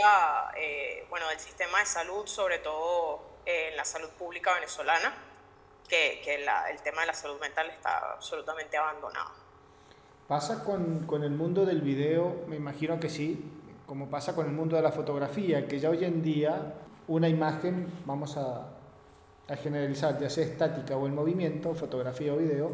eh, 0.57 1.05
bueno, 1.09 1.27
del 1.29 1.39
sistema 1.39 1.79
de 1.79 1.85
salud, 1.85 2.25
sobre 2.25 2.59
todo 2.59 3.21
eh, 3.45 3.69
en 3.71 3.77
la 3.77 3.85
salud 3.85 4.09
pública 4.17 4.53
venezolana, 4.55 5.13
que, 5.87 6.21
que 6.23 6.39
la, 6.39 6.69
el 6.71 6.81
tema 6.81 7.01
de 7.01 7.07
la 7.07 7.13
salud 7.13 7.39
mental 7.39 7.69
está 7.69 8.13
absolutamente 8.13 8.77
abandonado. 8.77 9.29
¿Pasa 10.27 10.63
con, 10.63 11.05
con, 11.05 11.23
el 11.23 11.31
mundo 11.31 11.65
del 11.65 11.81
video? 11.81 12.43
Me 12.47 12.55
imagino 12.55 12.99
que 12.99 13.09
sí, 13.09 13.43
como 13.85 14.09
pasa 14.09 14.33
con 14.33 14.45
el 14.47 14.53
mundo 14.53 14.77
de 14.77 14.81
la 14.81 14.91
fotografía, 14.91 15.67
que 15.67 15.79
ya 15.79 15.89
hoy 15.89 16.05
en 16.05 16.23
día 16.23 16.75
una 17.07 17.27
imagen, 17.27 17.91
vamos 18.05 18.37
a, 18.37 18.69
a 19.47 19.55
generalizar, 19.57 20.17
ya 20.17 20.29
sea 20.29 20.45
estática 20.45 20.95
o 20.95 21.05
en 21.05 21.13
movimiento, 21.13 21.75
fotografía 21.75 22.33
o 22.33 22.37
video, 22.37 22.71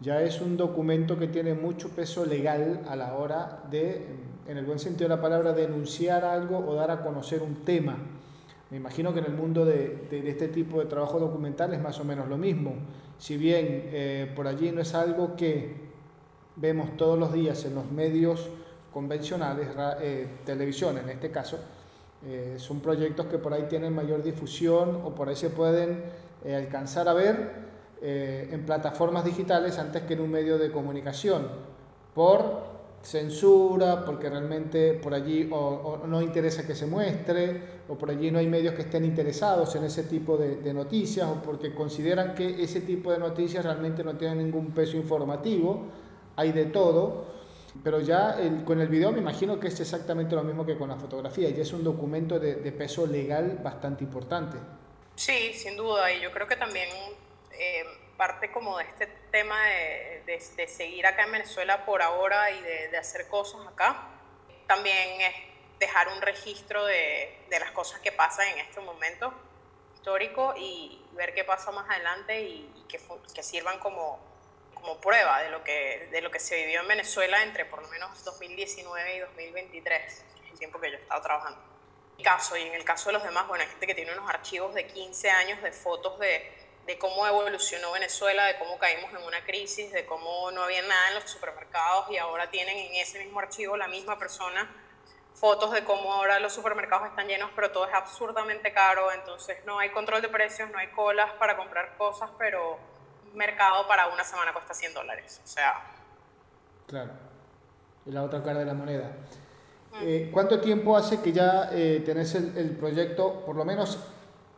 ya 0.00 0.22
es 0.22 0.40
un 0.40 0.56
documento 0.56 1.18
que 1.18 1.28
tiene 1.28 1.54
mucho 1.54 1.88
peso 1.90 2.24
legal 2.24 2.82
a 2.88 2.96
la 2.96 3.14
hora 3.14 3.62
de, 3.70 4.06
en 4.46 4.58
el 4.58 4.64
buen 4.64 4.78
sentido 4.78 5.08
de 5.08 5.16
la 5.16 5.22
palabra, 5.22 5.52
denunciar 5.52 6.24
algo 6.24 6.58
o 6.58 6.74
dar 6.74 6.90
a 6.90 7.02
conocer 7.02 7.42
un 7.42 7.64
tema. 7.64 7.96
Me 8.70 8.76
imagino 8.76 9.12
que 9.12 9.20
en 9.20 9.26
el 9.26 9.34
mundo 9.34 9.64
de, 9.64 10.06
de, 10.10 10.22
de 10.22 10.30
este 10.30 10.48
tipo 10.48 10.80
de 10.80 10.86
trabajo 10.86 11.18
documental 11.18 11.72
es 11.72 11.80
más 11.80 11.98
o 12.00 12.04
menos 12.04 12.28
lo 12.28 12.36
mismo. 12.36 12.74
Si 13.18 13.36
bien 13.36 13.66
eh, 13.68 14.32
por 14.34 14.46
allí 14.46 14.70
no 14.72 14.80
es 14.80 14.94
algo 14.94 15.36
que 15.36 15.86
vemos 16.56 16.96
todos 16.96 17.18
los 17.18 17.32
días 17.32 17.64
en 17.64 17.74
los 17.74 17.90
medios 17.90 18.48
convencionales, 18.92 19.68
eh, 20.00 20.26
televisión 20.44 20.98
en 20.98 21.10
este 21.10 21.30
caso, 21.30 21.58
eh, 22.26 22.54
son 22.58 22.80
proyectos 22.80 23.26
que 23.26 23.38
por 23.38 23.52
ahí 23.52 23.66
tienen 23.68 23.94
mayor 23.94 24.22
difusión 24.22 25.02
o 25.04 25.14
por 25.14 25.28
ahí 25.28 25.36
se 25.36 25.50
pueden 25.50 26.02
eh, 26.44 26.54
alcanzar 26.54 27.08
a 27.08 27.12
ver 27.12 27.66
en 28.02 28.66
plataformas 28.66 29.24
digitales 29.24 29.78
antes 29.78 30.02
que 30.02 30.14
en 30.14 30.20
un 30.20 30.30
medio 30.30 30.58
de 30.58 30.70
comunicación, 30.70 31.48
por 32.14 32.76
censura, 33.02 34.04
porque 34.04 34.28
realmente 34.28 34.94
por 34.94 35.14
allí 35.14 35.48
o, 35.52 36.02
no 36.06 36.20
interesa 36.20 36.66
que 36.66 36.74
se 36.74 36.86
muestre, 36.86 37.76
o 37.88 37.96
por 37.96 38.10
allí 38.10 38.30
no 38.30 38.38
hay 38.38 38.48
medios 38.48 38.74
que 38.74 38.82
estén 38.82 39.04
interesados 39.04 39.74
en 39.76 39.84
ese 39.84 40.02
tipo 40.04 40.36
de, 40.36 40.56
de, 40.56 40.74
noticias, 40.74 41.28
o 41.28 41.42
porque 41.42 41.74
consideran 41.74 42.34
que 42.34 42.62
ese 42.62 42.80
tipo 42.80 43.12
de 43.12 43.18
noticias 43.18 43.64
realmente 43.64 44.02
no 44.02 44.16
tienen 44.16 44.38
ningún 44.38 44.72
peso 44.72 44.96
informativo, 44.96 45.86
hay 46.36 46.52
de 46.52 46.66
todo. 46.66 47.36
Pero 47.82 48.00
ya 48.00 48.38
con 48.64 48.80
el 48.80 48.88
video 48.88 49.12
me 49.12 49.18
imagino 49.18 49.60
que 49.60 49.68
es 49.68 49.78
exactamente 49.80 50.34
lo 50.34 50.42
mismo 50.42 50.64
que 50.64 50.76
con 50.76 50.88
la 50.88 50.96
fotografía, 50.96 51.50
y 51.50 51.60
es 51.60 51.72
un 51.72 51.84
documento 51.84 52.38
de, 52.38 52.72
peso 52.72 53.06
legal 53.06 53.60
bastante 53.62 54.04
importante. 54.04 54.56
Sí, 55.14 55.52
sin 55.54 55.76
duda, 55.76 56.12
y 56.12 56.22
yo 56.22 56.30
creo 56.30 56.46
que 56.46 56.56
también 56.56 56.88
eh, 57.58 57.84
parte 58.16 58.50
como 58.50 58.78
de 58.78 58.84
este 58.84 59.06
tema 59.30 59.62
de, 59.64 60.22
de, 60.56 60.68
seguir 60.68 61.06
acá 61.06 61.24
en 61.24 61.32
Venezuela 61.32 61.84
por 61.84 62.02
ahora 62.02 62.50
y 62.50 62.60
de, 62.60 62.96
hacer 62.96 63.28
cosas 63.28 63.66
acá, 63.66 64.08
también 64.66 65.20
es 65.20 65.34
dejar 65.78 66.08
un 66.08 66.22
registro 66.22 66.84
de, 66.84 67.38
las 67.50 67.70
cosas 67.72 68.00
que 68.00 68.12
pasan 68.12 68.48
en 68.48 68.58
este 68.58 68.80
momento 68.80 69.32
histórico 69.94 70.54
y 70.56 71.02
ver 71.12 71.34
qué 71.34 71.44
pasa 71.44 71.70
más 71.72 71.88
adelante 71.90 72.40
y, 72.40 72.72
y 72.74 72.84
que, 72.88 73.00
que 73.34 73.42
sirvan 73.42 73.78
como 73.78 74.20
como 74.86 75.00
prueba 75.00 75.42
de 75.42 75.50
lo, 75.50 75.64
que, 75.64 76.08
de 76.12 76.20
lo 76.20 76.30
que 76.30 76.38
se 76.38 76.54
vivió 76.56 76.80
en 76.80 76.86
Venezuela 76.86 77.42
entre 77.42 77.64
por 77.64 77.82
lo 77.82 77.88
menos 77.88 78.22
2019 78.24 79.16
y 79.16 79.18
2023, 79.18 80.24
el 80.52 80.58
tiempo 80.58 80.80
que 80.80 80.90
yo 80.90 80.96
he 80.96 81.00
estado 81.00 81.20
trabajando. 81.22 81.58
En 82.12 82.16
mi 82.18 82.22
caso 82.22 82.56
y 82.56 82.62
en 82.62 82.74
el 82.74 82.84
caso 82.84 83.08
de 83.08 83.14
los 83.14 83.24
demás, 83.24 83.48
bueno, 83.48 83.64
hay 83.64 83.70
gente 83.70 83.86
que 83.86 83.94
tiene 83.94 84.12
unos 84.12 84.28
archivos 84.30 84.74
de 84.74 84.86
15 84.86 85.30
años 85.30 85.60
de 85.62 85.72
fotos 85.72 86.18
de, 86.20 86.52
de 86.86 86.98
cómo 86.98 87.26
evolucionó 87.26 87.92
Venezuela, 87.92 88.46
de 88.46 88.56
cómo 88.58 88.78
caímos 88.78 89.10
en 89.10 89.24
una 89.26 89.44
crisis, 89.44 89.92
de 89.92 90.06
cómo 90.06 90.50
no 90.52 90.62
había 90.62 90.82
nada 90.82 91.08
en 91.08 91.14
los 91.14 91.24
supermercados 91.30 92.10
y 92.10 92.16
ahora 92.16 92.48
tienen 92.50 92.78
en 92.78 92.94
ese 92.94 93.18
mismo 93.18 93.40
archivo 93.40 93.76
la 93.76 93.88
misma 93.88 94.18
persona 94.18 94.70
fotos 95.36 95.72
de 95.72 95.84
cómo 95.84 96.12
ahora 96.12 96.40
los 96.40 96.52
supermercados 96.52 97.08
están 97.08 97.28
llenos, 97.28 97.50
pero 97.54 97.70
todo 97.70 97.86
es 97.86 97.92
absurdamente 97.94 98.72
caro, 98.72 99.12
entonces 99.12 99.58
no 99.66 99.78
hay 99.78 99.90
control 99.90 100.22
de 100.22 100.28
precios, 100.28 100.70
no 100.70 100.78
hay 100.78 100.88
colas 100.88 101.30
para 101.38 101.56
comprar 101.56 101.96
cosas, 101.98 102.30
pero 102.38 102.78
mercado 103.34 103.86
para 103.86 104.08
una 104.08 104.24
semana 104.24 104.52
cuesta 104.52 104.72
100 104.72 104.94
dólares. 104.94 105.40
O 105.44 105.46
sea. 105.46 105.74
Claro. 106.86 107.12
Y 108.06 108.12
la 108.12 108.22
otra 108.22 108.42
cara 108.42 108.60
de 108.60 108.64
la 108.64 108.74
moneda. 108.74 109.10
Eh, 110.02 110.30
¿Cuánto 110.32 110.60
tiempo 110.60 110.96
hace 110.96 111.22
que 111.22 111.32
ya 111.32 111.70
eh, 111.72 112.02
tenés 112.04 112.34
el, 112.34 112.76
proyecto, 112.76 113.44
por 113.44 113.56
lo 113.56 113.64
menos 113.64 113.98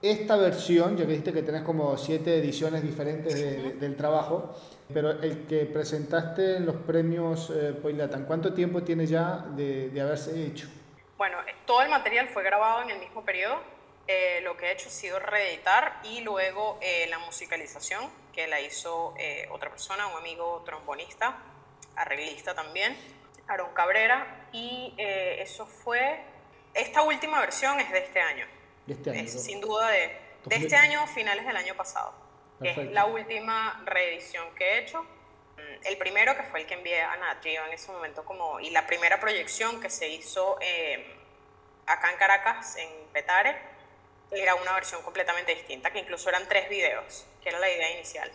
esta 0.00 0.37
versión, 0.37 0.96
ya 0.96 1.04
que 1.04 1.11
dijiste 1.11 1.32
que 1.32 1.42
tenés 1.42 1.62
como 1.62 1.96
siete 1.96 2.38
ediciones 2.38 2.82
diferentes 2.82 3.80
del 3.80 3.96
trabajo, 3.96 4.54
pero 4.92 5.11
el 5.11 5.46
que 5.46 5.66
presentaste 5.66 6.56
en 6.56 6.66
los 6.66 6.76
premios 6.76 7.50
eh, 7.50 7.74
Poilatan, 7.80 8.24
¿cuánto 8.24 8.54
tiempo 8.54 8.82
tiene 8.82 9.06
ya 9.06 9.44
de, 9.56 9.90
de 9.90 10.00
haberse 10.00 10.46
hecho? 10.46 10.68
Bueno, 11.16 11.38
todo 11.66 11.82
el 11.82 11.90
material 11.90 12.28
fue 12.28 12.44
grabado 12.44 12.82
en 12.82 12.90
el 12.90 13.00
mismo 13.00 13.24
periodo, 13.24 13.58
eh, 14.11 14.40
lo 14.40 14.56
que 14.56 14.66
he 14.66 14.72
hecho 14.72 14.88
ha 14.88 14.90
sido 14.90 15.18
reeditar 15.18 16.00
y 16.02 16.22
luego 16.22 16.78
eh, 16.80 17.06
la 17.11 17.18
musicalización, 17.18 18.11
que 18.32 18.46
la 18.46 18.58
hizo 18.58 19.12
eh, 19.18 19.46
otra 19.50 19.68
persona, 19.68 20.06
un 20.06 20.16
amigo 20.16 20.62
trombonista, 20.64 21.37
arreglista 21.94 22.54
también, 22.54 22.96
Aaron 23.48 23.74
Cabrera, 23.74 24.48
y 24.50 24.94
eso 24.96 25.66
fue, 25.66 26.22
esta 26.72 27.02
última 27.02 27.40
versión 27.40 27.80
es 27.80 27.92
de 27.92 27.98
este 27.98 28.20
año, 28.20 28.46
este 28.94 29.11
año 29.11 29.20
es, 29.20 29.42
sin 29.42 29.61
duda 29.61 29.88
de, 29.90 30.16
de 30.46 30.57
este 30.57 30.77
año, 30.77 31.07
finales 31.07 31.46
del 31.46 31.57
año 31.57 31.74
pasado, 31.74 32.12
es 32.61 32.90
la 32.92 33.07
última 33.07 33.83
reedición 33.85 34.46
que 34.55 34.64
he 34.64 34.79
hecho. 34.81 35.05
El 35.85 35.96
primero 35.98 36.37
que 36.37 36.42
fue 36.44 36.61
el 36.61 36.66
que 36.66 36.74
envié 36.74 37.03
a 37.03 37.16
Nat 37.16 37.44
en 37.44 37.72
ese 37.72 37.92
momento 37.92 38.24
como, 38.24 38.61
y 38.61 38.70
la 38.70 38.87
primera 38.87 39.20
proyección 39.20 39.81
que 39.81 39.90
se 39.90 40.09
hizo 40.09 40.57
acá 41.87 42.11
en 42.11 42.18
Caracas, 42.18 42.77
en 42.77 42.88
Petare, 43.12 43.57
era 44.31 44.55
una 44.55 44.72
versión 44.74 45.03
completamente 45.03 45.55
distinta, 45.55 45.90
que 45.90 46.01
incluso 46.01 46.29
eran 46.29 46.46
tres 46.48 46.68
videos, 46.68 47.27
que 47.42 47.48
era 47.48 47.59
la 47.59 47.70
idea 47.70 47.94
inicial. 47.94 48.31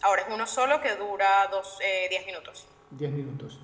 Ahora 0.00 0.22
es 0.22 0.28
uno 0.32 0.46
solo 0.46 0.80
que 0.80 0.94
dura 0.94 1.48
dos, 1.50 1.78
eh, 1.82 2.06
diez 2.08 2.24
minutos. 2.24 2.66
Diez 2.90 3.10
minutos. 3.10 3.58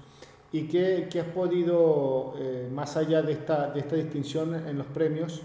¿Y 0.53 0.69
qué, 0.69 1.09
qué 1.11 1.21
has 1.21 1.29
podido, 1.29 2.35
eh, 2.39 2.69
más 2.71 2.97
allá 2.97 3.23
de 3.23 3.33
esta, 3.33 3.69
de 3.69 3.81
esta 3.81 3.97
distinción 3.97 4.55
en 4.69 4.77
los 4.77 4.87
premios, 4.89 5.43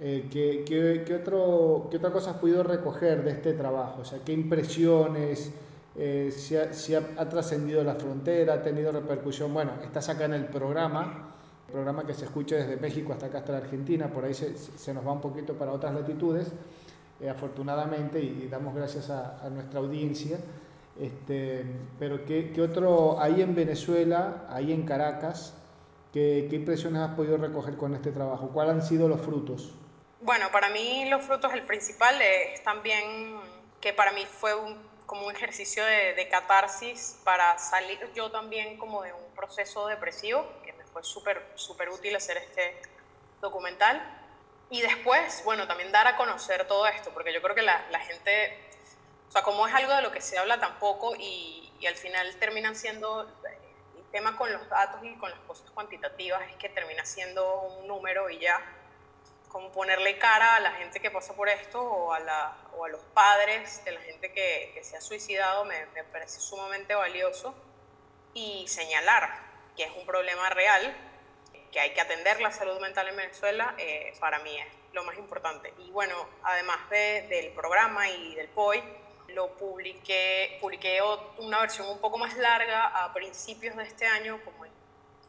eh, 0.00 0.28
¿qué, 0.30 0.64
qué, 0.66 1.04
qué, 1.06 1.14
otro, 1.14 1.88
¿qué 1.90 1.96
otra 1.96 2.10
cosa 2.10 2.32
has 2.32 2.36
podido 2.36 2.62
recoger 2.62 3.24
de 3.24 3.32
este 3.32 3.52
trabajo? 3.54 4.02
O 4.02 4.04
sea, 4.04 4.20
¿qué 4.24 4.32
impresiones? 4.32 5.52
si 6.30 6.54
ha, 6.56 6.72
si 6.72 6.94
ha, 6.94 7.02
ha 7.16 7.28
trascendido 7.28 7.82
la 7.82 7.96
frontera, 7.96 8.54
ha 8.54 8.62
tenido 8.62 8.92
repercusión. 8.92 9.52
Bueno, 9.52 9.72
estás 9.82 10.08
acá 10.08 10.26
en 10.26 10.34
el 10.34 10.44
programa, 10.44 11.34
programa 11.70 12.06
que 12.06 12.14
se 12.14 12.24
escucha 12.24 12.56
desde 12.56 12.76
México 12.76 13.12
hasta 13.12 13.26
acá, 13.26 13.38
hasta 13.38 13.52
la 13.52 13.58
Argentina, 13.58 14.08
por 14.08 14.24
ahí 14.24 14.34
se, 14.34 14.56
se 14.56 14.94
nos 14.94 15.06
va 15.06 15.12
un 15.12 15.20
poquito 15.20 15.54
para 15.54 15.72
otras 15.72 15.94
latitudes, 15.94 16.52
eh, 17.20 17.28
afortunadamente, 17.28 18.22
y, 18.22 18.48
damos 18.50 18.74
gracias 18.74 19.10
a, 19.10 19.44
a 19.44 19.50
nuestra 19.50 19.80
audiencia. 19.80 20.38
Este, 20.98 21.64
pero 21.98 22.24
¿qué, 22.24 22.50
¿qué, 22.52 22.62
otro 22.62 23.20
hay 23.20 23.42
en 23.42 23.54
Venezuela, 23.54 24.46
hay 24.48 24.72
en 24.72 24.84
Caracas? 24.84 25.54
¿qué, 26.12 26.46
¿Qué 26.50 26.56
impresiones 26.56 27.02
has 27.02 27.14
podido 27.14 27.36
recoger 27.36 27.76
con 27.76 27.94
este 27.94 28.10
trabajo? 28.10 28.48
¿Cuáles 28.48 28.74
han 28.74 28.82
sido 28.82 29.08
los 29.08 29.20
frutos? 29.20 29.74
Bueno, 30.28 30.50
para 30.50 30.68
mí 30.68 31.06
los 31.08 31.24
frutos, 31.24 31.54
el 31.54 31.62
principal 31.62 32.20
es 32.20 32.62
también 32.62 33.40
que 33.80 33.94
para 33.94 34.12
mí 34.12 34.26
fue 34.26 34.54
un, 34.54 34.76
como 35.06 35.26
un 35.26 35.34
ejercicio 35.34 35.82
de, 35.82 36.12
de 36.12 36.28
catarsis 36.28 37.18
para 37.24 37.56
salir 37.56 37.98
yo 38.12 38.30
también 38.30 38.76
como 38.76 39.02
de 39.02 39.14
un 39.14 39.34
proceso 39.34 39.86
depresivo, 39.86 40.46
que 40.62 40.74
fue 40.92 41.02
súper, 41.02 41.42
súper 41.54 41.88
útil 41.88 42.14
hacer 42.14 42.36
este 42.36 42.78
documental. 43.40 44.02
Y 44.68 44.82
después, 44.82 45.42
bueno, 45.46 45.66
también 45.66 45.90
dar 45.92 46.06
a 46.06 46.16
conocer 46.16 46.66
todo 46.66 46.86
esto, 46.86 47.10
porque 47.14 47.32
yo 47.32 47.40
creo 47.40 47.54
que 47.54 47.62
la, 47.62 47.86
la 47.90 48.00
gente, 48.00 48.54
o 49.30 49.32
sea, 49.32 49.40
como 49.40 49.66
es 49.66 49.72
algo 49.74 49.94
de 49.94 50.02
lo 50.02 50.12
que 50.12 50.20
se 50.20 50.36
habla 50.36 50.60
tampoco 50.60 51.16
y, 51.18 51.72
y 51.80 51.86
al 51.86 51.96
final 51.96 52.36
terminan 52.36 52.76
siendo, 52.76 53.22
el 53.96 54.04
tema 54.12 54.36
con 54.36 54.52
los 54.52 54.68
datos 54.68 55.02
y 55.04 55.14
con 55.14 55.30
las 55.30 55.40
cosas 55.40 55.70
cuantitativas 55.70 56.42
es 56.50 56.56
que 56.56 56.68
termina 56.68 57.06
siendo 57.06 57.62
un 57.62 57.88
número 57.88 58.28
y 58.28 58.40
ya, 58.40 58.60
como 59.48 59.72
ponerle 59.72 60.18
cara 60.18 60.56
a 60.56 60.60
la 60.60 60.72
gente 60.72 61.00
que 61.00 61.10
pasa 61.10 61.34
por 61.34 61.48
esto 61.48 61.80
o 61.82 62.12
a, 62.12 62.20
la, 62.20 62.56
o 62.76 62.84
a 62.84 62.88
los 62.88 63.00
padres 63.14 63.84
de 63.84 63.92
la 63.92 64.00
gente 64.00 64.32
que, 64.32 64.72
que 64.74 64.84
se 64.84 64.96
ha 64.96 65.00
suicidado 65.00 65.64
me, 65.64 65.86
me 65.86 66.04
parece 66.04 66.40
sumamente 66.40 66.94
valioso 66.94 67.54
y 68.34 68.66
señalar 68.68 69.48
que 69.78 69.84
es 69.84 69.96
un 69.96 70.04
problema 70.04 70.50
real, 70.50 70.92
que 71.70 71.78
hay 71.78 71.94
que 71.94 72.00
atender 72.00 72.40
la 72.40 72.50
salud 72.50 72.80
mental 72.80 73.08
en 73.08 73.16
Venezuela, 73.16 73.76
eh, 73.78 74.12
para 74.18 74.40
mí 74.40 74.58
es 74.58 74.66
lo 74.92 75.04
más 75.04 75.16
importante. 75.16 75.72
Y 75.78 75.90
bueno, 75.92 76.14
además 76.42 76.90
de, 76.90 77.28
del 77.28 77.52
programa 77.52 78.10
y 78.10 78.34
del 78.34 78.48
POI, 78.48 78.82
lo 79.28 79.56
publiqué, 79.56 80.58
publiqué 80.60 81.00
una 81.38 81.60
versión 81.60 81.88
un 81.88 82.00
poco 82.00 82.18
más 82.18 82.36
larga 82.36 82.86
a 83.04 83.12
principios 83.12 83.76
de 83.76 83.84
este 83.84 84.04
año, 84.04 84.40
como 84.44 84.64
en 84.64 84.72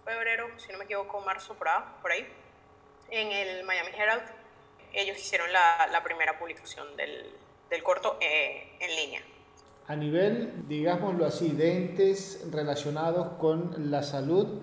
febrero, 0.04 0.50
si 0.58 0.72
no 0.72 0.80
me 0.80 0.86
equivoco, 0.86 1.22
marzo, 1.22 1.54
por 1.54 2.12
ahí, 2.12 2.28
en 3.12 3.32
el 3.32 3.64
Miami 3.64 3.92
Herald. 3.98 4.24
Ellos 4.94 5.18
hicieron 5.18 5.52
la, 5.54 5.88
la 5.92 6.04
primera 6.04 6.38
publicación 6.40 6.96
del, 6.98 7.32
del 7.70 7.84
corto 7.84 8.18
eh, 8.22 8.76
en 8.80 8.96
línea 8.96 9.22
a 9.90 9.96
nivel, 9.96 10.68
digámoslo 10.68 11.26
así, 11.26 11.50
de 11.50 11.76
entes 11.76 12.46
relacionados 12.52 13.30
con 13.40 13.90
la 13.90 14.04
salud, 14.04 14.60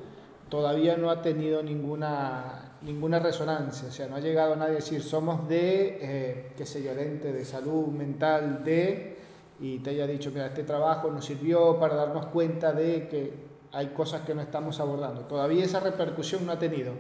todavía 0.49 0.97
no 0.97 1.11
ha 1.11 1.21
tenido 1.21 1.65
ninguna, 1.65 2.77
ninguna 2.83 3.19
resonancia. 3.19 3.89
O 3.89 3.91
sea, 3.91 4.07
no 4.07 4.15
ha 4.15 4.21
llegado 4.21 4.55
nadie 4.55 4.75
a 4.75 4.77
decir, 4.77 5.03
somos 5.03 5.49
de, 5.49 5.99
eh, 6.01 6.53
qué 6.57 6.65
sé 6.65 6.81
yo, 6.81 6.95
de 6.95 7.09
ente 7.09 7.33
de 7.33 7.45
salud 7.45 7.89
mental 7.89 8.63
de, 8.63 9.17
y 9.59 9.81
te 9.81 9.91
haya 9.91 10.07
dicho, 10.07 10.31
mira, 10.31 10.47
este 10.47 10.63
trabajo 10.63 11.11
nos 11.11 11.25
sirvió 11.25 11.77
para 11.81 11.97
darnos 11.97 12.27
cuenta 12.27 12.73
de 12.73 13.09
que 13.09 13.33
hay 13.73 13.89
cosas 13.89 14.21
que 14.21 14.33
no 14.33 14.43
estamos 14.43 14.79
abordando. 14.79 15.23
Todavía 15.23 15.65
esa 15.65 15.81
repercusión 15.81 16.47
no 16.47 16.53
ha 16.53 16.59
tenido. 16.61 16.93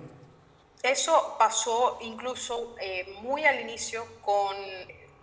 Eso 0.87 1.37
pasó 1.39 1.99
incluso 2.01 2.76
eh, 2.80 3.16
muy 3.20 3.45
al 3.45 3.61
inicio 3.61 4.07
con, 4.22 4.57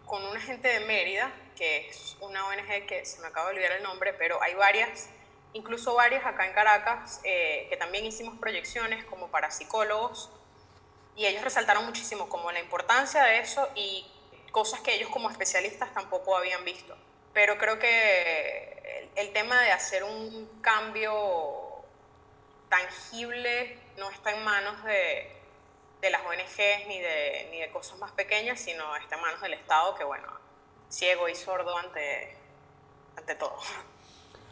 con 0.06 0.24
una 0.24 0.40
gente 0.40 0.68
de 0.68 0.82
Mérida 0.82 1.34
que 1.56 1.90
es 1.90 2.18
una 2.20 2.46
ONG 2.48 2.86
que 2.88 3.06
se 3.06 3.22
me 3.22 3.28
acaba 3.28 3.50
de 3.50 3.56
olvidar 3.56 3.74
el 3.74 3.84
nombre, 3.84 4.14
pero 4.14 4.42
hay 4.42 4.54
varias, 4.56 5.10
incluso 5.54 5.94
varias 5.94 6.26
acá 6.26 6.46
en 6.46 6.54
Caracas, 6.54 7.22
eh, 7.24 7.68
que 7.70 7.78
también 7.78 8.06
hicimos 8.06 8.38
proyecciones 8.40 9.06
como 9.06 9.30
para 9.30 9.52
psicólogos, 9.52 10.30
y 11.16 11.26
ellos 11.26 11.44
resaltaron 11.44 11.86
muchísimo 11.86 12.28
como 12.28 12.52
la 12.52 12.60
importancia 12.60 13.24
de 13.24 13.40
eso 13.40 13.70
y 13.76 14.06
cosas 14.52 14.82
que 14.82 14.96
ellos 14.96 15.10
como 15.10 15.30
especialistas 15.30 15.94
tampoco 15.94 16.36
habían 16.36 16.66
visto. 16.66 16.98
Pero 17.34 17.58
creo 17.58 17.78
que 17.80 19.10
el, 19.16 19.28
el 19.28 19.34
tema 19.34 19.62
de 19.62 19.72
hacer 19.72 20.04
un 20.04 20.60
cambio 20.62 21.84
tangible 22.70 23.80
no 23.98 24.10
está 24.10 24.32
en 24.32 24.44
manos 24.44 24.84
de, 24.84 25.43
de 26.04 26.10
las 26.10 26.22
ONGs 26.22 26.88
ni 26.90 27.00
de, 27.00 27.48
ni 27.50 27.62
de 27.62 27.70
cosas 27.70 27.98
más 27.98 28.12
pequeñas, 28.12 28.60
sino 28.60 28.84
está 28.98 29.16
en 29.16 29.22
manos 29.22 29.42
del 29.42 29.54
Estado, 29.54 29.96
que 29.96 30.04
bueno, 30.04 30.28
ciego 30.90 31.30
y 31.30 31.36
sordo 31.36 31.78
ante, 31.78 32.36
ante 33.16 33.36
todo. 33.36 33.56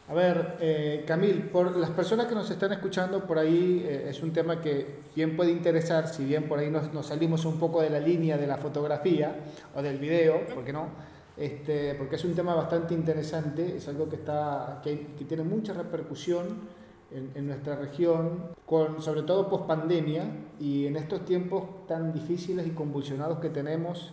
A 0.08 0.14
ver, 0.14 0.56
eh, 0.60 1.04
Camil, 1.06 1.50
por 1.50 1.76
las 1.76 1.90
personas 1.90 2.26
que 2.26 2.34
nos 2.34 2.50
están 2.50 2.72
escuchando 2.72 3.26
por 3.26 3.38
ahí, 3.38 3.84
eh, 3.86 4.06
es 4.08 4.22
un 4.22 4.32
tema 4.32 4.62
que 4.62 5.02
bien 5.14 5.36
puede 5.36 5.50
interesar, 5.50 6.08
si 6.08 6.24
bien 6.24 6.48
por 6.48 6.58
ahí 6.58 6.70
nos, 6.70 6.90
nos, 6.92 7.06
salimos 7.06 7.44
un 7.44 7.60
poco 7.60 7.82
de 7.82 7.90
la 7.90 8.00
línea 8.00 8.38
de 8.38 8.46
la 8.46 8.56
fotografía 8.56 9.36
o 9.74 9.82
del 9.82 9.98
video, 9.98 10.46
¿por 10.46 10.64
qué 10.64 10.72
no? 10.72 10.88
Este, 11.36 11.94
porque 11.96 12.16
es 12.16 12.24
un 12.24 12.34
tema 12.34 12.54
bastante 12.54 12.94
interesante, 12.94 13.76
es 13.76 13.86
algo 13.88 14.08
que, 14.08 14.16
está, 14.16 14.80
que, 14.82 15.08
que 15.18 15.24
tiene 15.26 15.44
mucha 15.44 15.74
repercusión 15.74 16.81
en, 17.14 17.30
en, 17.34 17.46
nuestra 17.46 17.76
región, 17.76 18.50
con, 18.66 19.02
sobre 19.02 19.22
todo 19.22 19.48
post 19.48 19.66
pandemia 19.66 20.24
y 20.60 20.86
en 20.86 20.96
estos 20.96 21.24
tiempos 21.24 21.86
tan 21.86 22.12
difíciles 22.12 22.66
y 22.66 22.70
convulsionados 22.70 23.38
que 23.38 23.48
tenemos 23.50 24.12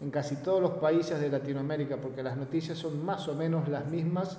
en 0.00 0.10
casi 0.10 0.36
todos 0.36 0.60
los 0.60 0.72
países 0.72 1.20
de 1.20 1.30
Latinoamérica, 1.30 1.96
porque 1.96 2.22
las 2.22 2.36
noticias 2.36 2.78
son 2.78 3.04
más 3.04 3.28
o 3.28 3.34
menos 3.34 3.68
las 3.68 3.86
mismas 3.86 4.38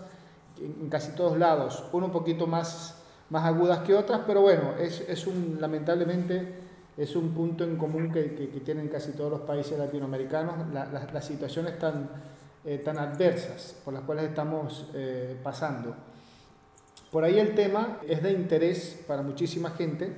en 0.60 0.90
casi 0.90 1.12
todos 1.12 1.38
lados, 1.38 1.84
uno 1.92 2.08
un 2.08 2.12
poquito 2.12 2.48
más, 2.48 3.02
más 3.30 3.46
agudas 3.46 3.80
que 3.80 3.94
otras, 3.94 4.22
pero 4.26 4.42
bueno, 4.42 4.76
es, 4.80 5.02
es 5.02 5.28
un, 5.28 5.58
lamentablemente 5.60 6.56
es 6.98 7.16
un 7.16 7.30
punto 7.30 7.64
en 7.64 7.78
común 7.78 8.12
que, 8.12 8.34
que, 8.34 8.50
que 8.50 8.60
tienen 8.62 8.88
casi 8.88 9.12
todos 9.12 9.30
los 9.30 9.42
países 9.42 9.78
latinoamericanos, 9.78 10.74
la, 10.74 10.86
la, 10.86 11.08
las 11.14 11.26
situaciones 11.26 11.78
tan, 11.78 12.10
eh, 12.66 12.80
tan 12.80 12.98
adversas 12.98 13.76
por 13.86 13.94
las 13.94 14.04
cuales 14.04 14.26
estamos 14.26 14.90
eh, 14.94 15.38
pasando. 15.44 15.96
Por 17.12 17.24
ahí 17.24 17.40
el 17.40 17.56
tema 17.56 18.00
es 18.08 18.22
de 18.22 18.34
interés 18.34 19.04
para 19.08 19.22
muchísima 19.22 19.72
gente, 19.72 20.14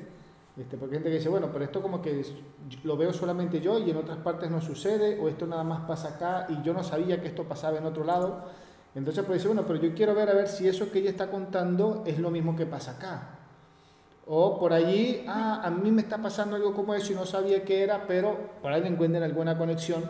este, 0.58 0.76
porque 0.76 0.96
hay 0.96 1.02
gente 1.02 1.10
que 1.12 1.18
dice, 1.18 1.30
bueno, 1.30 1.50
pero 1.54 1.64
esto 1.64 1.82
como 1.82 2.02
que 2.02 2.26
lo 2.84 2.98
veo 2.98 3.14
solamente 3.14 3.62
yo 3.62 3.80
y 3.80 3.90
en 3.92 3.98
otras 3.98 4.18
partes 4.18 4.50
no 4.50 4.60
sucede, 4.60 5.20
o 5.20 5.30
esto 5.30 5.46
nada 5.46 5.64
más 5.64 5.82
pasa 5.88 6.16
acá 6.16 6.48
y 6.50 6.62
yo 6.64 6.74
no 6.74 6.84
sabía 6.84 7.22
que 7.22 7.28
esto 7.28 7.44
pasaba 7.44 7.78
en 7.78 7.86
otro 7.86 8.04
lado. 8.04 8.44
Entonces 8.96 9.24
puede 9.24 9.38
decir, 9.38 9.50
bueno, 9.50 9.66
pero 9.68 9.80
yo 9.80 9.94
quiero 9.94 10.16
ver 10.16 10.30
a 10.30 10.34
ver 10.34 10.48
si 10.48 10.68
eso 10.68 10.92
que 10.92 11.00
ella 11.00 11.12
está 11.12 11.30
contando 11.30 12.04
es 12.06 12.18
lo 12.20 12.32
mismo 12.32 12.56
que 12.56 12.66
pasa 12.66 12.92
acá. 12.92 13.36
O 14.26 14.60
por 14.60 14.74
allí, 14.74 15.24
ah, 15.28 15.62
a 15.64 15.70
mí 15.70 15.92
me 15.92 16.02
está 16.02 16.18
pasando 16.18 16.56
algo 16.56 16.74
como 16.74 16.94
eso 16.94 17.14
y 17.14 17.16
no 17.16 17.26
sabía 17.26 17.64
qué 17.64 17.84
era, 17.84 18.06
pero 18.08 18.38
por 18.62 18.72
ahí 18.72 18.86
encuentran 18.86 19.24
alguna 19.24 19.58
conexión. 19.58 20.04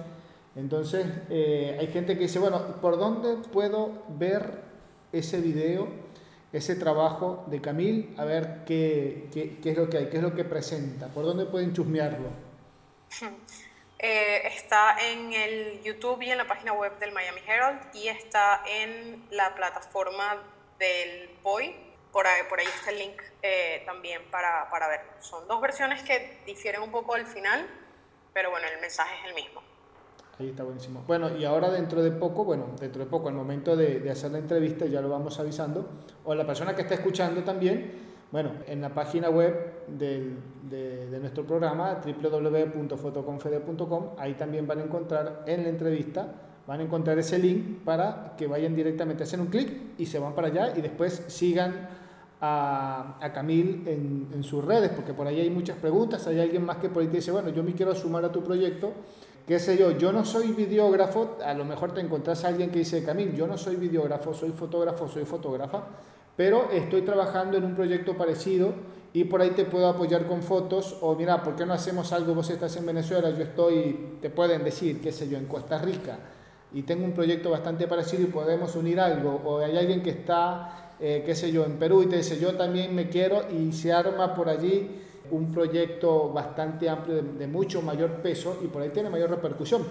Entonces 0.55 1.05
eh, 1.29 1.77
hay 1.79 1.87
gente 1.87 2.15
que 2.15 2.23
dice, 2.23 2.39
bueno, 2.39 2.59
¿por 2.81 2.97
dónde 2.97 3.37
puedo 3.51 3.91
ver 4.17 4.69
ese 5.11 5.41
video, 5.41 5.87
ese 6.51 6.75
trabajo 6.75 7.43
de 7.47 7.61
Camil? 7.61 8.15
A 8.17 8.25
ver 8.25 8.63
qué, 8.65 9.29
qué, 9.33 9.59
qué 9.61 9.71
es 9.71 9.77
lo 9.77 9.89
que 9.89 9.97
hay, 9.97 10.09
qué 10.09 10.17
es 10.17 10.23
lo 10.23 10.33
que 10.33 10.43
presenta, 10.43 11.07
por 11.07 11.25
dónde 11.25 11.45
pueden 11.45 11.73
chusmearlo. 11.73 12.29
Eh, 14.01 14.47
está 14.47 14.95
en 14.97 15.33
el 15.33 15.83
YouTube 15.83 16.21
y 16.21 16.31
en 16.31 16.37
la 16.37 16.47
página 16.47 16.71
web 16.71 16.97
del 16.99 17.11
Miami 17.11 17.41
Herald 17.45 17.93
y 17.93 18.07
está 18.07 18.63
en 18.65 19.27
la 19.29 19.53
plataforma 19.55 20.41
del 20.79 21.37
BOY. 21.43 21.75
Por 22.13 22.25
ahí, 22.25 22.43
por 22.47 22.61
ahí 22.61 22.65
está 22.65 22.91
el 22.91 22.97
link 22.97 23.21
eh, 23.41 23.83
también 23.85 24.23
para, 24.31 24.69
para 24.69 24.87
ver. 24.87 25.01
Son 25.19 25.45
dos 25.49 25.59
versiones 25.59 26.01
que 26.03 26.39
difieren 26.45 26.81
un 26.81 26.91
poco 26.91 27.13
al 27.13 27.27
final, 27.27 27.69
pero 28.33 28.51
bueno, 28.51 28.67
el 28.69 28.79
mensaje 28.79 29.13
es 29.19 29.25
el 29.25 29.35
mismo. 29.35 29.61
Ahí 30.39 30.47
está 30.47 30.63
buenísimo. 30.63 31.03
Bueno, 31.05 31.37
y 31.37 31.43
ahora 31.43 31.69
dentro 31.69 32.01
de 32.01 32.11
poco, 32.11 32.45
bueno, 32.45 32.67
dentro 32.79 33.03
de 33.03 33.09
poco, 33.09 33.27
al 33.27 33.35
momento 33.35 33.75
de, 33.75 33.99
de 33.99 34.09
hacer 34.09 34.31
la 34.31 34.37
entrevista, 34.37 34.85
ya 34.85 35.01
lo 35.01 35.09
vamos 35.09 35.37
avisando, 35.37 35.85
o 36.23 36.33
la 36.33 36.47
persona 36.47 36.73
que 36.73 36.83
está 36.83 36.93
escuchando 36.93 37.43
también, 37.43 37.91
bueno, 38.31 38.51
en 38.65 38.79
la 38.79 38.93
página 38.93 39.29
web 39.29 39.83
del, 39.87 40.37
de, 40.69 41.07
de, 41.07 41.19
nuestro 41.19 41.45
programa, 41.45 41.99
www.fotoconfede.com, 42.05 44.11
ahí 44.17 44.35
también 44.35 44.65
van 44.65 44.79
a 44.79 44.83
encontrar 44.83 45.43
en 45.45 45.63
la 45.63 45.69
entrevista, 45.69 46.33
van 46.65 46.79
a 46.79 46.83
encontrar 46.83 47.19
ese 47.19 47.37
link 47.37 47.83
para 47.83 48.35
que 48.37 48.47
vayan 48.47 48.73
directamente, 48.73 49.23
hacen 49.23 49.41
un 49.41 49.47
clic 49.47 49.69
y 49.97 50.05
se 50.05 50.19
van 50.19 50.35
para 50.35 50.47
allá 50.47 50.73
y 50.77 50.81
después 50.81 51.21
sigan 51.27 51.89
a, 52.39 53.17
a 53.19 53.33
Camil 53.33 53.83
en, 53.85 54.29
en, 54.33 54.43
sus 54.43 54.63
redes, 54.63 54.91
porque 54.91 55.13
por 55.13 55.27
ahí 55.27 55.41
hay 55.41 55.49
muchas 55.49 55.75
preguntas, 55.77 56.25
hay 56.27 56.39
alguien 56.39 56.63
más 56.63 56.77
que 56.77 56.87
por 56.87 57.01
ahí 57.01 57.09
te 57.09 57.17
dice, 57.17 57.31
bueno, 57.31 57.49
yo 57.49 57.61
me 57.61 57.73
quiero 57.73 57.93
sumar 57.93 58.23
a 58.23 58.31
tu 58.31 58.41
proyecto, 58.41 58.93
qué 59.49 59.57
sé 59.57 59.75
yo, 59.79 59.97
yo 59.97 60.13
no 60.13 60.25
soy 60.25 60.51
videógrafo, 60.51 61.39
a 61.43 61.55
lo 61.55 61.65
mejor 61.65 61.91
te 61.91 62.01
encontrás 62.01 62.45
a 62.45 62.49
alguien 62.49 62.69
que 62.69 62.77
dice, 62.77 63.03
Camil, 63.03 63.33
yo 63.33 63.47
no 63.47 63.57
soy 63.57 63.77
videógrafo, 63.77 64.31
soy 64.31 64.51
fotógrafo, 64.51 65.07
soy 65.07 65.25
fotógrafa, 65.25 65.87
pero 66.37 66.69
estoy 66.69 67.01
trabajando 67.01 67.57
en 67.57 67.63
un 67.63 67.73
proyecto 67.73 68.15
parecido 68.15 68.75
y 69.11 69.23
por 69.23 69.41
ahí 69.41 69.49
te 69.49 69.65
puedo 69.65 69.87
apoyar 69.87 70.27
con 70.27 70.43
fotos 70.43 70.99
o 71.01 71.15
mira, 71.15 71.41
¿por 71.41 71.55
qué 71.55 71.65
no 71.65 71.73
hacemos 71.73 72.13
algo? 72.13 72.35
Vos 72.35 72.51
estás 72.51 72.77
en 72.77 72.85
Venezuela, 72.85 73.31
yo 73.31 73.41
estoy, 73.41 74.17
te 74.21 74.29
pueden 74.29 74.63
decir, 74.63 75.01
qué 75.01 75.11
sé 75.11 75.27
yo, 75.27 75.39
en 75.39 75.47
Costa 75.47 75.79
Rica 75.79 76.19
y 76.71 76.83
tengo 76.83 77.03
un 77.03 77.13
proyecto 77.13 77.49
bastante 77.49 77.87
parecido 77.87 78.21
y 78.21 78.27
podemos 78.27 78.75
unir 78.75 78.99
algo 78.99 79.41
o 79.43 79.61
hay 79.61 79.75
alguien 79.75 80.03
que 80.03 80.11
está, 80.11 80.93
eh, 80.99 81.23
qué 81.25 81.33
sé 81.33 81.51
yo, 81.51 81.65
en 81.65 81.79
Perú 81.79 82.03
y 82.03 82.05
te 82.05 82.17
dice, 82.17 82.39
yo 82.39 82.53
también 82.53 82.93
me 82.93 83.09
quiero 83.09 83.45
y 83.49 83.71
se 83.71 83.91
arma 83.91 84.35
por 84.35 84.47
allí 84.47 85.07
un 85.31 85.51
proyecto 85.51 86.31
bastante 86.31 86.89
amplio 86.89 87.21
de, 87.21 87.47
mucho 87.47 87.81
mayor 87.81 88.21
peso 88.21 88.57
y 88.63 88.67
por 88.67 88.81
ahí 88.81 88.89
tiene 88.89 89.09
mayor 89.09 89.29
repercusión. 89.29 89.83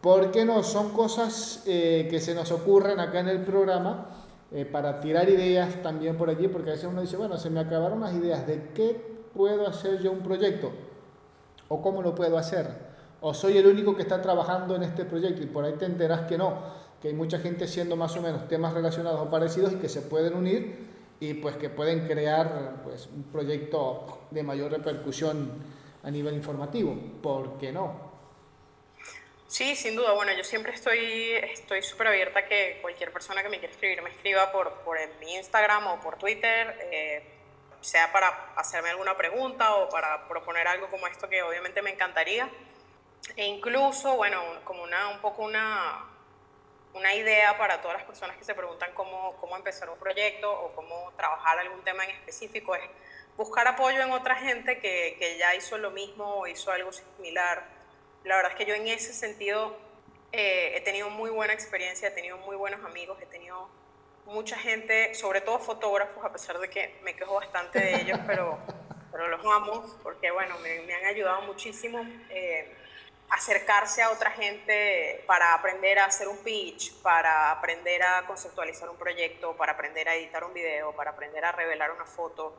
¿Por 0.00 0.30
qué 0.30 0.44
no? 0.44 0.62
Son 0.62 0.90
cosas 0.90 1.62
eh, 1.66 2.06
que 2.10 2.20
se 2.20 2.34
nos 2.34 2.50
ocurren 2.52 3.00
acá 3.00 3.20
en 3.20 3.28
el 3.28 3.42
programa 3.42 4.06
eh, 4.52 4.64
para 4.64 5.00
tirar 5.00 5.28
ideas 5.28 5.82
también 5.82 6.16
por 6.16 6.28
allí, 6.28 6.48
porque 6.48 6.70
a 6.70 6.72
veces 6.74 6.88
uno 6.90 7.00
dice, 7.00 7.16
bueno, 7.16 7.36
se 7.38 7.50
me 7.50 7.60
acabaron 7.60 8.00
las 8.00 8.14
ideas 8.14 8.46
de 8.46 8.70
qué 8.74 9.14
puedo 9.34 9.66
hacer 9.66 10.00
yo 10.00 10.12
un 10.12 10.20
proyecto 10.20 10.70
o 11.68 11.80
cómo 11.80 12.02
lo 12.02 12.14
puedo 12.14 12.36
hacer, 12.36 12.68
o 13.20 13.32
soy 13.32 13.56
el 13.56 13.66
único 13.66 13.96
que 13.96 14.02
está 14.02 14.20
trabajando 14.20 14.76
en 14.76 14.82
este 14.82 15.04
proyecto 15.06 15.42
y 15.42 15.46
por 15.46 15.64
ahí 15.64 15.72
te 15.72 15.86
enteras 15.86 16.22
que 16.28 16.36
no, 16.36 16.58
que 17.00 17.08
hay 17.08 17.14
mucha 17.14 17.38
gente 17.38 17.64
haciendo 17.64 17.96
más 17.96 18.14
o 18.16 18.22
menos 18.22 18.46
temas 18.48 18.74
relacionados 18.74 19.20
o 19.20 19.30
parecidos 19.30 19.72
y 19.72 19.76
que 19.76 19.88
se 19.88 20.02
pueden 20.02 20.34
unir 20.34 20.93
y 21.30 21.34
pues 21.34 21.56
que 21.56 21.70
pueden 21.70 22.06
crear 22.06 22.82
pues, 22.84 23.06
un 23.06 23.24
proyecto 23.24 24.26
de 24.30 24.42
mayor 24.42 24.72
repercusión 24.72 25.52
a 26.02 26.10
nivel 26.10 26.34
informativo, 26.34 26.94
¿por 27.22 27.56
qué 27.58 27.72
no? 27.72 28.12
Sí, 29.46 29.74
sin 29.76 29.96
duda. 29.96 30.12
Bueno, 30.12 30.32
yo 30.36 30.44
siempre 30.44 30.74
estoy 30.74 31.32
estoy 31.34 31.82
súper 31.82 32.08
abierta 32.08 32.40
a 32.40 32.44
que 32.44 32.78
cualquier 32.82 33.12
persona 33.12 33.42
que 33.42 33.48
me 33.48 33.58
quiera 33.58 33.72
escribir 33.72 34.02
me 34.02 34.10
escriba 34.10 34.50
por, 34.52 34.72
por 34.80 34.98
mi 35.20 35.34
Instagram 35.36 35.86
o 35.86 36.00
por 36.00 36.18
Twitter, 36.18 36.76
eh, 36.90 37.22
sea 37.80 38.12
para 38.12 38.52
hacerme 38.56 38.90
alguna 38.90 39.16
pregunta 39.16 39.76
o 39.76 39.88
para 39.88 40.26
proponer 40.28 40.66
algo 40.66 40.88
como 40.88 41.06
esto 41.06 41.28
que 41.28 41.42
obviamente 41.42 41.80
me 41.82 41.90
encantaría. 41.90 42.50
E 43.36 43.46
incluso, 43.46 44.16
bueno, 44.16 44.42
como 44.64 44.82
una, 44.82 45.08
un 45.08 45.20
poco 45.20 45.44
una, 45.44 46.04
una 46.94 47.14
idea 47.14 47.58
para 47.58 47.80
todas 47.82 47.98
las 47.98 48.06
personas 48.06 48.36
que 48.36 48.44
se 48.44 48.54
preguntan 48.54 48.92
cómo, 48.94 49.36
cómo 49.36 49.56
empezar 49.56 49.90
un 49.90 49.98
proyecto 49.98 50.50
o 50.50 50.72
cómo 50.74 51.12
trabajar 51.16 51.58
algún 51.58 51.82
tema 51.82 52.04
en 52.04 52.10
específico, 52.10 52.74
es 52.74 52.82
buscar 53.36 53.66
apoyo 53.66 54.00
en 54.00 54.12
otra 54.12 54.36
gente 54.36 54.78
que, 54.78 55.16
que 55.18 55.36
ya 55.38 55.54
hizo 55.54 55.76
lo 55.76 55.90
mismo 55.90 56.24
o 56.24 56.46
hizo 56.46 56.70
algo 56.70 56.92
similar 56.92 57.74
la 58.24 58.36
verdad 58.36 58.52
es 58.52 58.58
que 58.58 58.64
yo 58.64 58.74
en 58.74 58.88
ese 58.88 59.12
sentido 59.12 59.76
eh, 60.32 60.72
he 60.76 60.80
tenido 60.80 61.10
muy 61.10 61.30
buena 61.30 61.52
experiencia, 61.52 62.08
he 62.08 62.10
tenido 62.10 62.38
muy 62.38 62.56
buenos 62.56 62.82
amigos, 62.84 63.18
he 63.20 63.26
tenido 63.26 63.68
mucha 64.24 64.56
gente, 64.56 65.14
sobre 65.14 65.42
todo 65.42 65.58
fotógrafos, 65.58 66.24
a 66.24 66.32
pesar 66.32 66.58
de 66.58 66.70
que 66.70 66.98
me 67.02 67.14
quejo 67.14 67.34
bastante 67.34 67.78
de 67.78 68.00
ellos, 68.00 68.18
pero, 68.26 68.58
pero 69.12 69.28
los 69.28 69.40
amo 69.44 69.98
porque, 70.02 70.30
bueno, 70.30 70.58
me, 70.60 70.80
me 70.80 70.94
han 70.94 71.04
ayudado 71.04 71.42
muchísimo. 71.42 72.00
Eh, 72.30 72.74
acercarse 73.34 74.02
a 74.02 74.10
otra 74.10 74.30
gente 74.30 75.24
para 75.26 75.54
aprender 75.54 75.98
a 75.98 76.06
hacer 76.06 76.28
un 76.28 76.38
pitch, 76.38 76.94
para 77.02 77.50
aprender 77.50 78.02
a 78.02 78.26
conceptualizar 78.26 78.88
un 78.88 78.96
proyecto, 78.96 79.56
para 79.56 79.72
aprender 79.72 80.08
a 80.08 80.14
editar 80.14 80.44
un 80.44 80.54
video, 80.54 80.92
para 80.92 81.10
aprender 81.10 81.44
a 81.44 81.52
revelar 81.52 81.90
una 81.90 82.06
foto 82.06 82.54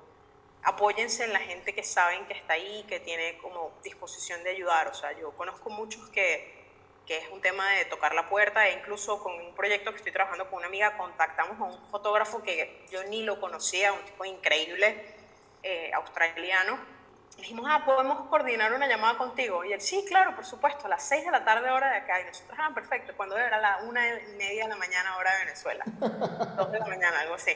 apóyense 0.66 1.24
en 1.24 1.32
la 1.32 1.40
gente 1.40 1.74
que 1.74 1.84
saben 1.84 2.26
que 2.26 2.34
está 2.34 2.54
ahí, 2.54 2.84
que 2.90 3.00
tiene 3.00 3.38
como 3.38 3.72
disposición 3.84 4.44
de 4.44 4.50
ayudar. 4.50 4.88
O 4.88 4.94
sea, 4.94 5.12
yo 5.14 5.32
conozco 5.32 5.70
muchos 5.70 6.10
que, 6.10 6.66
que 7.06 7.20
es 7.20 7.30
un 7.30 7.40
tema 7.40 7.72
de 7.74 7.86
tocar 7.86 8.16
la 8.16 8.28
puerta 8.28 8.68
e 8.68 8.74
incluso 8.74 9.22
con 9.22 9.34
un 9.34 9.54
proyecto 9.56 9.92
que 9.92 9.98
estoy 9.98 10.12
trabajando 10.12 10.50
con 10.50 10.58
una 10.58 10.68
amiga 10.68 10.98
contactamos 10.98 11.60
a 11.62 11.64
un 11.64 11.88
fotógrafo 11.90 12.42
que 12.42 12.84
yo 12.92 13.04
ni 13.06 13.24
lo 13.24 13.40
conocía, 13.40 13.94
un 13.94 14.04
tipo 14.06 14.26
increíble, 14.26 15.16
eh, 15.62 15.92
australiano. 15.94 16.95
Dijimos, 17.38 17.66
ah, 17.68 17.84
podemos 17.86 18.28
coordinar 18.28 18.74
una 18.74 18.88
llamada 18.88 19.18
contigo. 19.18 19.66
Y 19.66 19.74
él, 19.74 19.82
sí, 19.82 20.06
claro, 20.08 20.36
por 20.36 20.46
supuesto, 20.46 20.86
a 20.86 20.90
las 20.90 21.04
6 21.08 21.26
de 21.26 21.32
la 21.32 21.44
tarde 21.44 21.70
hora 21.70 21.92
de 21.92 21.98
acá. 21.98 22.22
Y 22.22 22.26
nosotros, 22.26 22.58
ah, 22.62 22.72
perfecto, 22.74 23.14
cuando 23.16 23.38
era 23.38 23.60
la 23.60 23.80
una 23.84 24.08
y 24.08 24.36
media 24.38 24.64
de 24.64 24.70
la 24.70 24.76
mañana 24.78 25.18
hora 25.18 25.32
de 25.34 25.46
Venezuela. 25.46 25.84
Dos 26.58 26.72
de 26.72 26.80
la 26.80 26.86
mañana, 26.88 27.20
algo 27.20 27.36
así. 27.36 27.56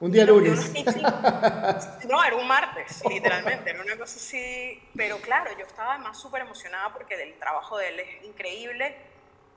Un 0.00 0.12
día 0.12 0.24
lunes. 0.24 0.72
No, 2.08 2.22
era 2.22 2.36
un 2.36 2.46
martes, 2.46 3.02
literalmente, 3.08 3.70
era 3.70 3.82
una 3.82 3.96
cosa 3.96 4.16
así. 4.16 4.82
Pero 4.94 5.18
claro, 5.18 5.50
yo 5.58 5.64
estaba 5.64 5.98
más 5.98 6.20
súper 6.20 6.42
emocionada 6.42 6.92
porque 6.92 7.14
el 7.20 7.34
trabajo 7.38 7.78
de 7.78 7.88
él 7.88 8.00
es 8.00 8.24
increíble 8.24 8.96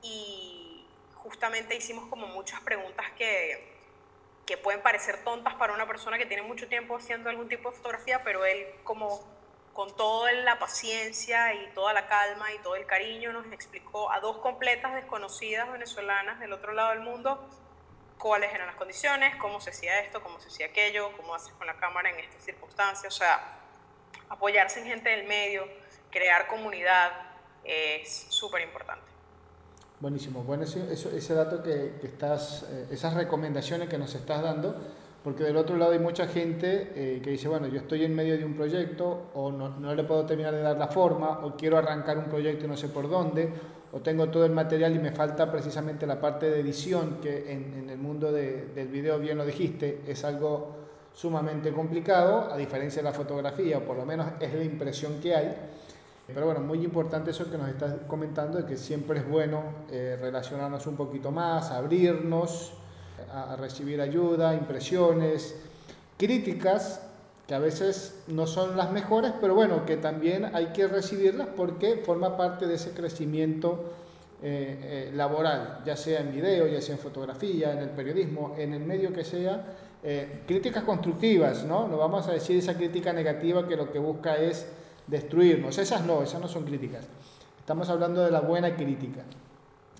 y 0.02 0.84
justamente 1.14 1.76
hicimos 1.76 2.08
como 2.08 2.26
muchas 2.28 2.60
preguntas 2.60 3.06
que, 3.16 3.77
que 4.48 4.56
pueden 4.56 4.80
parecer 4.80 5.22
tontas 5.24 5.54
para 5.56 5.74
una 5.74 5.86
persona 5.86 6.16
que 6.16 6.24
tiene 6.24 6.42
mucho 6.42 6.68
tiempo 6.68 6.96
haciendo 6.96 7.28
algún 7.28 7.50
tipo 7.50 7.70
de 7.70 7.76
fotografía, 7.76 8.24
pero 8.24 8.46
él 8.46 8.66
como 8.82 9.20
con 9.74 9.94
toda 9.94 10.32
la 10.32 10.58
paciencia 10.58 11.52
y 11.52 11.66
toda 11.74 11.92
la 11.92 12.06
calma 12.06 12.50
y 12.54 12.58
todo 12.60 12.74
el 12.74 12.86
cariño 12.86 13.30
nos 13.34 13.44
explicó 13.52 14.10
a 14.10 14.20
dos 14.20 14.38
completas 14.38 14.94
desconocidas 14.94 15.70
venezolanas 15.70 16.40
del 16.40 16.54
otro 16.54 16.72
lado 16.72 16.92
del 16.92 17.00
mundo 17.00 17.46
cuáles 18.16 18.50
eran 18.54 18.68
las 18.68 18.76
condiciones, 18.76 19.36
cómo 19.36 19.60
se 19.60 19.68
hacía 19.68 20.00
esto, 20.00 20.22
cómo 20.22 20.40
se 20.40 20.48
hacía 20.48 20.66
aquello, 20.66 21.12
cómo 21.18 21.34
haces 21.34 21.52
con 21.52 21.66
la 21.66 21.76
cámara 21.76 22.08
en 22.08 22.18
estas 22.18 22.42
circunstancias, 22.42 23.14
o 23.14 23.16
sea, 23.18 23.60
apoyarse 24.30 24.80
en 24.80 24.86
gente 24.86 25.10
del 25.10 25.26
medio, 25.26 25.68
crear 26.10 26.46
comunidad 26.46 27.12
es 27.64 28.26
súper 28.30 28.62
importante. 28.62 29.17
Buenísimo, 30.00 30.44
bueno, 30.44 30.62
ese, 30.62 31.34
dato 31.34 31.60
que, 31.60 31.94
que 32.00 32.06
estás, 32.06 32.64
eh, 32.70 32.86
esas 32.92 33.14
recomendaciones 33.14 33.88
que 33.88 33.98
nos 33.98 34.14
estás 34.14 34.40
dando, 34.42 34.76
porque 35.24 35.42
del 35.42 35.56
otro 35.56 35.76
lado 35.76 35.90
hay 35.90 35.98
mucha 35.98 36.28
gente 36.28 36.92
eh, 36.94 37.20
que 37.20 37.30
dice, 37.30 37.48
bueno, 37.48 37.66
yo 37.66 37.78
estoy 37.78 38.04
en 38.04 38.14
medio 38.14 38.38
de 38.38 38.44
un 38.44 38.54
proyecto 38.54 39.30
o 39.34 39.50
no, 39.50 39.70
no, 39.70 39.92
le 39.96 40.04
puedo 40.04 40.24
terminar 40.24 40.54
de 40.54 40.62
dar 40.62 40.78
la 40.78 40.86
forma 40.86 41.40
o 41.44 41.56
quiero 41.56 41.78
arrancar 41.78 42.16
un 42.16 42.26
proyecto 42.26 42.66
y 42.66 42.68
no 42.68 42.76
sé 42.76 42.90
por 42.90 43.08
dónde, 43.08 43.52
o 43.90 43.98
tengo 43.98 44.28
todo 44.28 44.44
el 44.44 44.52
material 44.52 44.94
y 44.94 45.00
me 45.00 45.10
falta 45.10 45.50
precisamente 45.50 46.06
la 46.06 46.20
parte 46.20 46.48
de 46.48 46.60
edición, 46.60 47.18
que 47.20 47.50
en, 47.50 47.74
en 47.74 47.90
el 47.90 47.98
mundo 47.98 48.30
de, 48.30 48.66
del 48.66 48.86
video, 48.86 49.18
bien 49.18 49.36
lo 49.36 49.44
dijiste, 49.44 50.02
es 50.06 50.22
algo 50.22 50.76
sumamente 51.12 51.72
complicado, 51.72 52.52
a 52.52 52.56
diferencia 52.56 53.02
de 53.02 53.08
la 53.08 53.14
fotografía, 53.14 53.78
o 53.78 53.80
por 53.80 53.96
lo 53.96 54.06
menos 54.06 54.28
es 54.38 54.54
la 54.54 54.62
impresión 54.62 55.18
que 55.20 55.34
hay. 55.34 55.56
Pero 56.28 56.46
bueno, 56.46 56.60
muy 56.60 56.84
importante 56.84 57.30
eso 57.30 57.50
que 57.50 57.58
nos 57.58 57.68
estás 57.68 57.94
comentando, 58.06 58.58
de 58.58 58.66
que 58.66 58.76
siempre 58.76 59.20
es 59.20 59.28
bueno 59.28 59.62
eh, 59.90 60.16
relacionarnos 60.20 60.86
un 60.86 60.96
poquito 60.96 61.30
más, 61.30 61.70
abrirnos 61.70 62.72
a, 63.32 63.54
a, 63.54 63.56
recibir 63.56 64.00
ayuda, 64.00 64.54
impresiones, 64.54 65.56
críticas, 66.16 67.02
que 67.46 67.54
a 67.54 67.58
veces 67.58 68.22
no 68.28 68.46
son 68.46 68.76
las 68.76 68.92
mejores, 68.92 69.32
pero 69.40 69.54
bueno, 69.54 69.86
que 69.86 69.96
también 69.96 70.54
hay 70.54 70.66
que 70.66 70.86
recibirlas 70.86 71.48
porque 71.56 72.02
forma 72.04 72.36
parte 72.36 72.66
de 72.66 72.74
ese 72.74 72.92
crecimiento 72.92 73.92
eh, 74.40 75.08
eh, 75.10 75.12
laboral, 75.16 75.80
ya 75.84 75.96
sea 75.96 76.20
en 76.20 76.30
video, 76.30 76.68
ya 76.68 76.80
sea 76.80 76.94
en 76.94 77.00
fotografía, 77.00 77.72
en 77.72 77.78
el 77.78 77.90
periodismo, 77.90 78.54
en 78.56 78.72
el 78.72 78.84
medio 78.84 79.12
que 79.12 79.24
sea. 79.24 79.64
Eh, 80.00 80.42
críticas 80.46 80.84
constructivas, 80.84 81.64
¿no? 81.64 81.88
No 81.88 81.96
vamos 81.96 82.28
a 82.28 82.32
decir 82.34 82.56
esa 82.56 82.74
crítica 82.74 83.12
negativa 83.12 83.66
que 83.66 83.76
lo 83.76 83.90
que 83.90 83.98
busca 83.98 84.36
es 84.36 84.64
destruirnos. 85.08 85.78
Esas 85.78 86.04
no, 86.04 86.22
esas 86.22 86.40
no 86.40 86.48
son 86.48 86.64
críticas. 86.64 87.06
Estamos 87.58 87.88
hablando 87.88 88.24
de 88.24 88.30
la 88.30 88.40
buena 88.40 88.74
crítica. 88.76 89.22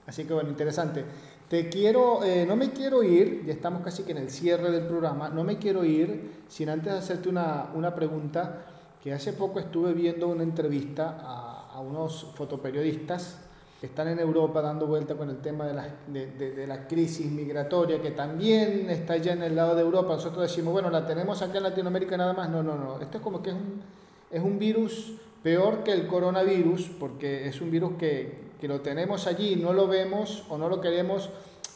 Así 0.06 0.24
que 0.24 0.32
bueno, 0.32 0.48
interesante. 0.48 1.04
Te 1.48 1.68
quiero, 1.68 2.22
eh, 2.24 2.44
no 2.46 2.56
me 2.56 2.72
quiero 2.72 3.02
ir, 3.02 3.44
ya 3.46 3.52
estamos 3.52 3.82
casi 3.82 4.02
que 4.02 4.12
en 4.12 4.18
el 4.18 4.30
cierre 4.30 4.70
del 4.70 4.86
programa, 4.86 5.30
no 5.30 5.44
me 5.44 5.58
quiero 5.58 5.82
ir 5.82 6.42
sin 6.48 6.68
antes 6.68 6.92
hacerte 6.92 7.28
una, 7.28 7.70
una 7.74 7.94
pregunta 7.94 8.66
que 9.02 9.14
hace 9.14 9.32
poco 9.32 9.58
estuve 9.58 9.94
viendo 9.94 10.28
una 10.28 10.42
entrevista 10.42 11.16
a, 11.20 11.80
unos 11.80 12.32
fotoperiodistas 12.34 13.38
que 13.80 13.86
están 13.86 14.08
en 14.08 14.18
Europa 14.18 14.60
dando 14.60 14.88
vuelta 14.88 15.14
con 15.14 15.30
el 15.30 15.38
tema 15.38 15.64
de 15.64 15.74
la, 15.74 15.88
de, 16.08 16.26
de, 16.32 16.50
de 16.50 16.66
la 16.66 16.88
crisis 16.88 17.30
migratoria, 17.30 18.02
que 18.02 18.10
también 18.10 18.90
está 18.90 19.16
ya 19.16 19.34
en 19.34 19.44
el 19.44 19.54
lado 19.54 19.76
de 19.76 19.82
Europa. 19.82 20.14
Nosotros 20.14 20.42
decimos, 20.42 20.72
bueno, 20.72 20.90
la 20.90 21.06
tenemos 21.06 21.40
acá 21.40 21.58
en 21.58 21.62
Latinoamérica 21.62 22.16
nada 22.16 22.32
más. 22.32 22.50
No, 22.50 22.64
no, 22.64 22.76
no. 22.76 23.00
Esto 23.00 23.18
es 23.18 23.22
como 23.22 23.40
que 23.40 23.50
es 23.50 23.56
un, 23.56 23.80
es 24.30 24.42
un 24.42 24.58
virus 24.58 25.14
peor 25.42 25.84
que 25.84 25.92
el 25.92 26.06
coronavirus, 26.06 26.90
porque 26.98 27.46
es 27.46 27.60
un 27.60 27.70
virus 27.70 27.92
que, 27.98 28.48
que 28.60 28.68
lo 28.68 28.80
tenemos 28.80 29.26
allí, 29.26 29.56
no 29.56 29.72
lo 29.72 29.86
vemos 29.86 30.44
o 30.48 30.58
no 30.58 30.68
lo 30.68 30.80
queremos 30.80 31.30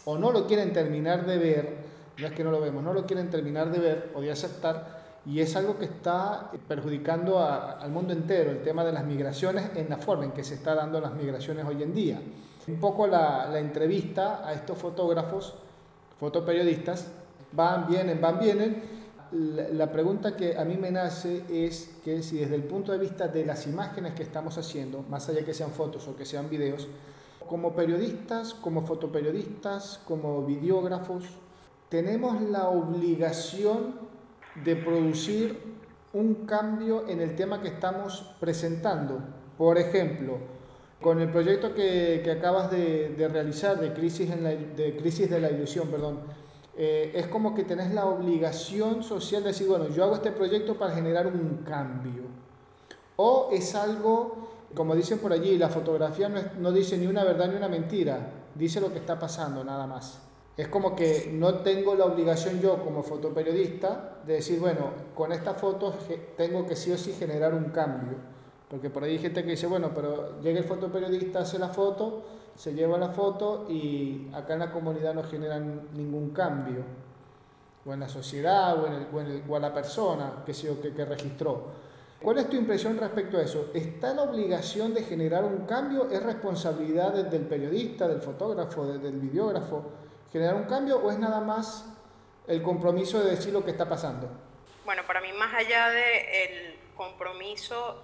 o 0.04 0.18
no 0.18 0.32
lo 0.32 0.46
quieren 0.46 0.72
terminar 0.72 1.26
de 1.26 1.38
ver, 1.38 1.76
no 2.18 2.26
es 2.26 2.32
que 2.32 2.44
no 2.44 2.50
lo 2.50 2.60
vemos, 2.60 2.82
no 2.82 2.92
lo 2.92 3.06
quieren 3.06 3.30
terminar 3.30 3.70
de 3.70 3.78
ver 3.78 4.10
o 4.14 4.20
de 4.20 4.30
aceptar, 4.32 5.02
y 5.24 5.40
es 5.40 5.54
algo 5.54 5.78
que 5.78 5.84
está 5.84 6.50
perjudicando 6.66 7.38
a, 7.38 7.72
al 7.72 7.90
mundo 7.90 8.12
entero, 8.12 8.50
el 8.50 8.62
tema 8.62 8.84
de 8.84 8.92
las 8.92 9.04
migraciones 9.04 9.70
en 9.76 9.88
la 9.88 9.98
forma 9.98 10.24
en 10.24 10.32
que 10.32 10.42
se 10.42 10.54
está 10.54 10.74
dando 10.74 11.00
las 11.00 11.14
migraciones 11.14 11.64
hoy 11.64 11.82
en 11.82 11.94
día. 11.94 12.20
Un 12.66 12.80
poco 12.80 13.06
la, 13.06 13.46
la 13.46 13.60
entrevista 13.60 14.46
a 14.46 14.52
estos 14.52 14.78
fotógrafos, 14.78 15.54
fotoperiodistas, 16.18 17.08
van, 17.52 17.86
vienen, 17.86 18.20
van, 18.20 18.40
vienen, 18.40 18.82
la, 19.32 19.90
pregunta 19.90 20.36
que 20.36 20.56
a 20.56 20.64
mí 20.64 20.76
me 20.76 20.90
nace 20.90 21.44
es 21.50 21.90
que 22.04 22.22
si 22.22 22.38
desde 22.38 22.54
el 22.54 22.64
punto 22.64 22.92
de 22.92 22.98
vista 22.98 23.28
de 23.28 23.46
las 23.46 23.66
imágenes 23.66 24.14
que 24.14 24.22
estamos 24.22 24.58
haciendo, 24.58 25.02
más 25.08 25.28
allá 25.28 25.44
que 25.44 25.54
sean 25.54 25.70
fotos 25.70 26.06
o 26.08 26.16
que 26.16 26.24
sean 26.24 26.50
videos, 26.50 26.88
como 27.48 27.74
periodistas, 27.74 28.54
como 28.54 28.86
fotoperiodistas, 28.86 30.00
como 30.06 30.44
videógrafos, 30.44 31.24
tenemos 31.88 32.40
la 32.42 32.68
obligación 32.68 33.94
de 34.64 34.76
producir 34.76 35.58
un 36.12 36.46
cambio 36.46 37.08
en 37.08 37.20
el 37.20 37.34
tema 37.34 37.60
que 37.60 37.68
estamos 37.68 38.34
presentando. 38.38 39.20
Por 39.56 39.78
ejemplo, 39.78 40.38
con 41.00 41.20
el 41.20 41.30
proyecto 41.30 41.74
que, 41.74 42.22
acabas 42.38 42.70
de, 42.70 43.14
realizar 43.30 43.78
de 43.78 43.88
en 43.88 44.44
la, 44.44 44.50
de 44.50 44.96
crisis 44.96 45.28
de 45.28 45.40
la 45.40 45.50
ilusión, 45.50 45.88
perdón, 45.88 46.20
eh, 46.76 47.12
es 47.14 47.26
como 47.26 47.54
que 47.54 47.64
tenés 47.64 47.92
la 47.92 48.06
obligación 48.06 49.02
social 49.02 49.42
de 49.42 49.48
decir, 49.48 49.68
bueno, 49.68 49.88
yo 49.88 50.04
hago 50.04 50.14
este 50.14 50.32
proyecto 50.32 50.76
para 50.78 50.94
generar 50.94 51.26
un 51.26 51.64
cambio. 51.66 52.22
O 53.16 53.50
es 53.52 53.74
algo, 53.74 54.48
como 54.74 54.94
dicen 54.94 55.18
por 55.18 55.32
allí, 55.32 55.58
la 55.58 55.68
fotografía 55.68 56.28
no, 56.28 56.38
es, 56.38 56.54
no 56.56 56.72
dice 56.72 56.96
ni 56.96 57.06
una 57.06 57.24
verdad 57.24 57.48
ni 57.48 57.56
una 57.56 57.68
mentira, 57.68 58.30
dice 58.54 58.80
lo 58.80 58.92
que 58.92 58.98
está 58.98 59.18
pasando, 59.18 59.62
nada 59.62 59.86
más. 59.86 60.20
Es 60.56 60.68
como 60.68 60.94
que 60.94 61.30
no 61.32 61.60
tengo 61.60 61.94
la 61.94 62.04
obligación 62.04 62.60
yo 62.60 62.82
como 62.82 63.02
fotoperiodista 63.02 64.18
de 64.26 64.34
decir, 64.34 64.60
bueno, 64.60 64.90
con 65.14 65.32
esta 65.32 65.54
foto 65.54 65.94
tengo 66.36 66.66
que 66.66 66.76
sí 66.76 66.92
o 66.92 66.98
sí 66.98 67.12
generar 67.12 67.54
un 67.54 67.70
cambio. 67.70 68.18
Porque 68.68 68.90
por 68.90 69.04
ahí 69.04 69.12
hay 69.12 69.18
gente 69.18 69.44
que 69.44 69.50
dice, 69.50 69.66
bueno, 69.66 69.92
pero 69.94 70.40
llega 70.40 70.58
el 70.58 70.64
fotoperiodista, 70.64 71.40
hace 71.40 71.58
la 71.58 71.68
foto, 71.68 72.22
se 72.54 72.74
lleva 72.74 72.98
la 72.98 73.10
foto 73.10 73.66
y 73.68 74.30
acá 74.34 74.54
en 74.54 74.60
la 74.60 74.70
comunidad 74.70 75.14
no 75.14 75.22
generan 75.24 75.88
ningún 75.94 76.30
cambio, 76.30 76.84
o 77.84 77.92
en 77.92 78.00
la 78.00 78.08
sociedad, 78.08 78.82
o 78.82 78.86
en, 78.86 78.92
el, 78.92 79.06
o, 79.12 79.20
en 79.20 79.26
el, 79.26 79.42
o 79.48 79.56
a 79.56 79.60
la 79.60 79.74
persona 79.74 80.42
que, 80.46 80.54
se, 80.54 80.78
que, 80.80 80.92
que 80.94 81.04
registró. 81.04 81.82
¿Cuál 82.22 82.38
es 82.38 82.48
tu 82.48 82.56
impresión 82.56 82.96
respecto 82.98 83.36
a 83.38 83.42
eso? 83.42 83.70
¿Está 83.74 84.14
la 84.14 84.22
obligación 84.22 84.94
de 84.94 85.02
generar 85.02 85.44
un 85.44 85.66
cambio? 85.66 86.08
¿Es 86.08 86.22
responsabilidad 86.22 87.12
del 87.12 87.42
periodista, 87.46 88.06
del 88.06 88.20
fotógrafo, 88.20 88.86
del 88.86 89.18
videógrafo 89.18 89.82
generar 90.32 90.54
un 90.54 90.64
cambio 90.64 90.96
o 90.98 91.10
es 91.10 91.18
nada 91.18 91.40
más 91.40 91.84
el 92.46 92.62
compromiso 92.62 93.22
de 93.22 93.30
decir 93.30 93.52
lo 93.52 93.64
que 93.64 93.70
está 93.70 93.88
pasando? 93.88 94.28
Bueno, 94.84 95.02
para 95.06 95.20
mí 95.20 95.28
más 95.34 95.54
allá 95.54 95.90
del 95.90 95.94
de 95.94 96.78
compromiso 96.96 98.02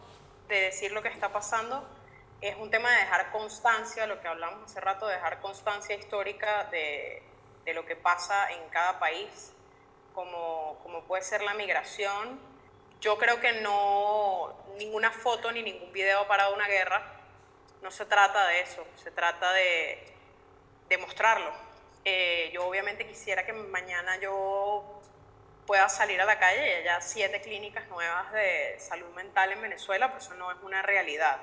de 0.48 0.56
decir 0.56 0.92
lo 0.92 1.02
que 1.02 1.08
está 1.08 1.32
pasando, 1.32 1.82
es 2.40 2.56
un 2.56 2.70
tema 2.70 2.90
de 2.92 2.98
dejar 2.98 3.30
constancia, 3.32 4.06
lo 4.06 4.20
que 4.20 4.28
hablamos 4.28 4.70
hace 4.70 4.80
rato, 4.80 5.06
de 5.06 5.14
dejar 5.14 5.40
constancia 5.40 5.96
histórica 5.96 6.64
de, 6.64 7.22
de 7.64 7.74
lo 7.74 7.84
que 7.84 7.96
pasa 7.96 8.52
en 8.52 8.68
cada 8.68 8.98
país, 8.98 9.52
como, 10.14 10.78
como, 10.82 11.02
puede 11.04 11.22
ser 11.22 11.42
la 11.42 11.54
migración. 11.54 12.40
Yo 13.00 13.18
creo 13.18 13.40
que 13.40 13.60
no, 13.60 14.56
ninguna 14.76 15.10
foto 15.10 15.50
ni 15.52 15.62
ningún 15.62 15.92
video 15.92 16.20
ha 16.20 16.28
parado 16.28 16.54
una 16.54 16.66
guerra, 16.66 17.02
no 17.82 17.90
se 17.90 18.04
trata 18.06 18.46
de 18.48 18.60
eso, 18.60 18.86
se 19.02 19.10
trata 19.10 19.52
de, 19.52 20.12
de 20.88 20.98
mostrarlo. 20.98 21.50
Eh, 22.04 22.50
yo 22.54 22.66
obviamente 22.66 23.06
quisiera 23.06 23.44
que 23.44 23.52
mañana 23.52 24.16
yo 24.18 25.00
pueda 25.66 25.88
salir 25.88 26.20
a 26.20 26.24
la 26.24 26.38
calle 26.38 26.66
y 26.66 26.72
haya 26.74 27.00
siete 27.00 27.40
clínicas 27.40 27.86
nuevas 27.88 28.32
de 28.32 28.76
salud 28.78 29.08
mental 29.14 29.52
en 29.52 29.60
Venezuela, 29.60 30.08
pero 30.08 30.18
eso 30.18 30.34
no 30.34 30.50
es 30.50 30.58
una 30.62 30.82
realidad 30.82 31.38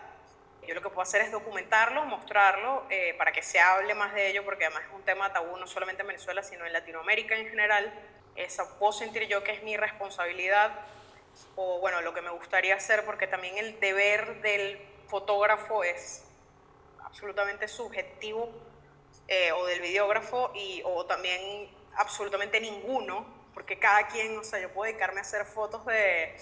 yo 0.67 0.75
lo 0.75 0.81
que 0.81 0.89
puedo 0.89 1.01
hacer 1.01 1.21
es 1.21 1.31
documentarlo, 1.31 2.05
mostrarlo, 2.05 2.85
eh, 2.89 3.13
para 3.17 3.31
que 3.31 3.41
se 3.41 3.59
hable 3.59 3.93
más 3.95 4.13
de 4.13 4.29
ello, 4.29 4.43
porque 4.43 4.65
además 4.65 4.83
es 4.87 4.93
un 4.93 5.03
tema 5.03 5.31
tabú 5.31 5.57
no 5.57 5.67
solamente 5.67 6.01
en 6.01 6.07
Venezuela, 6.07 6.43
sino 6.43 6.65
en 6.65 6.73
Latinoamérica 6.73 7.35
en 7.35 7.47
general. 7.47 7.93
Esa 8.35 8.77
puedo 8.77 8.91
sentir 8.91 9.27
yo 9.27 9.43
que 9.43 9.51
es 9.51 9.63
mi 9.63 9.77
responsabilidad, 9.77 10.79
o 11.55 11.79
bueno, 11.79 12.01
lo 12.01 12.13
que 12.13 12.21
me 12.21 12.29
gustaría 12.31 12.75
hacer, 12.75 13.05
porque 13.05 13.27
también 13.27 13.57
el 13.57 13.79
deber 13.79 14.41
del 14.41 14.79
fotógrafo 15.07 15.83
es 15.83 16.23
absolutamente 17.03 17.67
subjetivo, 17.67 18.51
eh, 19.27 19.51
o 19.51 19.65
del 19.65 19.81
videógrafo, 19.81 20.51
y, 20.53 20.81
o 20.85 21.05
también 21.05 21.69
absolutamente 21.95 22.59
ninguno, 22.59 23.25
porque 23.53 23.79
cada 23.79 24.07
quien, 24.07 24.37
o 24.37 24.43
sea, 24.43 24.59
yo 24.59 24.69
puedo 24.71 24.85
dedicarme 24.91 25.19
a 25.19 25.21
hacer 25.21 25.45
fotos 25.45 25.85
de 25.85 26.35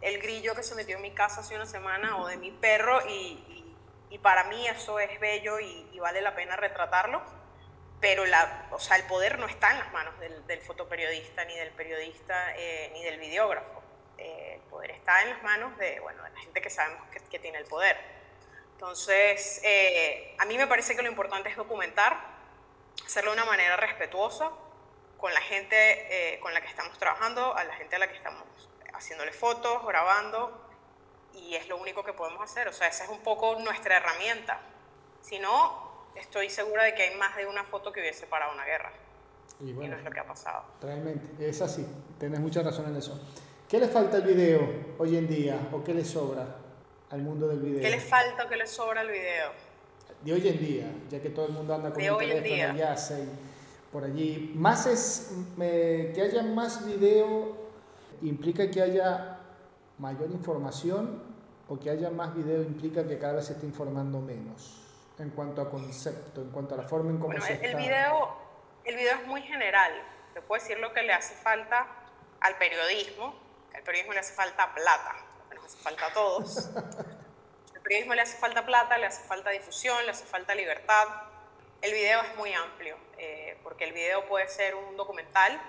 el 0.00 0.20
grillo 0.20 0.54
que 0.54 0.62
se 0.62 0.74
metió 0.74 0.96
en 0.96 1.02
mi 1.02 1.10
casa 1.10 1.40
hace 1.40 1.54
una 1.54 1.66
semana 1.66 2.18
o 2.18 2.26
de 2.26 2.36
mi 2.36 2.50
perro 2.50 3.00
y, 3.08 3.57
y 4.10 4.18
para 4.18 4.44
mí 4.44 4.66
eso 4.68 4.98
es 4.98 5.18
bello 5.20 5.60
y, 5.60 5.88
y, 5.92 5.98
vale 5.98 6.20
la 6.20 6.34
pena 6.34 6.56
retratarlo, 6.56 7.22
pero 8.00 8.24
la, 8.24 8.68
o 8.70 8.78
sea, 8.78 8.96
el 8.96 9.04
poder 9.04 9.38
no 9.38 9.46
está 9.46 9.72
en 9.72 9.78
las 9.78 9.92
manos 9.92 10.18
del, 10.20 10.46
del 10.46 10.60
fotoperiodista, 10.62 11.44
ni 11.44 11.56
del 11.56 11.70
periodista, 11.70 12.56
eh, 12.56 12.90
ni 12.94 13.02
del 13.02 13.18
videógrafo. 13.18 13.82
Eh, 14.16 14.54
el 14.54 14.60
poder 14.70 14.92
está 14.92 15.22
en 15.22 15.30
las 15.30 15.42
manos 15.42 15.76
de, 15.78 16.00
bueno, 16.00 16.22
de 16.22 16.30
la 16.30 16.40
gente 16.40 16.60
que 16.60 16.70
sabemos 16.70 17.08
que, 17.10 17.20
que 17.20 17.38
tiene 17.38 17.58
el 17.58 17.66
poder. 17.66 17.96
Entonces, 18.78 19.60
eh, 19.64 20.36
a 20.38 20.44
mí 20.44 20.56
me 20.56 20.68
parece 20.68 20.94
que 20.94 21.02
lo 21.02 21.08
importante 21.08 21.48
es 21.48 21.56
documentar, 21.56 22.16
hacerlo 23.04 23.32
de 23.32 23.38
una 23.38 23.44
manera 23.44 23.76
respetuosa, 23.76 24.52
con 25.16 25.34
la 25.34 25.40
gente 25.40 25.74
eh, 26.34 26.38
con 26.38 26.54
la 26.54 26.60
que 26.60 26.68
estamos 26.68 26.96
trabajando, 26.96 27.56
a 27.56 27.64
la 27.64 27.74
gente 27.74 27.96
a 27.96 27.98
la 27.98 28.08
que 28.08 28.16
estamos 28.16 28.44
haciéndole 28.94 29.32
fotos, 29.32 29.84
grabando, 29.84 30.67
y 31.46 31.54
es 31.54 31.68
lo 31.68 31.76
único 31.78 32.02
que 32.04 32.12
podemos 32.12 32.42
hacer. 32.42 32.68
O 32.68 32.72
sea, 32.72 32.88
esa 32.88 33.04
es 33.04 33.10
un 33.10 33.20
poco 33.20 33.58
nuestra 33.60 33.96
herramienta. 33.96 34.60
Si 35.20 35.38
no, 35.38 36.08
estoy 36.16 36.50
segura 36.50 36.84
de 36.84 36.94
que 36.94 37.02
hay 37.02 37.16
más 37.16 37.36
de 37.36 37.46
una 37.46 37.64
foto 37.64 37.92
que 37.92 38.00
hubiese 38.00 38.26
parado 38.26 38.52
una 38.52 38.64
guerra. 38.64 38.92
Y, 39.60 39.72
bueno, 39.72 39.92
no 39.92 39.98
es 39.98 40.04
lo 40.04 40.10
que 40.10 40.20
ha 40.20 40.26
pasado. 40.26 40.64
Realmente, 40.80 41.48
es 41.48 41.60
así, 41.60 41.86
tienes 42.18 42.38
mucha 42.40 42.62
razón 42.62 42.86
en 42.86 42.96
eso. 42.96 43.20
¿Qué 43.68 43.78
le 43.78 43.88
falta 43.88 44.16
al 44.16 44.22
video 44.22 44.60
hoy 44.98 45.16
en 45.16 45.26
día 45.26 45.58
o 45.72 45.82
qué 45.82 45.92
le 45.92 46.04
sobra 46.04 46.56
al 47.10 47.22
mundo 47.22 47.48
del 47.48 47.60
video? 47.60 47.82
¿Qué 47.82 47.90
le 47.90 48.00
falta 48.00 48.44
o 48.44 48.48
qué 48.48 48.56
le 48.56 48.66
sobra 48.66 49.00
al 49.00 49.10
video? 49.10 49.50
De 50.22 50.32
hoy 50.32 50.48
en 50.48 50.58
día, 50.58 50.92
ya 51.10 51.20
que 51.20 51.30
todo 51.30 51.46
el 51.46 51.52
mundo 51.52 51.74
anda 51.74 51.92
con 51.92 52.00
el 52.00 52.16
teléfono 52.16 52.78
ya 52.78 52.96
se, 52.96 53.24
por 53.92 54.04
allí. 54.04 54.52
Más 54.54 54.86
es 54.86 55.32
que 55.56 56.22
haya 56.22 56.42
más 56.42 56.86
video 56.86 57.56
implica 58.22 58.70
que 58.70 58.82
haya 58.82 59.38
mayor 59.98 60.30
información 60.30 61.22
o 61.68 61.78
que 61.78 61.90
haya 61.90 62.10
más 62.10 62.34
video 62.34 62.62
implica 62.62 63.06
que 63.06 63.18
cada 63.18 63.34
vez 63.34 63.46
se 63.46 63.52
esté 63.52 63.66
informando 63.66 64.20
menos 64.20 64.84
en 65.18 65.30
cuanto 65.30 65.60
a 65.60 65.70
concepto, 65.70 66.42
en 66.42 66.50
cuanto 66.50 66.74
a 66.74 66.78
la 66.78 66.84
forma 66.84 67.10
en 67.10 67.18
cómo 67.18 67.40
se 67.40 67.52
el, 67.54 67.64
está... 67.64 67.78
video, 67.78 68.36
el 68.84 68.96
video 68.96 69.16
es 69.16 69.26
muy 69.26 69.42
general. 69.42 69.92
Te 70.32 70.40
puedo 70.42 70.62
decir 70.62 70.78
lo 70.78 70.92
que 70.92 71.02
le 71.02 71.12
hace 71.12 71.34
falta 71.34 71.86
al 72.40 72.56
periodismo. 72.56 73.34
Al 73.74 73.82
periodismo 73.82 74.12
le 74.12 74.20
hace 74.20 74.34
falta 74.34 74.72
plata, 74.74 75.16
nos 75.54 75.64
hace 75.64 75.78
falta 75.78 76.06
a 76.06 76.12
todos. 76.12 76.70
Al 77.74 77.82
periodismo 77.82 78.14
le 78.14 78.22
hace 78.22 78.36
falta 78.36 78.66
plata, 78.66 78.98
le 78.98 79.06
hace 79.06 79.22
falta 79.22 79.50
difusión, 79.50 80.04
le 80.04 80.10
hace 80.10 80.26
falta 80.26 80.54
libertad. 80.54 81.06
El 81.80 81.92
video 81.92 82.20
es 82.22 82.36
muy 82.36 82.52
amplio, 82.52 82.96
eh, 83.18 83.58
porque 83.62 83.84
el 83.84 83.92
video 83.92 84.26
puede 84.26 84.48
ser 84.48 84.74
un 84.74 84.96
documental, 84.96 85.60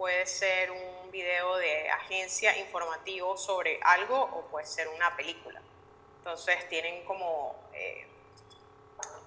puede 0.00 0.24
ser 0.24 0.70
un 0.70 1.10
video 1.10 1.58
de 1.58 1.90
agencia 1.90 2.56
informativo 2.56 3.36
sobre 3.36 3.78
algo 3.82 4.18
o 4.18 4.46
puede 4.46 4.64
ser 4.64 4.88
una 4.88 5.14
película. 5.14 5.60
Entonces 6.16 6.66
tienen 6.70 7.04
como, 7.04 7.54
eh, 7.74 8.06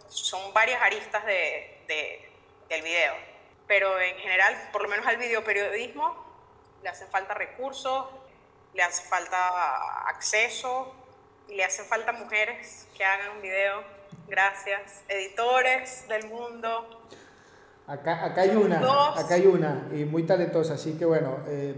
son 0.09 0.51
varias 0.51 0.81
aristas 0.81 1.23
de, 1.27 2.27
del 2.69 2.81
video, 2.81 3.13
pero 3.67 4.01
en 4.01 4.17
general, 4.17 4.69
por 4.71 4.81
lo 4.81 4.87
menos 4.87 5.05
al 5.05 5.17
videoperiodismo, 5.17 6.25
le 6.81 6.89
hacen 6.89 7.07
falta 7.09 7.35
recursos, 7.35 8.07
le 8.73 8.81
hace 8.81 9.07
falta 9.07 10.07
acceso 10.09 10.91
y 11.49 11.53
le 11.53 11.65
hacen 11.65 11.85
falta 11.85 12.13
mujeres 12.13 12.87
que 12.97 13.05
hagan 13.05 13.29
un 13.29 13.43
video. 13.43 13.83
Gracias, 14.25 15.03
editores 15.07 16.07
del 16.07 16.25
mundo, 16.29 16.99
Acá, 17.85 18.23
acá 18.23 18.41
hay 18.41 18.51
una, 18.51 18.79
acá 19.13 19.33
hay 19.35 19.45
una, 19.45 19.89
y 19.91 20.05
muy 20.05 20.23
talentosa, 20.23 20.75
así 20.75 20.97
que 20.97 21.03
bueno, 21.03 21.39
eh, 21.47 21.75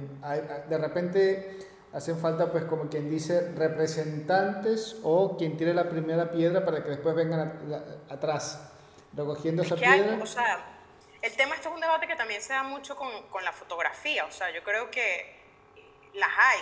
de 0.70 0.78
repente 0.78 1.58
hacen 1.94 2.20
falta, 2.20 2.52
pues 2.52 2.66
como 2.66 2.90
quien 2.90 3.10
dice, 3.10 3.54
representantes 3.56 4.98
o 5.02 5.36
quien 5.36 5.58
tire 5.58 5.74
la 5.74 5.90
primera 5.90 6.30
piedra 6.30 6.64
para 6.64 6.84
que 6.84 6.90
después 6.90 7.16
vengan 7.16 7.60
atrás, 8.08 8.72
recogiendo 9.14 9.64
esa 9.64 9.76
piedra. 9.76 10.20
o 10.22 10.26
sea, 10.28 10.64
el 11.24 11.36
tema, 11.36 11.56
este 11.56 11.70
es 11.70 11.74
un 11.74 11.82
debate 11.82 12.06
que 12.06 12.16
también 12.16 12.40
se 12.40 12.54
da 12.54 12.62
mucho 12.62 12.96
con, 12.96 13.10
con 13.30 13.44
la 13.44 13.52
fotografía, 13.52 14.26
o 14.26 14.32
sea, 14.32 14.54
yo 14.54 14.64
creo 14.64 14.92
que 14.92 15.42
las 16.14 16.30
hay, 16.38 16.60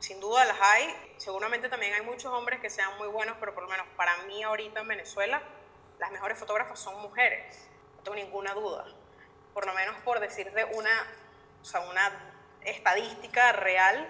sin 0.00 0.18
duda 0.18 0.44
las 0.44 0.60
hay, 0.60 0.92
seguramente 1.18 1.68
también 1.68 1.94
hay 1.94 2.02
muchos 2.02 2.32
hombres 2.32 2.58
que 2.58 2.68
sean 2.68 2.98
muy 2.98 3.06
buenos, 3.06 3.36
pero 3.38 3.54
por 3.54 3.62
lo 3.62 3.68
menos 3.68 3.86
para 3.96 4.16
mí 4.26 4.42
ahorita 4.42 4.80
en 4.80 4.88
Venezuela, 4.88 5.40
las 6.00 6.10
mejores 6.10 6.36
fotógrafas 6.36 6.80
son 6.80 7.00
mujeres 7.00 7.68
tengo 8.02 8.16
ninguna 8.16 8.54
duda. 8.54 8.84
Por 9.54 9.66
lo 9.66 9.74
menos 9.74 9.96
por 10.04 10.20
decirte 10.20 10.64
una, 10.64 11.06
o 11.60 11.64
sea, 11.64 11.80
una 11.80 12.10
estadística 12.62 13.52
real, 13.52 14.08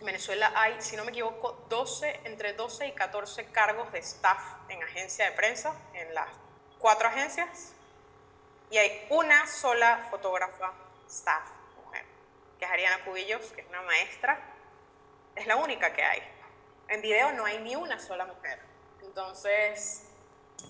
en 0.00 0.06
Venezuela 0.06 0.52
hay, 0.54 0.80
si 0.80 0.96
no 0.96 1.04
me 1.04 1.10
equivoco, 1.10 1.64
12, 1.68 2.20
entre 2.24 2.52
12 2.52 2.88
y 2.88 2.92
14 2.92 3.46
cargos 3.46 3.90
de 3.92 4.00
staff 4.00 4.42
en 4.68 4.82
agencia 4.82 5.30
de 5.30 5.32
prensa, 5.32 5.74
en 5.94 6.14
las 6.14 6.28
cuatro 6.78 7.08
agencias, 7.08 7.72
y 8.70 8.78
hay 8.78 9.06
una 9.10 9.46
sola 9.46 10.06
fotógrafa 10.10 10.72
staff 11.08 11.48
mujer, 11.76 12.04
que 12.58 12.64
es 12.64 12.70
Ariana 12.70 13.04
Cubillos, 13.04 13.52
que 13.52 13.62
es 13.62 13.68
una 13.68 13.82
maestra, 13.82 14.38
es 15.34 15.46
la 15.46 15.56
única 15.56 15.92
que 15.92 16.02
hay. 16.02 16.22
En 16.88 17.00
video 17.00 17.32
no 17.32 17.44
hay 17.44 17.58
ni 17.60 17.74
una 17.74 17.98
sola 17.98 18.26
mujer. 18.26 18.60
Entonces, 19.02 20.04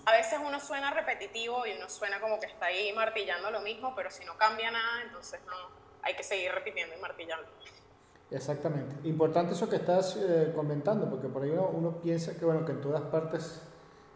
a 0.05 0.11
veces 0.13 0.39
uno 0.45 0.59
suena 0.59 0.91
repetitivo 0.91 1.65
y 1.65 1.73
uno 1.77 1.89
suena 1.89 2.19
como 2.21 2.39
que 2.39 2.45
está 2.45 2.67
ahí 2.67 2.93
martillando 2.93 3.51
lo 3.51 3.61
mismo, 3.61 3.93
pero 3.95 4.09
si 4.09 4.23
no 4.25 4.37
cambia 4.37 4.71
nada, 4.71 5.03
entonces 5.03 5.39
no, 5.45 5.53
hay 6.01 6.15
que 6.15 6.23
seguir 6.23 6.51
repitiendo 6.51 6.95
y 6.95 7.01
martillando. 7.01 7.45
Exactamente. 8.31 8.95
Importante 9.07 9.53
eso 9.53 9.69
que 9.69 9.77
estás 9.77 10.17
eh, 10.17 10.51
comentando, 10.55 11.09
porque 11.09 11.27
por 11.27 11.43
ahí 11.43 11.51
uno, 11.51 11.99
piensa 12.01 12.37
que, 12.37 12.45
bueno, 12.45 12.65
que 12.65 12.73
en 12.73 12.81
todas 12.81 13.01
partes 13.03 13.61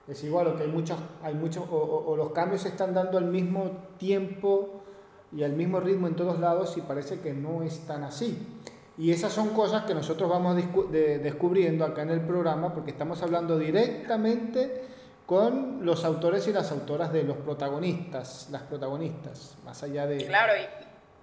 es 0.08 0.24
igual, 0.24 0.48
o 0.48 0.56
que 0.56 0.64
hay 0.64 0.70
muchos, 0.70 0.98
hay 1.24 1.34
muchos 1.34 1.66
o, 1.70 2.16
los 2.18 2.32
cambios 2.32 2.62
se 2.62 2.70
están 2.70 2.94
dando 2.94 3.18
al 3.18 3.26
mismo 3.26 3.72
tiempo 3.98 4.84
y 5.32 5.44
al 5.44 5.54
mismo 5.54 5.80
ritmo 5.80 6.08
en 6.08 6.16
todos 6.16 6.40
lados 6.40 6.76
y 6.78 6.82
parece 6.82 7.22
que 7.22 7.34
no 7.34 7.64
es 7.64 7.86
tan 7.88 8.04
así. 8.04 8.60
Y 8.98 9.12
esas 9.12 9.32
son 9.32 9.50
cosas 9.50 9.84
que 9.84 9.94
nosotros 9.94 10.30
vamos 10.30 10.58
descubriendo 10.84 11.86
acá 11.86 12.02
en 12.02 12.10
el 12.10 12.22
programa 12.22 12.74
porque 12.74 12.92
estamos 12.92 13.22
hablando 13.24 13.58
directamente 13.58 14.84
con 15.26 15.86
los 15.86 16.04
autores 16.04 16.48
y 16.48 16.54
las 16.54 16.72
autoras 16.72 17.12
de 17.14 17.24
los 17.24 17.38
protagonistas, 17.38 18.48
las 18.52 18.64
protagonistas, 18.64 19.58
más 19.64 19.82
allá 19.84 20.06
de... 20.06 20.26
Claro, 20.26 20.54
y 20.56 20.68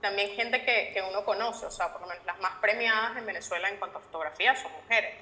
también 0.01 0.31
gente 0.31 0.65
que, 0.65 0.93
que 0.95 1.03
uno 1.03 1.25
conoce, 1.25 1.67
o 1.67 1.71
sea, 1.71 1.93
por 1.93 2.01
lo 2.03 2.07
menos 2.07 2.25
las 2.25 2.39
más 2.41 2.53
premiadas 2.61 3.17
en 3.17 3.27
Venezuela 3.27 3.69
en 3.69 3.77
cuanto 3.77 3.99
a 3.99 4.01
fotografía 4.01 4.57
son 4.57 4.73
mujeres. 4.73 5.15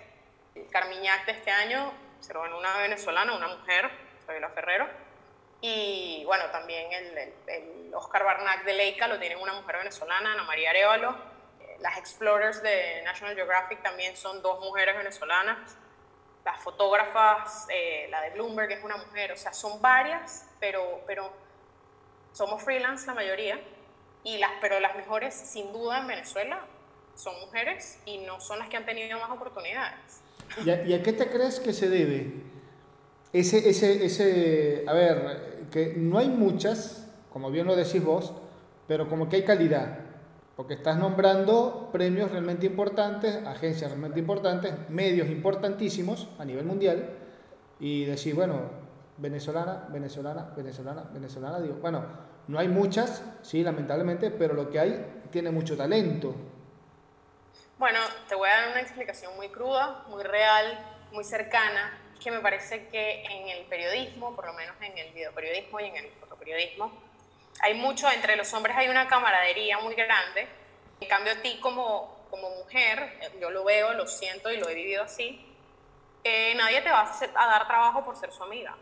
El 0.54 0.68
Carmiñac 0.68 1.26
de 1.26 1.32
este 1.32 1.50
año 1.50 1.92
se 2.20 2.32
lo 2.32 2.42
ganó 2.42 2.58
una 2.58 2.76
venezolana, 2.78 3.34
una 3.34 3.48
mujer, 3.48 3.90
Fabiola 4.26 4.50
Ferrero, 4.50 4.86
y 5.60 6.22
bueno, 6.26 6.44
también 6.52 6.92
el, 6.92 7.18
el, 7.46 7.94
Oscar 7.94 8.24
Barnack 8.24 8.64
de 8.64 8.74
Leica 8.74 9.08
lo 9.08 9.18
tiene 9.18 9.36
una 9.36 9.54
mujer 9.54 9.78
venezolana, 9.78 10.32
Ana 10.32 10.44
María 10.44 10.70
Arevalo. 10.70 11.16
Las 11.80 11.98
Explorers 11.98 12.62
de 12.62 13.02
National 13.04 13.34
Geographic 13.34 13.82
también 13.82 14.16
son 14.16 14.42
dos 14.42 14.60
mujeres 14.60 14.96
venezolanas 14.96 15.76
las 16.46 16.60
fotógrafas, 16.60 17.66
eh, 17.68 18.06
la 18.08 18.22
de 18.22 18.30
Bloomberg 18.30 18.70
es 18.70 18.84
una 18.84 18.96
mujer, 18.96 19.32
o 19.32 19.36
sea, 19.36 19.52
son 19.52 19.82
varias, 19.82 20.46
pero, 20.60 21.02
pero 21.04 21.28
somos 22.32 22.62
freelance 22.62 23.04
la 23.04 23.14
mayoría, 23.14 23.60
y 24.22 24.38
las, 24.38 24.52
pero 24.60 24.78
las 24.78 24.94
mejores 24.94 25.34
sin 25.34 25.72
duda 25.72 25.98
en 25.98 26.06
Venezuela 26.06 26.60
son 27.16 27.34
mujeres 27.40 27.98
y 28.06 28.18
no 28.18 28.40
son 28.40 28.60
las 28.60 28.68
que 28.68 28.76
han 28.76 28.86
tenido 28.86 29.18
más 29.18 29.30
oportunidades. 29.30 30.22
¿Y 30.64 30.70
a, 30.70 30.84
y 30.84 30.94
a 30.94 31.02
qué 31.02 31.12
te 31.12 31.28
crees 31.28 31.58
que 31.58 31.72
se 31.72 31.88
debe? 31.88 32.32
Ese, 33.32 33.68
ese, 33.68 34.04
ese, 34.06 34.84
a 34.86 34.92
ver, 34.92 35.66
que 35.72 35.94
no 35.96 36.16
hay 36.16 36.28
muchas, 36.28 37.08
como 37.32 37.50
bien 37.50 37.66
lo 37.66 37.74
decís 37.74 38.04
vos, 38.04 38.32
pero 38.86 39.08
como 39.08 39.28
que 39.28 39.36
hay 39.36 39.44
calidad. 39.44 39.98
Porque 40.56 40.74
estás 40.74 40.96
nombrando 40.96 41.90
premios 41.92 42.30
realmente 42.30 42.64
importantes, 42.66 43.36
agencias 43.46 43.90
realmente 43.90 44.18
importantes, 44.18 44.74
medios 44.88 45.28
importantísimos 45.28 46.28
a 46.38 46.44
nivel 46.44 46.64
mundial, 46.64 47.10
y 47.78 48.06
decir, 48.06 48.34
bueno, 48.34 48.62
venezolana, 49.18 49.86
venezolana, 49.90 50.52
venezolana, 50.56 51.02
venezolana, 51.12 51.60
digo, 51.60 51.74
bueno, 51.74 52.04
no 52.48 52.58
hay 52.58 52.68
muchas, 52.68 53.22
sí, 53.42 53.62
lamentablemente, 53.62 54.30
pero 54.30 54.54
lo 54.54 54.70
que 54.70 54.80
hay 54.80 55.22
tiene 55.30 55.50
mucho 55.50 55.76
talento. 55.76 56.34
Bueno, 57.78 57.98
te 58.28 58.34
voy 58.34 58.48
a 58.48 58.60
dar 58.60 58.70
una 58.70 58.80
explicación 58.80 59.36
muy 59.36 59.48
cruda, 59.50 60.04
muy 60.08 60.22
real, 60.22 60.78
muy 61.12 61.24
cercana, 61.24 61.98
que 62.22 62.30
me 62.30 62.40
parece 62.40 62.88
que 62.88 63.24
en 63.24 63.48
el 63.48 63.66
periodismo, 63.66 64.34
por 64.34 64.46
lo 64.46 64.54
menos 64.54 64.74
en 64.80 64.96
el 64.96 65.12
videoperiodismo 65.12 65.80
y 65.80 65.84
en 65.84 65.96
el 65.96 66.10
fotoperiodismo, 66.12 66.92
hay 67.60 67.74
mucho, 67.74 68.10
entre 68.10 68.36
los 68.36 68.52
hombres 68.52 68.76
hay 68.76 68.88
una 68.88 69.08
camaradería 69.08 69.78
muy 69.78 69.94
grande. 69.94 70.48
En 71.00 71.08
cambio, 71.08 71.32
a 71.32 71.36
ti 71.36 71.58
como, 71.60 72.26
como 72.30 72.50
mujer, 72.50 73.20
yo 73.40 73.50
lo 73.50 73.64
veo, 73.64 73.92
lo 73.94 74.06
siento 74.06 74.50
y 74.50 74.56
lo 74.56 74.68
he 74.68 74.74
vivido 74.74 75.02
así, 75.02 75.42
eh, 76.24 76.54
nadie 76.56 76.82
te 76.82 76.90
va 76.90 77.02
a, 77.02 77.46
dar 77.46 77.66
trabajo 77.66 78.04
por 78.04 78.16
ser 78.16 78.32
su 78.32 78.42
amiga. 78.42 78.76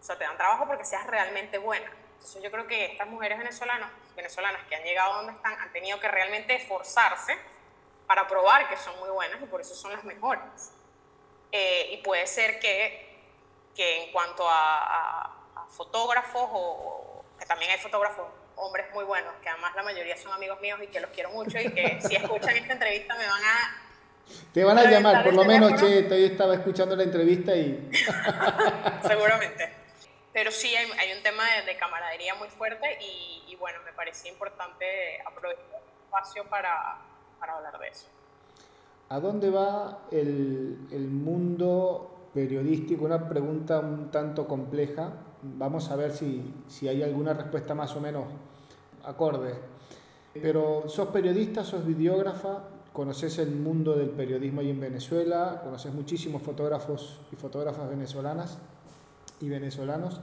O 0.00 0.02
sea, 0.02 0.16
te 0.16 0.24
dan 0.24 0.36
trabajo 0.36 0.66
porque 0.66 0.84
seas 0.84 1.06
realmente 1.06 1.58
buena. 1.58 1.90
Entonces 2.14 2.42
yo 2.42 2.50
creo 2.50 2.66
que 2.66 2.86
estas 2.86 3.08
mujeres 3.08 3.38
venezolanas, 3.38 3.90
venezolanas 4.16 4.66
que 4.68 4.76
han 4.76 4.82
llegado 4.82 5.14
donde 5.14 5.32
están 5.32 5.58
han 5.60 5.72
tenido 5.72 6.00
que 6.00 6.08
realmente 6.08 6.54
esforzarse 6.54 7.36
para 8.06 8.26
probar 8.26 8.68
que 8.68 8.76
son 8.76 8.98
muy 9.00 9.10
buenas 9.10 9.40
y 9.42 9.46
por 9.46 9.60
eso 9.60 9.74
son 9.74 9.92
las 9.92 10.02
mejores. 10.04 10.72
Eh, 11.52 11.90
y 11.92 11.98
puede 11.98 12.26
ser 12.26 12.58
que, 12.58 13.20
que 13.74 14.04
en 14.04 14.12
cuanto 14.12 14.48
a, 14.48 15.22
a 15.56 15.66
fotógrafos 15.68 16.48
o, 16.52 17.17
que 17.38 17.46
también 17.46 17.70
hay 17.70 17.78
fotógrafos 17.78 18.26
hombres 18.56 18.86
muy 18.92 19.04
buenos, 19.04 19.32
que 19.42 19.48
además 19.48 19.74
la 19.76 19.82
mayoría 19.82 20.16
son 20.16 20.32
amigos 20.32 20.60
míos 20.60 20.78
y 20.82 20.88
que 20.88 21.00
los 21.00 21.10
quiero 21.10 21.30
mucho 21.30 21.58
y 21.58 21.70
que 21.70 22.00
si 22.06 22.16
escuchan 22.16 22.56
esta 22.56 22.72
entrevista 22.72 23.14
me 23.16 23.26
van 23.26 23.42
a... 23.42 23.84
Te 24.52 24.62
van 24.62 24.76
a 24.76 24.84
llamar, 24.84 25.24
por 25.24 25.32
lo 25.32 25.44
menos, 25.44 25.80
che, 25.80 26.02
todavía 26.02 26.26
estaba 26.26 26.54
escuchando 26.54 26.94
la 26.94 27.04
entrevista 27.04 27.56
y... 27.56 27.90
Seguramente. 29.06 29.72
pero 30.34 30.50
sí 30.50 30.74
hay, 30.76 30.90
hay 30.98 31.16
un 31.16 31.22
tema 31.22 31.44
de, 31.64 31.76
camaradería 31.78 32.34
muy 32.34 32.48
fuerte 32.48 32.98
y, 33.00 33.44
y, 33.50 33.56
bueno, 33.56 33.78
me 33.86 33.92
parecía 33.92 34.30
importante 34.30 35.22
aprovechar 35.24 35.64
el 35.64 36.04
espacio 36.04 36.44
para, 36.44 36.98
para 37.40 37.54
hablar 37.54 37.78
de 37.78 37.88
eso. 37.88 38.06
¿A 39.08 39.20
dónde 39.20 39.48
va 39.48 40.00
el, 40.10 40.86
el 40.90 41.08
mundo 41.08 42.28
periodístico? 42.34 43.06
Una 43.06 43.26
pregunta 43.28 43.78
un 43.78 44.10
tanto 44.10 44.46
compleja. 44.46 45.12
Vamos 45.42 45.90
a 45.90 45.96
ver 45.96 46.12
si, 46.12 46.42
si 46.66 46.88
hay 46.88 47.02
alguna 47.02 47.32
respuesta 47.32 47.74
más 47.74 47.94
o 47.94 48.00
menos 48.00 48.24
acorde. 49.04 49.54
Pero 50.34 50.88
sos 50.88 51.08
periodista, 51.08 51.64
sos 51.64 51.86
videógrafa, 51.86 52.64
conoces 52.92 53.38
el 53.38 53.52
mundo 53.52 53.94
del 53.94 54.10
periodismo 54.10 54.60
ahí 54.60 54.70
en 54.70 54.80
Venezuela, 54.80 55.60
conoces 55.62 55.92
muchísimos 55.92 56.42
fotógrafos 56.42 57.20
y 57.32 57.36
fotógrafas 57.36 57.88
venezolanas 57.88 58.58
y 59.40 59.48
venezolanos. 59.48 60.20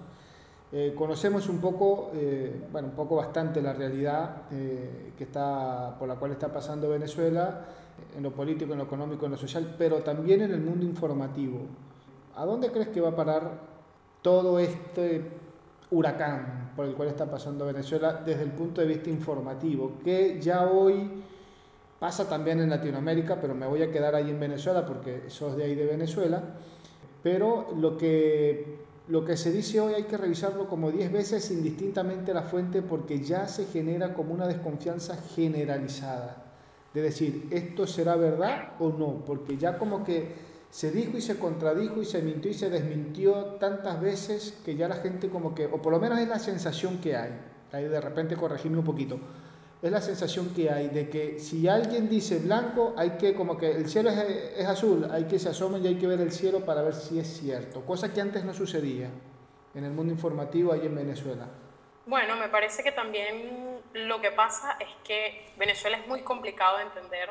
Eh, 0.71 0.93
conocemos 0.97 1.47
un 1.47 1.59
poco, 1.59 2.11
eh, 2.13 2.67
bueno, 2.71 2.89
un 2.89 2.95
poco 2.95 3.15
bastante 3.15 3.61
la 3.61 3.73
realidad 3.73 4.43
eh, 4.51 5.13
que 5.17 5.23
está, 5.23 5.95
por 5.97 6.07
la 6.07 6.15
cual 6.15 6.31
está 6.31 6.51
pasando 6.51 6.89
Venezuela, 6.89 7.61
en 8.15 8.23
lo 8.23 8.31
político, 8.31 8.73
en 8.73 8.79
lo 8.79 8.85
económico, 8.85 9.25
en 9.25 9.31
lo 9.31 9.37
social, 9.37 9.75
pero 9.77 9.99
también 9.99 10.41
en 10.41 10.51
el 10.51 10.61
mundo 10.61 10.85
informativo. 10.85 11.61
¿A 12.35 12.45
dónde 12.45 12.71
crees 12.71 12.89
que 12.89 12.99
va 12.99 13.09
a 13.09 13.15
parar 13.15 13.74
todo 14.25 14.57
este 14.57 15.21
huracán 15.91 16.71
por 16.75 16.87
el 16.87 16.95
cual 16.95 17.09
está 17.09 17.29
pasando 17.29 17.63
Venezuela 17.67 18.23
desde 18.25 18.41
el 18.41 18.49
punto 18.49 18.81
de 18.81 18.87
vista 18.87 19.11
informativo? 19.11 19.99
Que 20.03 20.41
ya 20.41 20.65
hoy 20.65 21.23
pasa 21.99 22.27
también 22.27 22.59
en 22.59 22.71
Latinoamérica, 22.71 23.39
pero 23.39 23.53
me 23.53 23.67
voy 23.67 23.83
a 23.83 23.91
quedar 23.91 24.15
ahí 24.15 24.31
en 24.31 24.39
Venezuela 24.39 24.83
porque 24.83 25.29
sos 25.29 25.55
de 25.55 25.65
ahí 25.65 25.75
de 25.75 25.85
Venezuela. 25.85 26.41
Pero 27.21 27.67
lo 27.77 27.95
que 27.97 28.79
lo 29.09 29.23
que 29.23 29.37
se 29.37 29.51
dice 29.51 29.79
hoy 29.79 29.93
hay 29.93 30.05
que 30.05 30.17
revisarlo 30.17 30.67
como 30.67 30.89
10 30.89 31.11
veces 31.11 31.51
indistintamente 31.51 32.33
la 32.33 32.41
fuente 32.41 32.81
porque 32.81 33.19
ya 33.19 33.47
se 33.47 33.65
genera 33.65 34.15
como 34.15 34.33
una 34.33 34.47
desconfianza 34.47 35.17
generalizada. 35.35 36.45
De 36.95 37.03
decir, 37.03 37.47
¿esto 37.51 37.85
será 37.85 38.15
verdad 38.15 38.69
o 38.79 38.89
no? 38.89 39.23
Porque 39.23 39.55
ya 39.55 39.77
como 39.77 40.03
que 40.03 40.54
se 40.75 40.91
dijo 40.91 41.17
y 41.17 41.21
se 41.21 41.39
contradijo 41.39 42.01
y 42.01 42.05
se 42.05 42.21
mintió 42.21 42.51
y 42.51 42.53
se 42.53 42.69
desmintió 42.69 43.55
tantas 43.61 44.01
veces 44.01 44.59
que 44.65 44.75
ya 44.75 44.89
la 44.89 44.97
gente 44.97 45.29
como 45.29 45.55
que, 45.55 45.67
o 45.67 45.81
por 45.81 45.93
lo 45.93 46.01
menos 46.01 46.19
es 46.19 46.27
la 46.27 46.37
sensación 46.37 46.97
que 46.99 47.15
hay, 47.15 47.31
ahí 47.71 47.85
de 47.85 48.01
repente 48.01 48.35
corregirme 48.35 48.79
un 48.79 48.83
poquito, 48.83 49.17
es 49.81 49.89
la 49.89 50.01
sensación 50.01 50.53
que 50.53 50.69
hay 50.69 50.89
de 50.89 51.09
que 51.09 51.39
si 51.39 51.69
alguien 51.69 52.09
dice 52.09 52.39
blanco, 52.39 52.93
hay 52.97 53.11
que 53.11 53.33
como 53.33 53.57
que 53.57 53.71
el 53.71 53.87
cielo 53.87 54.09
es, 54.09 54.65
azul, 54.65 55.07
hay 55.09 55.23
que 55.23 55.39
se 55.39 55.47
asomen 55.47 55.81
y 55.81 55.87
hay 55.87 55.95
que 55.95 56.07
ver 56.07 56.19
el 56.19 56.33
cielo 56.33 56.65
para 56.65 56.81
ver 56.81 56.93
si 56.93 57.19
es 57.19 57.39
cierto, 57.39 57.85
cosa 57.85 58.13
que 58.13 58.19
antes 58.19 58.43
no 58.43 58.53
sucedía 58.53 59.09
en 59.75 59.85
el 59.85 59.93
mundo 59.93 60.11
informativo 60.11 60.73
ahí 60.73 60.85
en 60.85 60.95
Venezuela. 60.95 61.47
Bueno, 62.05 62.35
me 62.35 62.49
parece 62.49 62.83
que 62.83 62.91
también 62.91 63.79
lo 63.93 64.19
que 64.19 64.31
pasa 64.31 64.73
es 64.81 64.89
que 65.05 65.53
Venezuela 65.57 65.99
es 65.99 66.05
muy 66.05 66.19
complicado 66.19 66.79
de 66.79 66.83
entender. 66.83 67.29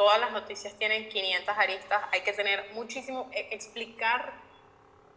Todas 0.00 0.18
las 0.18 0.32
noticias 0.32 0.72
tienen 0.76 1.10
500 1.10 1.58
aristas, 1.58 2.02
hay 2.10 2.22
que 2.22 2.32
tener 2.32 2.72
muchísimo, 2.72 3.28
e, 3.32 3.48
explicar 3.50 4.32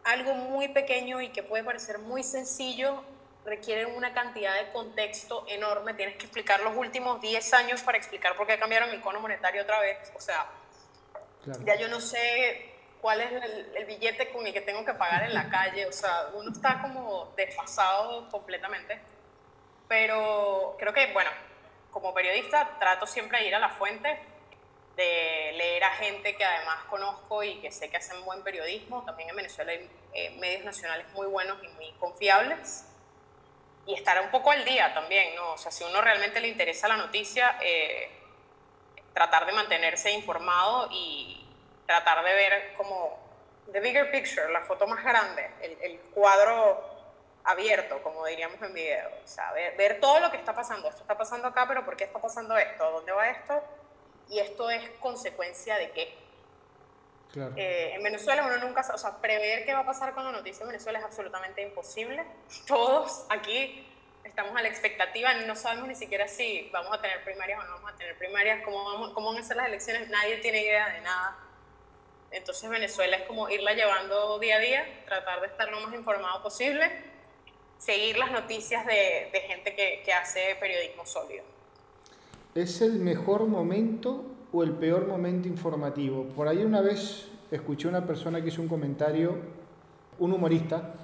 algo 0.04 0.34
muy 0.34 0.68
pequeño 0.68 1.22
y 1.22 1.30
que 1.30 1.42
puede 1.42 1.64
parecer 1.64 2.00
muy 2.00 2.22
sencillo 2.22 3.02
requieren 3.46 3.96
una 3.96 4.12
cantidad 4.12 4.54
de 4.56 4.72
contexto 4.72 5.46
enorme. 5.48 5.94
Tienes 5.94 6.16
que 6.16 6.24
explicar 6.24 6.60
los 6.60 6.76
últimos 6.76 7.18
10 7.22 7.54
años 7.54 7.82
para 7.82 7.96
explicar 7.96 8.36
por 8.36 8.46
qué 8.46 8.58
cambiaron 8.58 8.90
el 8.90 9.00
cono 9.00 9.20
monetario 9.20 9.62
otra 9.62 9.80
vez. 9.80 10.12
O 10.14 10.20
sea, 10.20 10.50
ya 11.64 11.76
yo 11.76 11.88
no 11.88 11.98
sé 11.98 12.74
cuál 13.00 13.22
es 13.22 13.32
el, 13.42 13.86
billete 13.86 14.28
con 14.32 14.46
el 14.46 14.52
que 14.52 14.60
tengo 14.60 14.84
que 14.84 14.92
pagar 14.92 15.22
en 15.22 15.32
la 15.32 15.48
calle. 15.48 15.86
O 15.86 15.92
sea, 15.92 16.28
uno 16.34 16.52
está 16.52 16.82
como 16.82 17.32
desfasado 17.38 18.28
completamente. 18.28 19.00
Pero 19.88 20.76
creo 20.78 20.92
que, 20.92 21.10
bueno, 21.14 21.30
como 21.90 22.12
periodista 22.12 22.76
trato 22.78 23.06
siempre 23.06 23.38
de 23.38 23.46
ir 23.46 23.54
a 23.54 23.58
la 23.58 23.70
fuente, 23.70 24.33
de 24.96 25.52
leer 25.54 25.84
a 25.84 25.90
gente 25.92 26.36
que 26.36 26.44
además 26.44 26.84
conozco 26.88 27.42
y 27.42 27.60
que 27.60 27.70
sé 27.70 27.90
que 27.90 27.96
hacen 27.96 28.24
buen 28.24 28.42
periodismo. 28.42 29.04
También 29.04 29.30
en 29.30 29.36
Venezuela 29.36 29.72
hay 29.72 29.90
eh, 30.12 30.30
medios 30.38 30.64
nacionales 30.64 31.06
muy 31.12 31.26
buenos 31.26 31.62
y 31.62 31.68
muy 31.68 31.90
confiables 31.98 32.86
y 33.86 33.94
estar 33.94 34.20
un 34.20 34.30
poco 34.30 34.50
al 34.50 34.64
día 34.64 34.94
también, 34.94 35.34
¿no? 35.34 35.52
O 35.52 35.58
sea, 35.58 35.70
si 35.70 35.84
uno 35.84 36.00
realmente 36.00 36.40
le 36.40 36.48
interesa 36.48 36.88
la 36.88 36.96
noticia, 36.96 37.58
eh, 37.60 38.10
tratar 39.12 39.46
de 39.46 39.52
mantenerse 39.52 40.10
informado 40.10 40.88
y 40.90 41.46
tratar 41.86 42.24
de 42.24 42.32
ver 42.32 42.74
como 42.76 43.18
the 43.72 43.80
bigger 43.80 44.10
picture, 44.10 44.50
la 44.50 44.62
foto 44.62 44.86
más 44.86 45.04
grande, 45.04 45.50
el, 45.60 45.76
el 45.82 46.00
cuadro 46.14 46.94
abierto, 47.44 48.02
como 48.02 48.24
diríamos 48.24 48.60
en 48.62 48.72
video. 48.72 49.10
O 49.22 49.28
sea, 49.28 49.52
ver, 49.52 49.76
ver, 49.76 50.00
todo 50.00 50.18
lo 50.20 50.30
que 50.30 50.38
está 50.38 50.54
pasando. 50.54 50.88
Esto 50.88 51.02
está 51.02 51.16
pasando 51.16 51.48
acá, 51.48 51.66
pero 51.68 51.84
¿por 51.84 51.96
qué 51.96 52.04
está 52.04 52.18
pasando 52.18 52.56
esto? 52.56 52.90
¿Dónde 52.90 53.12
va 53.12 53.28
esto? 53.28 53.62
Y 54.28 54.38
esto 54.38 54.70
es 54.70 54.88
consecuencia 55.00 55.76
de 55.76 55.90
qué. 55.90 56.24
Eh, 57.56 57.94
en 57.94 58.02
Venezuela 58.02 58.46
uno 58.46 58.58
nunca, 58.58 58.86
o 58.94 58.98
sea, 58.98 59.16
prever 59.20 59.64
qué 59.64 59.72
va 59.72 59.80
a 59.80 59.86
pasar 59.86 60.14
con 60.14 60.24
la 60.24 60.30
noticia 60.30 60.62
en 60.62 60.68
Venezuela 60.68 60.98
es 60.98 61.04
absolutamente 61.04 61.62
imposible. 61.62 62.24
Todos 62.66 63.26
aquí 63.28 63.86
estamos 64.22 64.56
a 64.56 64.62
la 64.62 64.68
expectativa, 64.68 65.34
no 65.34 65.56
sabemos 65.56 65.88
ni 65.88 65.94
siquiera 65.94 66.28
si 66.28 66.68
vamos 66.72 66.92
a 66.96 67.00
tener 67.00 67.22
primarias 67.24 67.60
o 67.60 67.66
no 67.66 67.74
vamos 67.74 67.92
a 67.92 67.96
tener 67.96 68.16
primarias, 68.16 68.62
cómo, 68.64 68.84
vamos, 68.84 69.10
cómo 69.12 69.32
van 69.32 69.42
a 69.42 69.46
ser 69.46 69.56
las 69.56 69.66
elecciones, 69.66 70.08
nadie 70.08 70.38
tiene 70.38 70.62
idea 70.62 70.88
de 70.88 71.00
nada. 71.00 71.38
Entonces 72.30 72.68
Venezuela 72.68 73.16
es 73.16 73.22
como 73.24 73.48
irla 73.48 73.74
llevando 73.74 74.38
día 74.38 74.56
a 74.56 74.60
día, 74.60 75.02
tratar 75.04 75.40
de 75.40 75.46
estar 75.48 75.68
lo 75.70 75.80
más 75.80 75.94
informado 75.94 76.42
posible, 76.42 76.90
seguir 77.78 78.16
las 78.18 78.32
noticias 78.32 78.86
de, 78.86 79.30
de 79.32 79.40
gente 79.42 79.74
que, 79.74 80.02
que 80.04 80.12
hace 80.12 80.56
periodismo 80.56 81.06
sólido. 81.06 81.44
¿Es 82.54 82.80
el 82.82 83.00
mejor 83.00 83.46
momento 83.46 84.34
o 84.54 84.62
el 84.62 84.70
peor 84.70 85.08
momento 85.08 85.48
informativo. 85.48 86.26
Por 86.36 86.46
ahí 86.46 86.64
una 86.64 86.80
vez 86.80 87.26
escuché 87.50 87.88
una 87.88 88.06
persona 88.06 88.40
que 88.40 88.48
hizo 88.48 88.62
un 88.62 88.68
comentario, 88.68 89.34
un 90.20 90.32
humorista, 90.32 90.94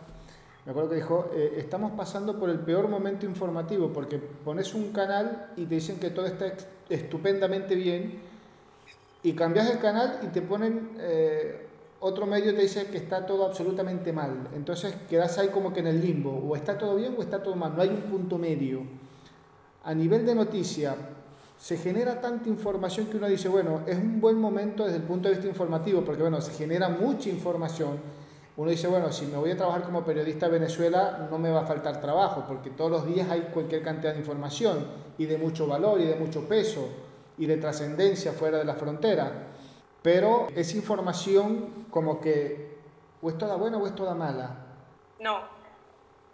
me 0.64 0.70
acuerdo 0.70 0.90
que 0.90 0.96
dijo, 0.96 1.30
eh, 1.34 1.54
estamos 1.56 1.92
pasando 1.92 2.38
por 2.38 2.48
el 2.48 2.60
peor 2.60 2.86
momento 2.88 3.26
informativo 3.26 3.92
porque 3.92 4.18
pones 4.18 4.72
un 4.74 4.92
canal 4.92 5.52
y 5.56 5.64
te 5.64 5.74
dicen 5.74 5.98
que 5.98 6.10
todo 6.10 6.26
está 6.26 6.52
estupendamente 6.88 7.74
bien 7.74 8.20
y 9.24 9.32
cambias 9.32 9.68
el 9.70 9.80
canal 9.80 10.20
y 10.22 10.28
te 10.28 10.42
ponen 10.42 10.90
eh, 10.98 11.66
otro 11.98 12.26
medio 12.26 12.54
te 12.54 12.62
dice 12.62 12.86
que 12.86 12.98
está 12.98 13.26
todo 13.26 13.44
absolutamente 13.44 14.12
mal. 14.12 14.48
Entonces 14.54 14.94
quedas 15.08 15.38
ahí 15.38 15.48
como 15.48 15.72
que 15.72 15.80
en 15.80 15.88
el 15.88 16.00
limbo, 16.00 16.30
o 16.30 16.54
está 16.54 16.78
todo 16.78 16.94
bien 16.94 17.16
o 17.18 17.22
está 17.22 17.42
todo 17.42 17.56
mal, 17.56 17.74
no 17.74 17.82
hay 17.82 17.88
un 17.88 18.02
punto 18.02 18.38
medio. 18.38 18.82
A 19.82 19.92
nivel 19.92 20.24
de 20.24 20.34
noticia, 20.34 20.94
se 21.60 21.76
genera 21.76 22.22
tanta 22.22 22.48
información 22.48 23.08
que 23.08 23.18
uno 23.18 23.28
dice, 23.28 23.46
bueno, 23.50 23.82
es 23.86 23.98
un 23.98 24.18
buen 24.18 24.40
momento 24.40 24.84
desde 24.84 24.96
el 24.96 25.02
punto 25.02 25.28
de 25.28 25.34
vista 25.34 25.46
informativo, 25.46 26.02
porque 26.02 26.22
bueno, 26.22 26.40
se 26.40 26.52
genera 26.52 26.88
mucha 26.88 27.28
información. 27.28 28.00
Uno 28.56 28.70
dice, 28.70 28.88
bueno, 28.88 29.12
si 29.12 29.26
me 29.26 29.36
voy 29.36 29.50
a 29.50 29.58
trabajar 29.58 29.82
como 29.82 30.02
periodista 30.02 30.46
a 30.46 30.48
Venezuela, 30.48 31.28
no 31.30 31.38
me 31.38 31.50
va 31.50 31.60
a 31.60 31.66
faltar 31.66 32.00
trabajo, 32.00 32.46
porque 32.48 32.70
todos 32.70 32.90
los 32.90 33.06
días 33.06 33.28
hay 33.28 33.50
cualquier 33.52 33.82
cantidad 33.82 34.14
de 34.14 34.20
información 34.20 34.86
y 35.18 35.26
de 35.26 35.36
mucho 35.36 35.66
valor 35.66 36.00
y 36.00 36.06
de 36.06 36.16
mucho 36.16 36.48
peso 36.48 36.88
y 37.36 37.44
de 37.44 37.58
trascendencia 37.58 38.32
fuera 38.32 38.56
de 38.56 38.64
la 38.64 38.74
frontera. 38.74 39.30
Pero 40.00 40.48
es 40.56 40.74
información 40.74 41.86
como 41.90 42.22
que 42.22 42.78
o 43.20 43.28
es 43.28 43.36
toda 43.36 43.56
buena 43.56 43.76
o 43.76 43.86
es 43.86 43.94
toda 43.94 44.14
mala. 44.14 44.64
No, 45.18 45.40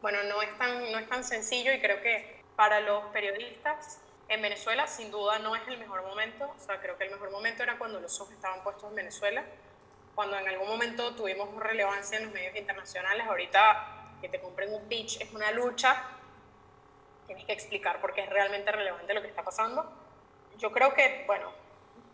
bueno, 0.03 0.19
no 0.29 0.41
es 0.41 0.57
tan, 0.57 0.93
no 0.93 0.99
es 1.01 1.09
tan 1.09 1.25
sencillo 1.25 1.73
y 1.73 1.81
creo 1.81 2.01
que 2.01 2.45
para 2.55 2.81
los 2.81 3.03
periodistas 3.07 3.99
en 4.29 4.43
Venezuela, 4.43 4.87
sin 4.87 5.11
duda, 5.11 5.39
no 5.39 5.55
es 5.55 5.63
el 5.69 5.79
mejor 5.79 6.03
momento. 6.03 6.53
O 6.57 6.61
sea, 6.61 6.81
creo 6.81 6.97
que 6.99 7.05
el 7.05 7.11
mejor 7.11 7.31
momento 7.31 7.63
era 7.63 7.79
cuando 7.79 8.01
los 8.01 8.21
ojos 8.21 8.35
estaban 8.35 8.63
puestos 8.63 8.89
en 8.91 8.97
Venezuela. 8.97 9.45
Cuando 10.15 10.39
en 10.39 10.49
algún 10.49 10.69
momento 10.69 11.15
tuvimos 11.15 11.55
relevancia 11.57 12.19
en 12.19 12.25
los 12.25 12.33
medios 12.33 12.57
internacionales. 12.57 13.27
Ahorita 13.27 14.17
que 14.21 14.29
te 14.29 14.41
compren 14.41 14.73
un 14.73 14.89
pitch 14.89 15.21
es 15.21 15.33
una 15.33 15.51
lucha. 15.53 16.03
Tienes 17.27 17.45
que 17.45 17.53
explicar 17.53 18.01
por 18.01 18.15
qué 18.15 18.23
es 18.23 18.31
realmente 18.31 18.71
relevante 18.73 19.15
lo 19.15 19.23
que 19.23 19.29
está 19.29 19.43
pasando. 19.43 19.91
Yo 20.59 20.73
creo 20.73 20.95
que, 20.95 21.25
bueno, 21.27 21.53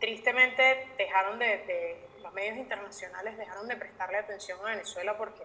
tristemente 0.01 0.89
dejaron 0.97 1.39
de, 1.39 1.59
de 1.59 2.09
los 2.23 2.33
medios 2.33 2.57
internacionales 2.57 3.37
dejaron 3.37 3.67
de 3.69 3.77
prestarle 3.77 4.19
atención 4.19 4.59
a 4.61 4.71
Venezuela 4.71 5.17
porque 5.17 5.45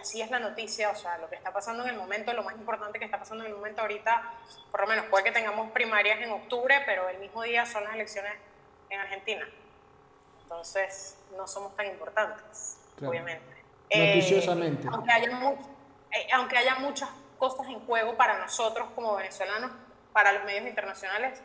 así, 0.00 0.20
es 0.20 0.30
la 0.30 0.40
noticia, 0.40 0.90
o 0.90 0.96
sea, 0.96 1.18
lo 1.18 1.28
que 1.28 1.36
está 1.36 1.52
pasando 1.52 1.84
en 1.84 1.90
el 1.90 1.96
momento, 1.96 2.32
lo 2.32 2.42
más 2.42 2.54
importante 2.54 2.98
que 2.98 3.04
está 3.04 3.18
pasando 3.18 3.44
en 3.44 3.50
el 3.50 3.56
momento 3.56 3.82
ahorita, 3.82 4.22
por 4.70 4.80
lo 4.80 4.86
menos 4.88 5.06
puede 5.06 5.24
que 5.24 5.32
tengamos 5.32 5.70
primarias 5.70 6.20
en 6.20 6.30
octubre, 6.32 6.82
pero 6.84 7.08
el 7.08 7.18
mismo 7.18 7.42
día 7.42 7.64
son 7.64 7.84
las 7.84 7.94
elecciones 7.94 8.32
en 8.90 9.00
Argentina. 9.00 9.48
Entonces, 10.42 11.16
no 11.36 11.46
somos 11.46 11.76
tan 11.76 11.86
importantes, 11.86 12.78
obviamente. 13.00 13.62
Noticiosamente. 13.94 14.86
Eh, 14.86 14.90
aunque, 14.92 15.12
haya 15.12 15.56
eh, 16.10 16.28
aunque 16.32 16.58
haya 16.58 16.74
muchas 16.76 17.10
cosas 17.38 17.66
en 17.68 17.80
juego 17.86 18.16
para 18.16 18.38
nosotros 18.38 18.88
como 18.94 19.14
venezolanos, 19.16 19.70
para 20.12 20.32
los 20.32 20.44
medios 20.44 20.66
internacionales, 20.66 21.40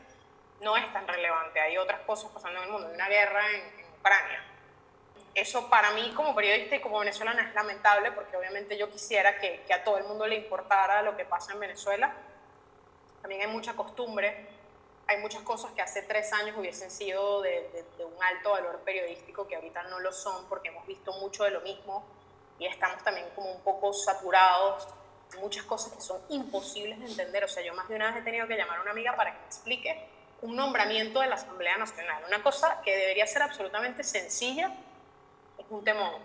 no 0.61 0.75
es 0.75 0.91
tan 0.91 1.07
relevante. 1.07 1.59
Hay 1.59 1.77
otras 1.77 2.01
cosas 2.01 2.31
pasando 2.31 2.59
en 2.59 2.65
el 2.65 2.71
mundo. 2.71 2.87
Hay 2.87 2.95
una 2.95 3.07
guerra 3.09 3.41
en, 3.51 3.79
en 3.79 3.93
Ucrania 3.99 4.56
Eso 5.33 5.69
para 5.69 5.91
mí 5.91 6.11
como 6.15 6.33
periodista 6.33 6.75
y 6.75 6.81
como 6.81 6.99
venezolana 6.99 7.43
es 7.47 7.53
lamentable 7.53 8.11
porque 8.11 8.35
obviamente 8.37 8.77
yo 8.77 8.89
quisiera 8.89 9.39
que, 9.39 9.63
a 9.73 9.83
todo 9.83 9.97
el 9.97 10.05
mundo 10.05 10.25
le 10.25 10.35
importara 10.35 11.01
lo 11.01 11.15
que 11.15 11.25
pasa 11.25 11.53
en 11.53 11.59
Venezuela. 11.59 12.13
También 13.21 13.41
hay 13.41 13.47
mucha 13.47 13.73
costumbre, 13.73 14.47
hay 15.05 15.17
muchas 15.17 15.41
cosas 15.43 15.71
que 15.71 15.81
hace 15.81 16.01
tres 16.01 16.33
años 16.33 16.57
hubiesen 16.57 16.89
sido 16.89 17.41
de, 17.41 17.85
de, 17.97 18.05
un 18.05 18.23
alto 18.23 18.51
valor 18.51 18.79
periodístico 18.79 19.47
que 19.47 19.55
ahorita 19.55 19.83
no 19.83 19.99
lo 19.99 20.11
son 20.11 20.47
porque 20.49 20.69
hemos 20.69 20.85
visto 20.87 21.13
mucho 21.13 21.43
de 21.43 21.51
lo 21.51 21.61
mismo 21.61 22.05
y 22.59 22.65
estamos 22.65 23.03
también 23.03 23.27
como 23.35 23.51
un 23.51 23.61
poco 23.61 23.93
saturados 23.93 24.87
muchas 25.39 25.63
cosas 25.65 25.93
que 25.93 26.01
son 26.01 26.19
imposibles 26.29 26.99
de 26.99 27.05
entender. 27.05 27.43
O 27.43 27.47
sea, 27.47 27.63
yo 27.63 27.73
más 27.73 27.87
de 27.89 27.95
una 27.95 28.07
vez 28.11 28.21
he 28.21 28.23
tenido 28.23 28.47
que 28.47 28.55
llamar 28.55 28.79
a 28.79 28.81
una 28.81 28.91
amiga 28.91 29.15
para 29.15 29.33
que 29.33 29.39
me 29.39 29.45
explique 29.45 30.07
un 30.41 30.55
nombramiento 30.55 31.19
de 31.19 31.27
la 31.27 31.35
Asamblea 31.35 31.77
Nacional. 31.77 32.23
Una 32.27 32.43
cosa 32.43 32.81
que 32.83 32.95
debería 32.95 33.27
ser 33.27 33.41
absolutamente 33.41 34.03
sencilla 34.03 34.71
un 35.69 35.83
temor. 35.83 36.19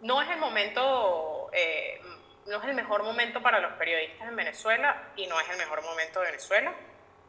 No 0.00 0.20
es 0.20 0.28
el 0.30 0.38
momento, 0.38 1.50
eh, 1.52 2.00
no 2.46 2.58
es 2.58 2.64
el 2.64 2.74
mejor 2.74 3.02
momento 3.02 3.42
para 3.42 3.60
los 3.60 3.72
periodistas 3.72 4.28
en 4.28 4.36
Venezuela 4.36 5.10
y 5.16 5.26
no 5.26 5.40
es 5.40 5.48
el 5.48 5.56
mejor 5.56 5.82
momento 5.82 6.20
de 6.20 6.26
Venezuela, 6.26 6.74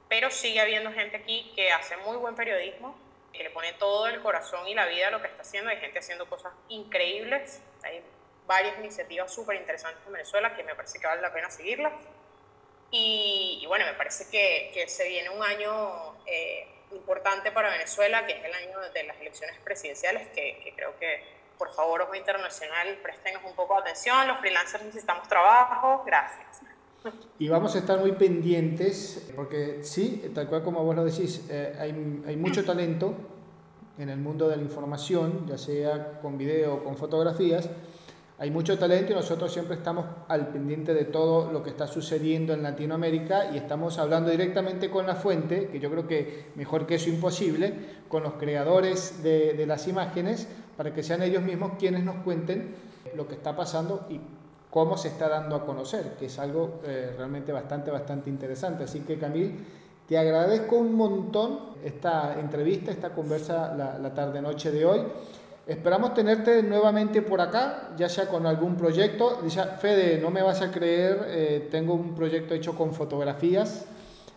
pero 0.10 0.30
sigue 0.30 0.60
habiendo 0.60 0.92
gente 0.92 1.18
aquí 1.18 1.52
que 1.56 1.72
hace 1.72 1.98
muy 1.98 2.18
buen 2.18 2.36
periodismo, 2.36 2.98
que 3.34 3.44
le 3.44 3.50
pone 3.52 3.74
todo 3.74 4.08
el 4.08 4.22
corazón 4.22 4.68
y 4.68 4.74
la 4.74 4.86
vida 4.86 5.08
a 5.08 5.12
lo 5.12 5.22
que 5.22 5.28
está 5.28 5.44
haciendo. 5.44 5.70
Hay 5.70 5.78
gente 5.78 6.00
haciendo 6.00 6.28
cosas 6.28 6.54
increíbles. 6.70 7.62
Hay 7.84 8.04
varias 8.46 8.78
iniciativas 8.80 9.34
súper 9.34 9.58
interesantes 9.58 10.02
en 10.06 10.14
Venezuela 10.14 10.54
que 10.54 10.64
me 10.64 10.76
parece 10.76 11.00
que 11.00 11.08
vale 11.08 11.22
la 11.22 11.32
pena 11.32 11.50
seguirlas. 11.50 11.94
Y, 12.90 13.66
bueno, 13.68 13.86
me 13.86 13.94
parece 13.94 14.30
que, 14.30 14.88
se 14.88 15.08
viene 15.10 15.30
un 15.30 15.44
año 15.44 16.16
eh, 16.26 16.68
importante 16.92 17.52
para 17.52 17.70
Venezuela, 17.70 18.26
que 18.26 18.32
es 18.32 18.46
el 18.46 18.54
año 18.54 18.80
de 18.80 19.04
las 19.04 19.20
elecciones 19.20 19.60
presidenciales, 19.60 20.30
que 20.30 20.74
creo 20.74 20.98
que, 20.98 21.37
por 21.58 21.72
favor, 21.72 22.02
Ojo 22.02 22.16
Internacional, 22.16 23.00
presten 23.02 23.36
un 23.46 23.54
poco 23.54 23.76
de 23.76 23.82
atención. 23.82 24.28
Los 24.28 24.40
freelancers 24.40 24.84
necesitamos 24.86 25.28
trabajo. 25.28 26.04
Gracias. 26.06 26.62
Y 27.40 27.48
vamos 27.48 27.76
a 27.76 27.80
estar 27.80 28.00
muy 28.00 28.12
pendientes, 28.14 29.32
porque 29.36 29.80
sí, 29.84 30.30
tal 30.34 30.48
cual 30.48 30.64
como 30.64 30.84
vos 30.84 30.96
lo 30.96 31.06
decís, 31.06 31.46
eh, 31.50 31.76
hay, 31.80 32.24
hay 32.28 32.36
mucho 32.36 32.66
talento 32.66 33.14
en 33.98 34.10
el 34.10 34.18
mundo 34.20 34.50
de 34.50 34.58
la 34.58 34.64
información, 34.64 35.48
ya 35.48 35.58
sea 35.58 36.20
con 36.22 36.38
video 36.38 36.76
o 36.76 36.84
con 36.84 36.98
fotografías, 36.98 37.70
hay 38.40 38.52
mucho 38.52 38.78
talento 38.78 39.14
y 39.14 39.16
nosotros 39.16 39.52
siempre 39.52 39.76
estamos 39.76 40.06
al 40.28 40.50
pendiente 40.50 40.94
de 40.94 41.06
todo 41.06 41.52
lo 41.52 41.64
que 41.64 41.72
está 41.72 41.88
sucediendo 41.88 42.54
en 42.54 42.62
Latinoamérica 42.62 43.50
y 43.52 43.58
estamos 43.58 43.98
hablando 43.98 44.30
directamente 44.30 44.92
con 44.92 45.08
la 45.08 45.16
fuente, 45.16 45.70
que 45.70 45.80
yo 45.80 45.90
creo 45.90 46.08
que 46.08 46.46
mejor 46.54 46.86
que 46.86 46.96
eso 46.96 47.10
imposible, 47.10 47.74
con 48.08 48.22
los 48.22 48.34
creadores 48.34 49.24
de, 49.24 49.66
las 49.66 49.88
imágenes, 49.88 50.48
para 50.78 50.94
que 50.94 51.04
sean 51.04 51.24
ellos 51.24 51.42
mismos 51.42 51.74
quienes 51.78 52.04
nos 52.04 52.18
cuenten 52.18 52.76
lo 53.16 53.28
que 53.28 53.34
está 53.34 53.56
pasando 53.56 54.06
y 54.10 54.22
cómo 54.70 54.96
se 54.96 55.08
está 55.08 55.28
dando 55.28 55.56
a 55.56 55.66
conocer, 55.66 56.14
que 56.20 56.28
es 56.28 56.40
algo 56.40 56.82
eh, 56.86 57.14
realmente 57.18 57.52
bastante, 57.52 57.90
bastante 57.90 58.30
interesante. 58.30 58.84
Así 58.84 59.00
que 59.00 59.18
Camil, 59.18 59.66
te 60.08 60.18
agradezco 60.18 60.78
un 60.78 60.94
montón 60.94 61.60
esta 61.84 62.40
entrevista, 62.40 62.92
esta 62.92 63.10
conversa 63.10 63.74
la, 63.76 63.98
la 63.98 64.14
tarde-noche 64.14 64.72
de 64.72 64.86
hoy. 64.86 65.02
Esperamos 65.66 66.14
tenerte 66.14 66.64
nuevamente 66.64 67.22
por 67.22 67.42
acá, 67.42 67.90
ya 67.98 68.08
sea 68.08 68.28
con 68.28 68.46
algún 68.46 68.76
proyecto. 68.76 69.42
Dice, 69.44 69.64
Fede, 69.82 70.20
no 70.22 70.30
me 70.30 70.42
vas 70.42 70.62
a 70.62 70.72
creer, 70.72 71.26
eh, 71.28 71.68
tengo 71.70 71.94
un 71.94 72.16
proyecto 72.16 72.54
hecho 72.54 72.76
con 72.76 72.94
fotografías. 72.94 73.86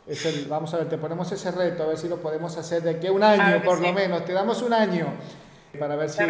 Es 0.09 0.27
el, 0.27 0.47
vamos 0.47 0.75
a 0.75 0.79
ver, 0.79 0.89
te 0.89 0.99
ponemos 0.99 1.31
ese 1.31 1.53
reto, 1.53 1.85
a 1.85 1.87
ver 1.87 1.99
si 1.99 2.09
lo 2.09 2.17
podemos 2.17 2.57
hacer 2.57 2.83
de 2.83 2.91
aquí 2.91 3.07
a 3.07 3.13
un 3.13 3.23
año, 3.23 3.63
por 3.63 3.81
lo 3.81 3.93
menos. 3.93 4.25
Te 4.25 4.33
damos 4.33 4.61
un 4.63 4.73
año 4.73 5.07
para 5.79 5.97
ver 5.97 6.11
si, 6.11 6.23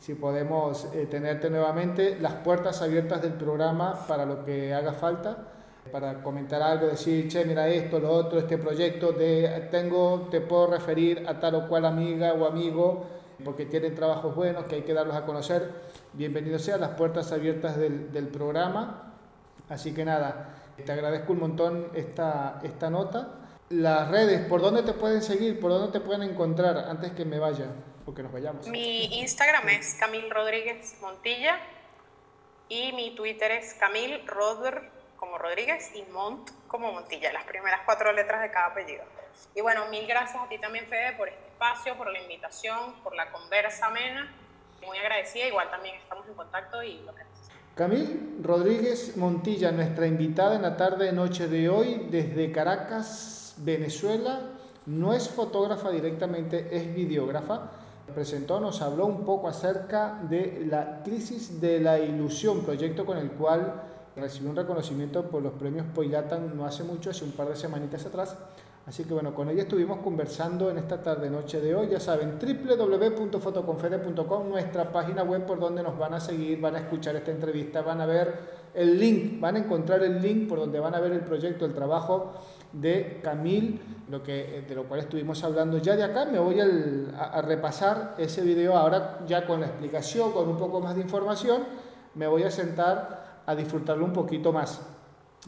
si 0.00 0.14
podemos 0.14 0.88
eh, 0.94 1.06
tenerte 1.10 1.50
nuevamente. 1.50 2.18
Las 2.20 2.34
puertas 2.34 2.82
abiertas 2.82 3.22
del 3.22 3.34
programa 3.34 4.06
para 4.06 4.24
lo 4.24 4.44
que 4.44 4.74
haga 4.74 4.92
falta 4.92 5.48
para 5.88 6.22
comentar 6.22 6.62
algo, 6.62 6.86
decir, 6.86 7.28
che, 7.28 7.44
mira 7.44 7.68
esto, 7.68 7.98
lo 7.98 8.10
otro, 8.10 8.38
este 8.38 8.58
proyecto, 8.58 9.12
de, 9.12 9.68
tengo, 9.70 10.28
te 10.30 10.40
puedo 10.40 10.66
referir 10.66 11.24
a 11.26 11.40
tal 11.40 11.54
o 11.56 11.68
cual 11.68 11.86
amiga 11.86 12.34
o 12.34 12.46
amigo 12.46 13.06
porque 13.44 13.66
tienen 13.66 13.94
trabajos 13.94 14.34
buenos 14.34 14.64
que 14.64 14.76
hay 14.76 14.82
que 14.82 14.92
darlos 14.94 15.16
a 15.16 15.24
conocer. 15.24 15.70
Bienvenidos 16.12 16.62
sean 16.62 16.80
las 16.80 16.90
puertas 16.90 17.30
abiertas 17.32 17.76
del, 17.76 18.12
del, 18.12 18.28
programa. 18.28 19.14
Así 19.68 19.92
que 19.92 20.04
nada, 20.04 20.56
te 20.84 20.90
agradezco 20.90 21.32
un 21.32 21.40
montón 21.40 21.86
esta, 21.94 22.58
esta 22.62 22.90
nota. 22.90 23.34
Las 23.70 24.10
redes, 24.10 24.40
¿por 24.46 24.60
dónde 24.60 24.82
te 24.82 24.92
pueden 24.92 25.22
seguir? 25.22 25.60
¿Por 25.60 25.70
dónde 25.70 25.92
te 25.92 26.00
pueden 26.00 26.22
encontrar 26.22 26.78
antes 26.88 27.12
que 27.12 27.24
me 27.24 27.38
vaya? 27.38 27.66
Porque 28.08 28.22
nos 28.22 28.32
vayamos. 28.32 28.66
Mi 28.68 29.20
Instagram 29.20 29.68
es 29.68 29.94
Camil 30.00 30.30
Rodríguez 30.30 30.96
Montilla 31.02 31.60
y 32.70 32.90
mi 32.92 33.14
Twitter 33.14 33.50
es 33.50 33.74
Camil 33.74 34.26
Roder 34.26 34.90
como 35.16 35.36
Rodríguez 35.36 35.90
y 35.94 36.10
Mont 36.10 36.48
como 36.68 36.90
Montilla, 36.90 37.30
las 37.34 37.44
primeras 37.44 37.82
cuatro 37.84 38.10
letras 38.14 38.40
de 38.40 38.50
cada 38.50 38.68
apellido. 38.68 39.04
Y 39.54 39.60
bueno, 39.60 39.90
mil 39.90 40.06
gracias 40.06 40.42
a 40.42 40.48
ti 40.48 40.56
también, 40.56 40.86
Fede, 40.86 41.16
por 41.18 41.28
este 41.28 41.48
espacio, 41.48 41.98
por 41.98 42.10
la 42.10 42.18
invitación, 42.18 42.94
por 43.04 43.14
la 43.14 43.30
conversa 43.30 43.88
amena. 43.88 44.34
Muy 44.86 44.96
agradecida, 44.96 45.44
igual 45.44 45.68
también 45.68 45.96
estamos 45.96 46.26
en 46.28 46.32
contacto 46.32 46.82
y 46.82 47.00
lo 47.00 47.14
que 47.14 47.24
Camil 47.74 48.38
Rodríguez 48.42 49.18
Montilla, 49.18 49.70
nuestra 49.70 50.06
invitada 50.06 50.56
en 50.56 50.62
la 50.62 50.78
tarde 50.78 51.12
noche 51.12 51.46
de 51.46 51.68
hoy 51.68 52.06
desde 52.10 52.52
Caracas, 52.52 53.54
Venezuela. 53.58 54.48
No 54.86 55.12
es 55.12 55.28
fotógrafa 55.28 55.90
directamente, 55.90 56.74
es 56.74 56.94
videógrafa. 56.94 57.70
Presentó, 58.14 58.60
nos 58.60 58.82
habló 58.82 59.06
un 59.06 59.24
poco 59.24 59.48
acerca 59.48 60.20
de 60.28 60.66
la 60.68 61.02
crisis 61.02 61.58
de 61.60 61.80
la 61.80 61.98
ilusión, 61.98 62.60
proyecto 62.62 63.06
con 63.06 63.18
el 63.18 63.32
cual 63.32 63.82
recibió 64.16 64.50
un 64.50 64.56
reconocimiento 64.56 65.24
por 65.24 65.42
los 65.42 65.52
premios 65.52 65.86
Poilatan 65.94 66.56
no 66.56 66.64
hace 66.66 66.82
mucho, 66.84 67.10
hace 67.10 67.24
un 67.24 67.32
par 67.32 67.48
de 67.48 67.56
semanitas 67.56 68.06
atrás. 68.06 68.36
Así 68.86 69.02
que 69.04 69.12
bueno, 69.12 69.34
con 69.34 69.50
ella 69.50 69.64
estuvimos 69.64 69.98
conversando 69.98 70.70
en 70.70 70.78
esta 70.78 71.02
tarde 71.02 71.28
noche 71.28 71.60
de 71.60 71.74
hoy. 71.74 71.88
Ya 71.90 72.00
saben, 72.00 72.38
www.fotoconfede.com, 72.40 74.48
nuestra 74.48 74.90
página 74.90 75.24
web 75.24 75.44
por 75.44 75.60
donde 75.60 75.82
nos 75.82 75.98
van 75.98 76.14
a 76.14 76.20
seguir, 76.20 76.58
van 76.58 76.76
a 76.76 76.78
escuchar 76.78 77.14
esta 77.14 77.30
entrevista, 77.30 77.82
van 77.82 78.00
a 78.00 78.06
ver 78.06 78.56
el 78.72 78.98
link, 78.98 79.38
van 79.40 79.56
a 79.56 79.58
encontrar 79.58 80.02
el 80.02 80.22
link 80.22 80.48
por 80.48 80.58
donde 80.58 80.80
van 80.80 80.94
a 80.94 81.00
ver 81.00 81.12
el 81.12 81.20
proyecto, 81.20 81.66
el 81.66 81.74
trabajo 81.74 82.32
de 82.72 83.20
Camil, 83.22 83.80
lo 84.10 84.22
que, 84.22 84.64
de 84.68 84.74
lo 84.74 84.84
cual 84.84 85.00
estuvimos 85.00 85.42
hablando 85.44 85.78
ya 85.78 85.96
de 85.96 86.04
acá. 86.04 86.24
Me 86.26 86.38
voy 86.38 86.60
a, 86.60 86.66
a 87.20 87.42
repasar 87.42 88.14
ese 88.18 88.42
video 88.42 88.76
ahora 88.76 89.20
ya 89.26 89.46
con 89.46 89.60
la 89.60 89.66
explicación, 89.66 90.32
con 90.32 90.48
un 90.48 90.56
poco 90.56 90.80
más 90.80 90.94
de 90.94 91.02
información. 91.02 91.62
Me 92.14 92.26
voy 92.26 92.42
a 92.42 92.50
sentar 92.50 93.42
a 93.46 93.54
disfrutarlo 93.54 94.04
un 94.04 94.12
poquito 94.12 94.52
más 94.52 94.80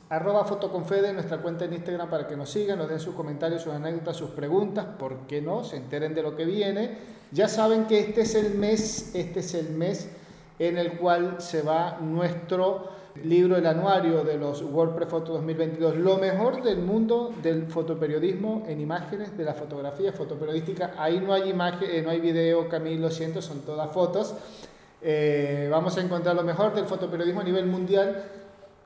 arroba 0.08 0.44
fotoconfede, 0.44 1.12
nuestra 1.12 1.38
cuenta 1.38 1.64
en 1.64 1.74
Instagram 1.74 2.08
para 2.08 2.26
que 2.26 2.36
nos 2.36 2.50
sigan, 2.50 2.78
nos 2.78 2.88
den 2.88 3.00
sus 3.00 3.14
comentarios, 3.14 3.62
sus 3.62 3.72
anécdotas, 3.72 4.16
sus 4.16 4.30
preguntas, 4.30 4.86
¿por 4.98 5.26
qué 5.26 5.40
no? 5.40 5.64
Se 5.64 5.76
enteren 5.76 6.14
de 6.14 6.22
lo 6.22 6.34
que 6.36 6.44
viene. 6.44 6.98
Ya 7.32 7.48
saben 7.48 7.86
que 7.86 8.00
este 8.00 8.22
es 8.22 8.34
el 8.34 8.54
mes, 8.54 9.14
este 9.14 9.40
es 9.40 9.54
el 9.54 9.70
mes 9.70 10.10
en 10.58 10.78
el 10.78 10.98
cual 10.98 11.36
se 11.40 11.62
va 11.62 11.98
nuestro 12.00 12.88
libro, 13.24 13.56
el 13.56 13.66
anuario 13.66 14.24
de 14.24 14.36
los 14.36 14.62
WordPress 14.62 15.08
Photo 15.08 15.32
2022, 15.34 15.96
lo 15.96 16.18
mejor 16.18 16.62
del 16.62 16.78
mundo 16.78 17.32
del 17.42 17.66
fotoperiodismo 17.66 18.64
en 18.66 18.80
imágenes, 18.80 19.36
de 19.36 19.44
la 19.44 19.54
fotografía 19.54 20.12
fotoperiodística. 20.12 20.94
Ahí 20.96 21.20
no 21.20 21.32
hay 21.32 21.50
imagen, 21.50 21.88
eh, 21.90 22.02
no 22.02 22.10
hay 22.10 22.20
video, 22.20 22.68
Camilo, 22.68 23.02
lo 23.02 23.10
siento, 23.10 23.42
son 23.42 23.60
todas 23.60 23.90
fotos. 23.92 24.34
Eh, 25.02 25.68
vamos 25.70 25.96
a 25.96 26.00
encontrar 26.02 26.36
lo 26.36 26.42
mejor 26.42 26.74
del 26.74 26.84
fotoperiodismo 26.84 27.40
a 27.40 27.44
nivel 27.44 27.66
mundial 27.66 28.24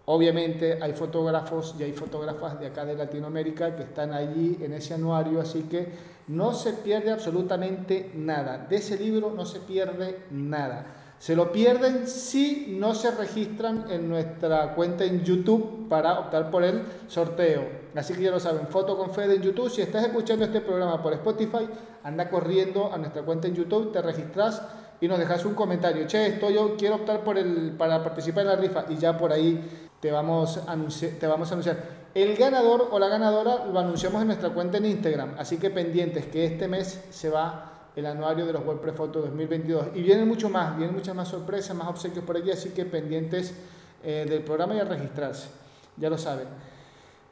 Obviamente 0.07 0.79
hay 0.83 0.93
fotógrafos 0.93 1.75
y 1.79 1.83
hay 1.83 1.93
fotógrafas 1.93 2.61
de 2.61 2.67
acá 2.67 2.85
de 2.85 2.95
Latinoamérica 2.95 3.75
que 3.75 3.85
están 3.85 4.13
allí 4.13 4.59
en 4.61 4.75
ese 4.75 4.93
anuario, 4.93 5.41
así 5.41 5.63
que 5.63 5.89
no 6.29 6.53
se 6.53 6.75
pierde 6.75 7.11
absolutamente 7.11 8.11
nada. 8.15 8.67
De 8.69 8.77
ese 8.77 8.99
libro 8.99 9.33
no 9.35 9.47
se 9.47 9.61
pierde 9.61 10.25
nada. 10.31 10.85
Se 11.19 11.35
lo 11.35 11.53
pierden 11.53 12.07
si 12.07 12.77
no 12.79 12.95
se 12.95 13.11
registran 13.11 13.87
en 13.91 14.09
nuestra 14.09 14.75
cuenta 14.75 15.05
en 15.05 15.25
YouTube 15.25 15.89
para 15.89 16.21
optar 16.21 16.51
por 16.51 16.65
el 16.65 16.83
sorteo. 17.09 17.85
Así 17.95 18.15
que 18.15 18.23
ya 18.23 18.31
lo 18.31 18.41
saben, 18.41 18.67
Foto 18.69 18.97
con 18.99 19.11
Fede 19.11 19.37
en 19.37 19.43
YouTube. 19.43 19.71
Si 19.71 19.81
estás 19.81 20.05
escuchando 20.05 20.45
este 20.45 20.61
programa 20.61 21.03
por 21.03 21.13
Spotify, 21.15 21.69
anda 22.03 22.29
corriendo 22.29 22.93
a 22.93 22.99
nuestra 22.99 23.23
cuenta 23.23 23.49
en 23.49 23.55
YouTube, 23.55 23.93
te 23.93 24.03
registras 24.03 24.61
y 25.01 25.09
nos 25.09 25.19
dejas 25.19 25.45
un 25.45 25.55
comentario. 25.55 26.07
Che, 26.07 26.27
esto 26.27 26.51
yo 26.51 26.77
quiero 26.77 26.97
optar 26.97 27.23
por 27.25 27.39
el, 27.39 27.73
para 27.79 28.03
participar 28.03 28.43
en 28.43 28.49
la 28.49 28.57
rifa 28.57 28.85
y 28.89 28.97
ya 28.97 29.17
por 29.17 29.33
ahí 29.33 29.89
te 30.01 30.11
vamos, 30.11 30.59
a 30.59 30.77
te 31.19 31.27
vamos 31.27 31.51
a 31.51 31.55
anunciar. 31.55 32.05
El 32.15 32.37
ganador 32.37 32.89
o 32.91 32.99
la 32.99 33.09
ganadora 33.09 33.65
lo 33.67 33.79
anunciamos 33.79 34.21
en 34.21 34.29
nuestra 34.29 34.51
cuenta 34.51 34.79
en 34.79 34.87
Instagram, 34.87 35.35
así 35.39 35.57
que 35.57 35.71
pendientes 35.71 36.27
que 36.27 36.45
este 36.45 36.69
mes 36.69 37.03
se 37.11 37.29
va 37.29 37.74
el 37.97 38.07
anuario 38.07 38.47
de 38.47 38.53
los 38.53 38.65
WordPress 38.65 38.97
Photo 38.97 39.21
2022 39.21 39.89
y 39.95 40.03
vienen 40.03 40.27
mucho 40.27 40.49
más, 40.49 40.77
vienen 40.77 40.95
muchas 40.95 41.15
más 41.15 41.29
sorpresas, 41.29 41.77
más 41.77 41.89
obsequios 41.89 42.25
por 42.25 42.37
aquí, 42.37 42.51
así 42.51 42.71
que 42.71 42.85
pendientes 42.85 43.55
eh, 44.03 44.27
del 44.29 44.43
programa 44.43 44.75
y 44.75 44.81
registrarse, 44.81 45.49
ya 45.97 46.11
lo 46.11 46.19
saben. 46.19 46.49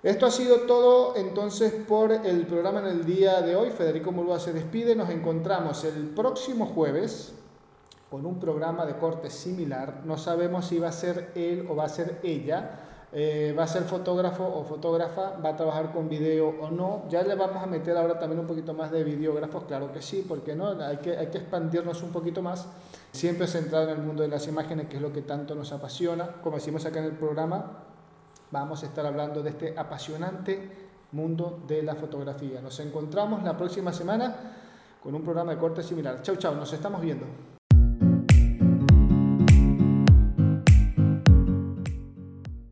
Esto 0.02 0.26
ha 0.26 0.32
sido 0.32 0.62
todo 0.62 1.14
entonces 1.16 1.72
por 1.72 2.10
el 2.10 2.46
programa 2.46 2.80
en 2.80 2.86
el 2.86 3.04
día 3.04 3.40
de 3.40 3.54
hoy. 3.54 3.70
Federico 3.70 4.10
Murúa 4.10 4.40
se 4.40 4.52
despide. 4.52 4.96
Nos 4.96 5.10
encontramos 5.10 5.84
el 5.84 6.08
próximo 6.08 6.66
jueves 6.66 7.32
con 8.10 8.26
un 8.26 8.40
programa 8.40 8.84
de 8.84 8.96
corte 8.96 9.30
similar. 9.30 10.00
No 10.04 10.18
sabemos 10.18 10.66
si 10.66 10.80
va 10.80 10.88
a 10.88 10.92
ser 10.92 11.30
él 11.36 11.68
o 11.70 11.76
va 11.76 11.84
a 11.84 11.88
ser 11.88 12.18
ella. 12.24 12.91
Eh, 13.14 13.54
va 13.58 13.64
a 13.64 13.66
ser 13.66 13.82
fotógrafo 13.82 14.42
o 14.42 14.64
fotógrafa, 14.64 15.36
va 15.44 15.50
a 15.50 15.56
trabajar 15.56 15.92
con 15.92 16.08
video 16.08 16.48
o 16.48 16.70
no. 16.70 17.04
Ya 17.10 17.22
le 17.22 17.34
vamos 17.34 17.62
a 17.62 17.66
meter 17.66 17.94
ahora 17.96 18.18
también 18.18 18.40
un 18.40 18.46
poquito 18.46 18.72
más 18.72 18.90
de 18.90 19.04
videógrafos, 19.04 19.64
claro 19.64 19.92
que 19.92 20.00
sí, 20.00 20.24
porque 20.26 20.54
no, 20.54 20.70
hay 20.82 20.96
que, 20.96 21.16
hay 21.16 21.26
que 21.26 21.38
expandirnos 21.38 22.02
un 22.02 22.10
poquito 22.10 22.40
más, 22.40 22.66
siempre 23.12 23.46
centrado 23.46 23.90
en 23.90 24.00
el 24.00 24.02
mundo 24.06 24.22
de 24.22 24.28
las 24.28 24.48
imágenes, 24.48 24.88
que 24.88 24.96
es 24.96 25.02
lo 25.02 25.12
que 25.12 25.20
tanto 25.20 25.54
nos 25.54 25.72
apasiona. 25.72 26.26
Como 26.42 26.56
decimos 26.56 26.86
acá 26.86 27.00
en 27.00 27.06
el 27.06 27.16
programa, 27.16 27.84
vamos 28.50 28.82
a 28.82 28.86
estar 28.86 29.04
hablando 29.04 29.42
de 29.42 29.50
este 29.50 29.74
apasionante 29.76 30.70
mundo 31.12 31.62
de 31.68 31.82
la 31.82 31.94
fotografía. 31.94 32.62
Nos 32.62 32.80
encontramos 32.80 33.42
la 33.42 33.58
próxima 33.58 33.92
semana 33.92 34.34
con 35.02 35.14
un 35.14 35.22
programa 35.22 35.52
de 35.52 35.58
corte 35.58 35.82
similar. 35.82 36.22
Chau, 36.22 36.36
chau, 36.36 36.54
nos 36.54 36.72
estamos 36.72 37.02
viendo. 37.02 37.51